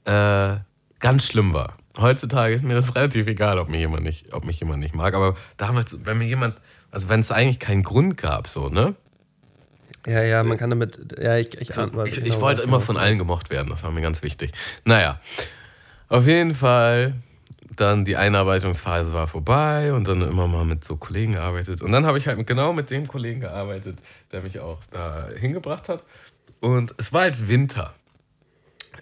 [0.08, 0.58] äh,
[1.00, 1.78] ganz schlimm war.
[2.00, 5.14] Heutzutage ist mir das relativ egal, ob mich jemand nicht, ob mich jemand nicht mag.
[5.14, 6.56] Aber damals, wenn mir jemand,
[6.92, 8.96] also wenn es eigentlich keinen Grund gab, so, ne?
[10.06, 12.96] Ja, ja, man kann damit, ja, ich, ich, so, ich, ich, ich wollte immer von
[12.96, 14.52] allen gemocht werden, das war mir ganz wichtig.
[14.86, 15.20] Naja,
[16.08, 17.16] auf jeden Fall,
[17.76, 21.82] dann die Einarbeitungsphase war vorbei und dann immer mal mit so Kollegen gearbeitet.
[21.82, 23.98] Und dann habe ich halt genau mit dem Kollegen gearbeitet,
[24.32, 26.04] der mich auch da hingebracht hat.
[26.62, 27.94] Und es war halt Winter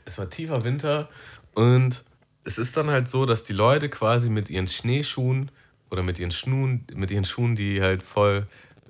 [0.06, 1.10] es war tiefer Winter
[1.54, 2.04] und
[2.44, 5.52] es ist dann halt so, dass die Leute quasi mit ihren Schneeschuhen
[5.90, 8.48] oder mit ihren Schuhen, mit ihren Schuhen, die halt voll,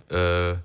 [0.09, 0.55] äh,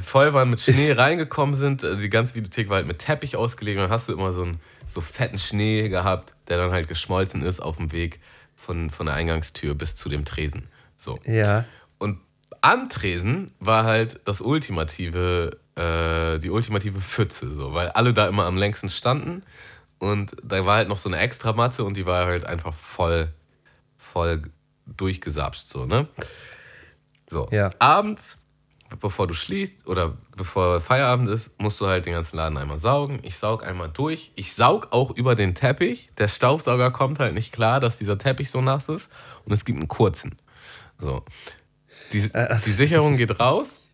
[0.00, 1.82] voll waren mit Schnee reingekommen sind.
[1.82, 4.42] Also die ganze Videothek war halt mit Teppich ausgelegt und dann hast du immer so
[4.42, 8.20] einen so fetten Schnee gehabt, der dann halt geschmolzen ist auf dem Weg
[8.54, 10.68] von, von der Eingangstür bis zu dem Tresen.
[10.96, 11.18] So.
[11.24, 11.64] Ja.
[11.98, 12.20] Und
[12.60, 18.44] am Tresen war halt das ultimative äh, die ultimative Pfütze, so, weil alle da immer
[18.44, 19.44] am längsten standen
[19.98, 23.32] und da war halt noch so eine extra Matte und die war halt einfach voll,
[23.96, 24.42] voll
[24.86, 26.08] durchgesapscht, so, ne?
[27.30, 27.68] So, ja.
[27.78, 28.38] abends,
[29.00, 33.20] bevor du schließt oder bevor Feierabend ist, musst du halt den ganzen Laden einmal saugen.
[33.22, 34.32] Ich saug einmal durch.
[34.34, 36.08] Ich saug auch über den Teppich.
[36.16, 39.10] Der Staubsauger kommt halt nicht klar, dass dieser Teppich so nass ist
[39.44, 40.38] und es gibt einen kurzen.
[40.96, 41.22] So.
[42.12, 43.87] Die, äh, die Sicherung geht raus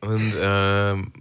[0.00, 1.12] und ähm,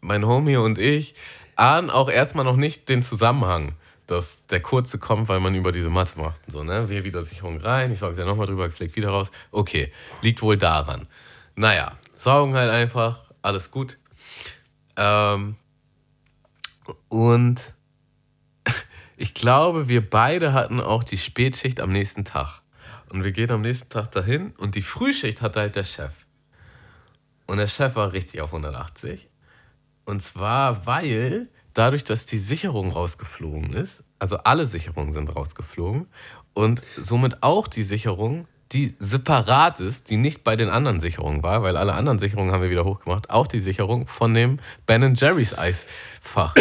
[0.00, 1.14] mein Homie und ich
[1.56, 3.72] ahnen auch erstmal noch nicht den Zusammenhang,
[4.06, 6.40] dass der kurze kommt, weil man über diese Matte macht.
[6.46, 6.88] Und so, ne?
[6.88, 9.30] Wir wieder Sicherung rein, ich sorge ja nochmal drüber, gepflegt wieder raus.
[9.50, 11.08] Okay, liegt wohl daran.
[11.56, 13.98] Naja, saugen halt einfach, alles gut.
[14.96, 15.56] Ähm,
[17.08, 17.74] und
[19.16, 22.60] ich glaube, wir beide hatten auch die Spätschicht am nächsten Tag.
[23.08, 26.25] Und wir gehen am nächsten Tag dahin und die Frühschicht hatte halt der Chef.
[27.46, 29.28] Und der Chef war richtig auf 180.
[30.04, 36.06] Und zwar, weil dadurch, dass die Sicherung rausgeflogen ist, also alle Sicherungen sind rausgeflogen
[36.54, 41.62] und somit auch die Sicherung, die separat ist, die nicht bei den anderen Sicherungen war,
[41.62, 45.56] weil alle anderen Sicherungen haben wir wieder hochgemacht, auch die Sicherung von dem Ben Jerry's
[45.56, 46.54] Eisfach.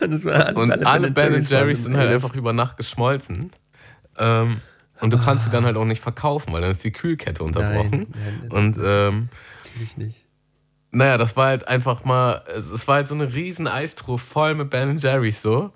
[0.54, 3.52] und alle Ben Jerry's sind halt einfach über Nacht geschmolzen.
[4.18, 4.60] Ähm,
[5.00, 7.90] und du kannst sie dann halt auch nicht verkaufen, weil dann ist die Kühlkette unterbrochen.
[7.90, 9.28] Nein, nein, nein, und ähm,
[9.64, 10.24] natürlich nicht.
[10.92, 14.70] Naja, das war halt einfach mal, es war halt so eine riesen Eistruhe voll mit
[14.70, 15.72] Ben Jerry's so,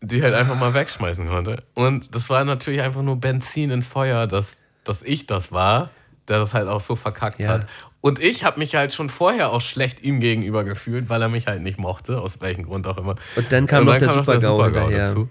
[0.00, 1.62] die halt einfach mal wegschmeißen konnte.
[1.74, 5.90] Und das war natürlich einfach nur Benzin ins Feuer, dass, dass ich das war,
[6.28, 7.48] der das halt auch so verkackt ja.
[7.48, 7.66] hat.
[8.00, 11.46] Und ich habe mich halt schon vorher auch schlecht ihm gegenüber gefühlt, weil er mich
[11.46, 13.16] halt nicht mochte, aus welchem Grund auch immer.
[13.36, 15.30] Und dann kam, Und dann noch, der Super -GAU dazu.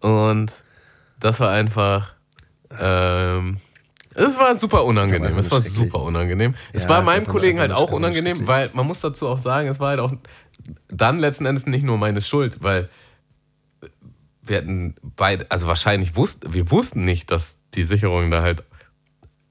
[0.00, 0.52] Und
[1.20, 2.15] das war einfach
[2.78, 3.58] ähm,
[4.16, 5.36] es war super unangenehm.
[5.36, 6.54] Es war super unangenehm.
[6.72, 9.78] Es ja, war meinem Kollegen halt auch unangenehm, weil man muss dazu auch sagen, es
[9.78, 10.12] war halt auch
[10.88, 12.88] dann letzten Endes nicht nur meine Schuld, weil
[14.42, 18.62] wir hatten beide, also wahrscheinlich wussten, wir wussten nicht, dass die Sicherung da halt,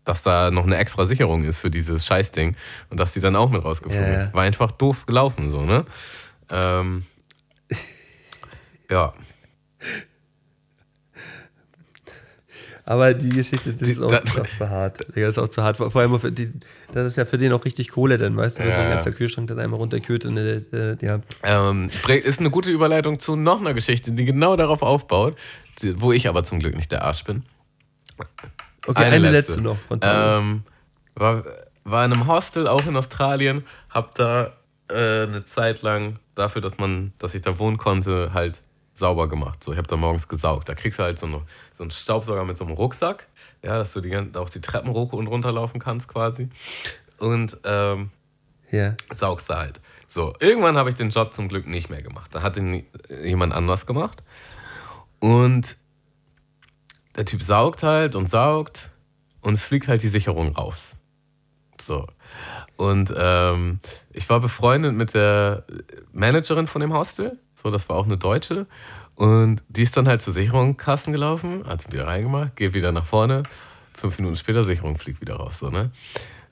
[0.04, 2.56] dass da noch eine extra Sicherung ist für dieses Scheißding
[2.90, 4.34] und dass die dann auch mit rausgeflogen ja, ist.
[4.34, 5.86] War einfach doof gelaufen, so, ne?
[6.50, 7.06] Ähm,
[8.90, 9.14] ja.
[12.88, 15.00] Aber die Geschichte, das ist auch, das, auch zu hart.
[15.00, 15.78] Das ist auch zu hart.
[15.78, 16.52] Vor allem, für die,
[16.94, 18.84] das ist ja für den auch richtig Kohle, dann weißt du, dass ja.
[18.84, 21.20] ein ganzer Kühlschrank dann einmal runterkühlt und äh, ja.
[21.42, 25.36] Ähm, ist eine gute Überleitung zu noch einer Geschichte, die genau darauf aufbaut,
[25.96, 27.44] wo ich aber zum Glück nicht der Arsch bin.
[28.86, 29.54] Okay, eine, eine letzte.
[29.54, 29.78] letzte, noch.
[30.02, 30.62] Ähm,
[31.16, 31.44] war,
[31.86, 34.54] war in einem Hostel, auch in Australien, hab da
[34.90, 38.62] äh, eine Zeit lang dafür, dass man, dass ich da wohnen konnte, halt
[38.96, 39.64] sauber gemacht.
[39.64, 40.70] So, ich habe da morgens gesaugt.
[40.70, 41.42] Da kriegst du halt so, eine,
[41.74, 43.28] so einen Staubsauger mit so einem Rucksack,
[43.62, 46.50] ja, dass du die, auch die Treppen hoch und runter laufen kannst quasi.
[47.20, 48.10] Und ähm,
[48.72, 48.96] yeah.
[49.12, 49.82] saugst da halt.
[50.08, 52.34] So, irgendwann habe ich den Job zum Glück nicht mehr gemacht.
[52.34, 52.86] Da hat ihn
[53.24, 54.24] jemand anders gemacht.
[55.20, 55.76] Und
[57.18, 58.90] der Typ saugt halt und saugt
[59.42, 60.96] und fliegt halt die Sicherung raus.
[61.82, 62.08] So.
[62.78, 63.80] Und ähm,
[64.12, 65.66] ich war befreundet mit der
[66.12, 68.68] Managerin von dem Hostel so, das war auch eine Deutsche.
[69.16, 73.42] Und die ist dann halt zur Sicherungskassen gelaufen, hat wieder reingemacht, geht wieder nach vorne.
[73.92, 75.58] Fünf Minuten später, Sicherung fliegt wieder raus.
[75.58, 75.90] So, ne?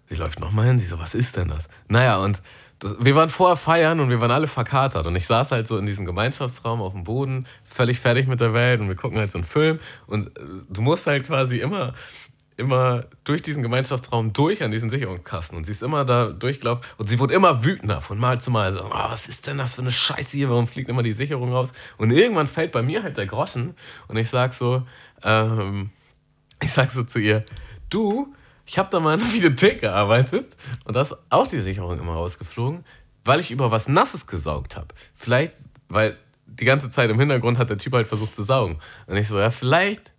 [0.07, 1.69] Sie läuft nochmal hin, sie so, was ist denn das?
[1.87, 2.41] Naja, und
[2.79, 5.05] das, wir waren vorher feiern und wir waren alle verkatert.
[5.05, 8.55] Und ich saß halt so in diesem Gemeinschaftsraum auf dem Boden, völlig fertig mit der
[8.55, 9.79] Welt und wir gucken halt so einen Film.
[10.07, 11.93] Und äh, du musst halt quasi immer
[12.57, 17.09] immer durch diesen Gemeinschaftsraum durch an diesen Sicherungskasten und sie ist immer da durchgelaufen und
[17.09, 18.73] sie wurde immer wütender von Mal zu Mal.
[18.73, 20.49] So, oh, was ist denn das für eine Scheiße hier?
[20.49, 21.71] Warum fliegt immer die Sicherung raus?
[21.97, 23.75] Und irgendwann fällt bei mir halt der Groschen
[24.07, 24.83] und ich sag so,
[25.23, 25.89] ähm,
[26.61, 27.43] ich sag so zu ihr,
[27.89, 28.33] du,
[28.65, 32.13] ich habe da mal in der Videothek gearbeitet und da ist auch die Sicherung immer
[32.13, 32.85] rausgeflogen,
[33.25, 34.87] weil ich über was Nasses gesaugt habe.
[35.15, 35.53] Vielleicht,
[35.89, 38.79] weil die ganze Zeit im Hintergrund hat der Typ halt versucht zu saugen.
[39.07, 40.12] Und ich so, ja, vielleicht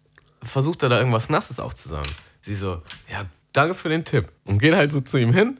[0.44, 2.10] versucht er da irgendwas Nasses aufzusagen.
[2.40, 4.30] Sie so, ja, danke für den Tipp.
[4.44, 5.58] Und geht halt so zu ihm hin.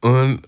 [0.00, 0.42] Und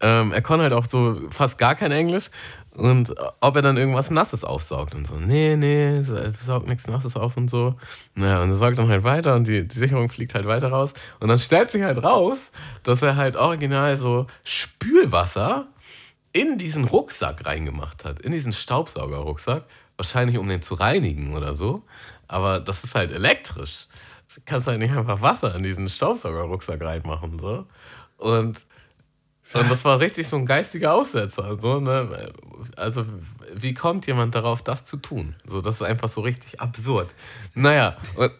[0.00, 2.30] ähm, er konnte halt auch so fast gar kein Englisch.
[2.74, 5.14] Und ob er dann irgendwas Nasses aufsaugt und so.
[5.16, 7.76] Nee, nee, saugt nichts Nasses auf und so.
[8.14, 10.94] Naja, und er saugt dann halt weiter und die, die Sicherung fliegt halt weiter raus.
[11.20, 12.50] Und dann stellt sich halt raus,
[12.82, 15.68] dass er halt original so Spülwasser
[16.32, 18.20] in diesen Rucksack reingemacht hat.
[18.20, 19.64] In diesen Staubsaugerrucksack.
[19.98, 21.82] Wahrscheinlich um den zu reinigen oder so.
[22.32, 23.86] Aber das ist halt elektrisch
[24.44, 27.38] kannst halt nicht einfach Wasser in diesen Staubsaugerrucksack reinmachen.
[27.38, 27.66] So.
[28.18, 28.66] Und,
[29.54, 31.56] und das war richtig so ein geistiger Aussetzer.
[31.56, 32.32] So, ne?
[32.76, 33.04] Also,
[33.54, 35.34] wie kommt jemand darauf, das zu tun?
[35.44, 37.12] So, das ist einfach so richtig absurd.
[37.54, 38.32] Naja, und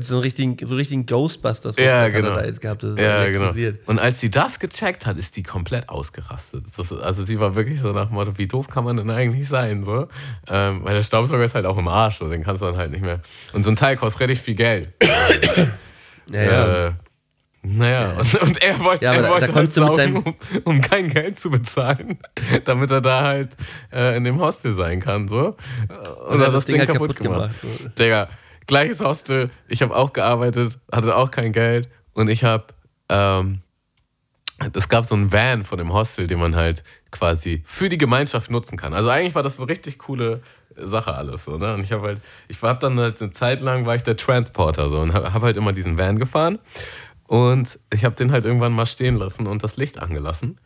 [0.00, 2.34] so einen richtigen, so richtigen Ghostbusters ja, genau.
[2.34, 2.82] da gehabt.
[2.82, 3.52] Das ja, genau.
[3.86, 6.64] Und als sie das gecheckt hat, ist die komplett ausgerastet.
[7.02, 9.82] Also sie war wirklich so nach dem Motto, wie doof kann man denn eigentlich sein?
[9.82, 10.08] So?
[10.48, 12.28] Ähm, weil der Staubsauger ist halt auch im Arsch, so.
[12.28, 13.20] den kannst du dann halt nicht mehr.
[13.52, 14.90] Und so ein Teil kostet richtig viel Geld.
[16.32, 16.86] ja, ja.
[16.86, 16.92] Äh,
[17.62, 20.34] naja, und, und, er wollte, ja, er wollte da, halt saugen, um,
[20.64, 22.18] um, kein Geld zu bezahlen,
[22.64, 23.54] damit er da halt
[23.92, 25.28] äh, in dem Hostel sein kann.
[25.28, 25.48] So.
[25.48, 27.60] Und, und hat das, Ding, Ding halt kaputt, kaputt gemacht.
[27.60, 27.98] gemacht.
[27.98, 28.28] Digga,
[28.70, 32.66] gleiches Hostel, ich habe auch gearbeitet, hatte auch kein Geld und ich habe,
[33.08, 33.62] ähm,
[34.72, 38.50] es gab so einen Van von dem Hostel, den man halt quasi für die Gemeinschaft
[38.50, 38.94] nutzen kann.
[38.94, 40.40] Also eigentlich war das eine richtig coole
[40.76, 41.74] Sache alles so, ne?
[41.74, 44.88] Und ich habe halt, ich habe dann halt eine Zeit lang war ich der Transporter
[44.88, 46.58] so und habe hab halt immer diesen Van gefahren
[47.26, 50.60] und ich habe den halt irgendwann mal stehen lassen und das Licht angelassen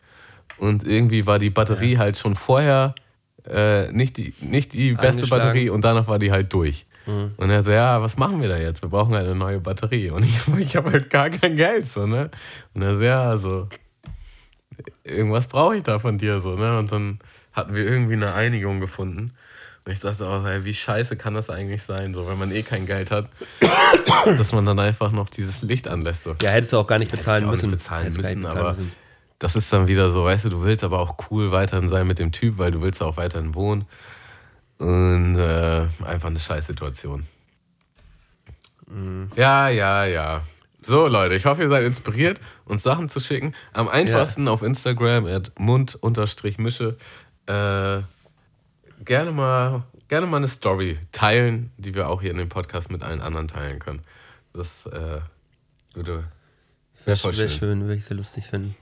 [0.57, 2.93] und irgendwie war die Batterie halt schon vorher
[3.49, 6.85] äh, nicht die nicht die beste Batterie und danach war die halt durch.
[7.05, 7.33] Mhm.
[7.37, 8.81] Und er so, ja, was machen wir da jetzt?
[8.81, 10.09] Wir brauchen halt eine neue Batterie.
[10.09, 12.29] Und ich, ich habe halt gar kein Geld, so, ne?
[12.73, 13.67] Und er so, ja, also,
[15.03, 16.77] irgendwas brauche ich da von dir, so, ne?
[16.77, 17.19] Und dann
[17.53, 19.33] hatten wir irgendwie eine Einigung gefunden.
[19.85, 22.63] Und ich dachte auch, ey, wie scheiße kann das eigentlich sein, so, wenn man eh
[22.63, 23.29] kein Geld hat,
[24.37, 26.23] dass man dann einfach noch dieses Licht anlässt.
[26.23, 26.35] So.
[26.41, 27.69] Ja, hättest du auch gar nicht bezahlen müssen.
[27.69, 28.91] Nicht bezahlen müssen, nicht bezahlen aber müssen.
[29.37, 32.17] das ist dann wieder so, weißt du, du willst aber auch cool weiterhin sein mit
[32.17, 33.85] dem Typ, weil du willst auch weiterhin wohnen.
[34.77, 37.25] Und äh, einfach eine scheiß Situation.
[38.87, 39.31] Mhm.
[39.35, 40.43] Ja, ja, ja.
[40.83, 43.55] So, Leute, ich hoffe, ihr seid inspiriert, uns Sachen zu schicken.
[43.73, 44.51] Am einfachsten ja.
[44.51, 46.95] auf Instagram at mund-mische.
[47.47, 48.01] Äh,
[49.03, 53.01] gerne mal, gerne mal eine Story teilen, die wir auch hier in dem Podcast mit
[53.01, 54.01] allen anderen teilen können.
[54.53, 55.21] Das äh,
[55.95, 56.25] würde.
[57.05, 57.49] Wäre wär schön.
[57.49, 58.75] schön, würde ich sehr lustig finden.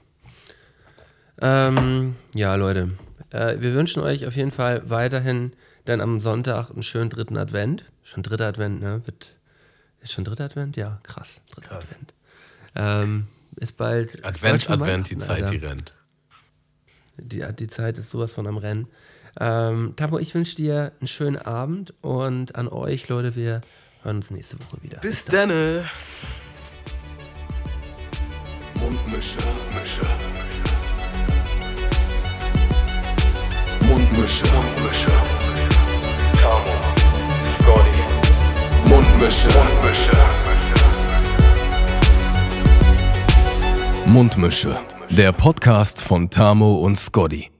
[1.40, 2.90] Ähm, ja, Leute,
[3.30, 5.52] äh, wir wünschen euch auf jeden Fall weiterhin
[5.84, 7.84] dann am Sonntag einen schönen dritten Advent.
[8.02, 9.06] Schon dritter Advent, ne?
[9.06, 9.34] Wird,
[10.00, 10.76] ist schon dritter Advent?
[10.76, 11.40] Ja, krass.
[11.50, 11.84] Dritter krass.
[11.84, 12.14] Advent.
[12.74, 14.24] Ähm, ist bald.
[14.24, 15.92] Advent, Advent, die Zeit, die rennt.
[17.16, 18.88] Die, die Zeit ist sowas von am Rennen.
[19.38, 23.62] Ähm, Tamo, ich wünsche dir einen schönen Abend und an euch, Leute, wir
[24.02, 24.98] hören uns nächste Woche wieder.
[24.98, 25.48] Bis, Bis dann.
[25.48, 25.88] dann.
[28.74, 29.38] Mundmische.
[29.40, 30.06] Mundmische.
[33.80, 34.46] Mundmische.
[34.46, 35.33] Mundmische.
[39.14, 39.48] Mundmische.
[39.48, 40.12] Mundmische.
[44.06, 44.78] Mundmische.
[45.10, 47.53] Der Podcast von Tamo und Scotty.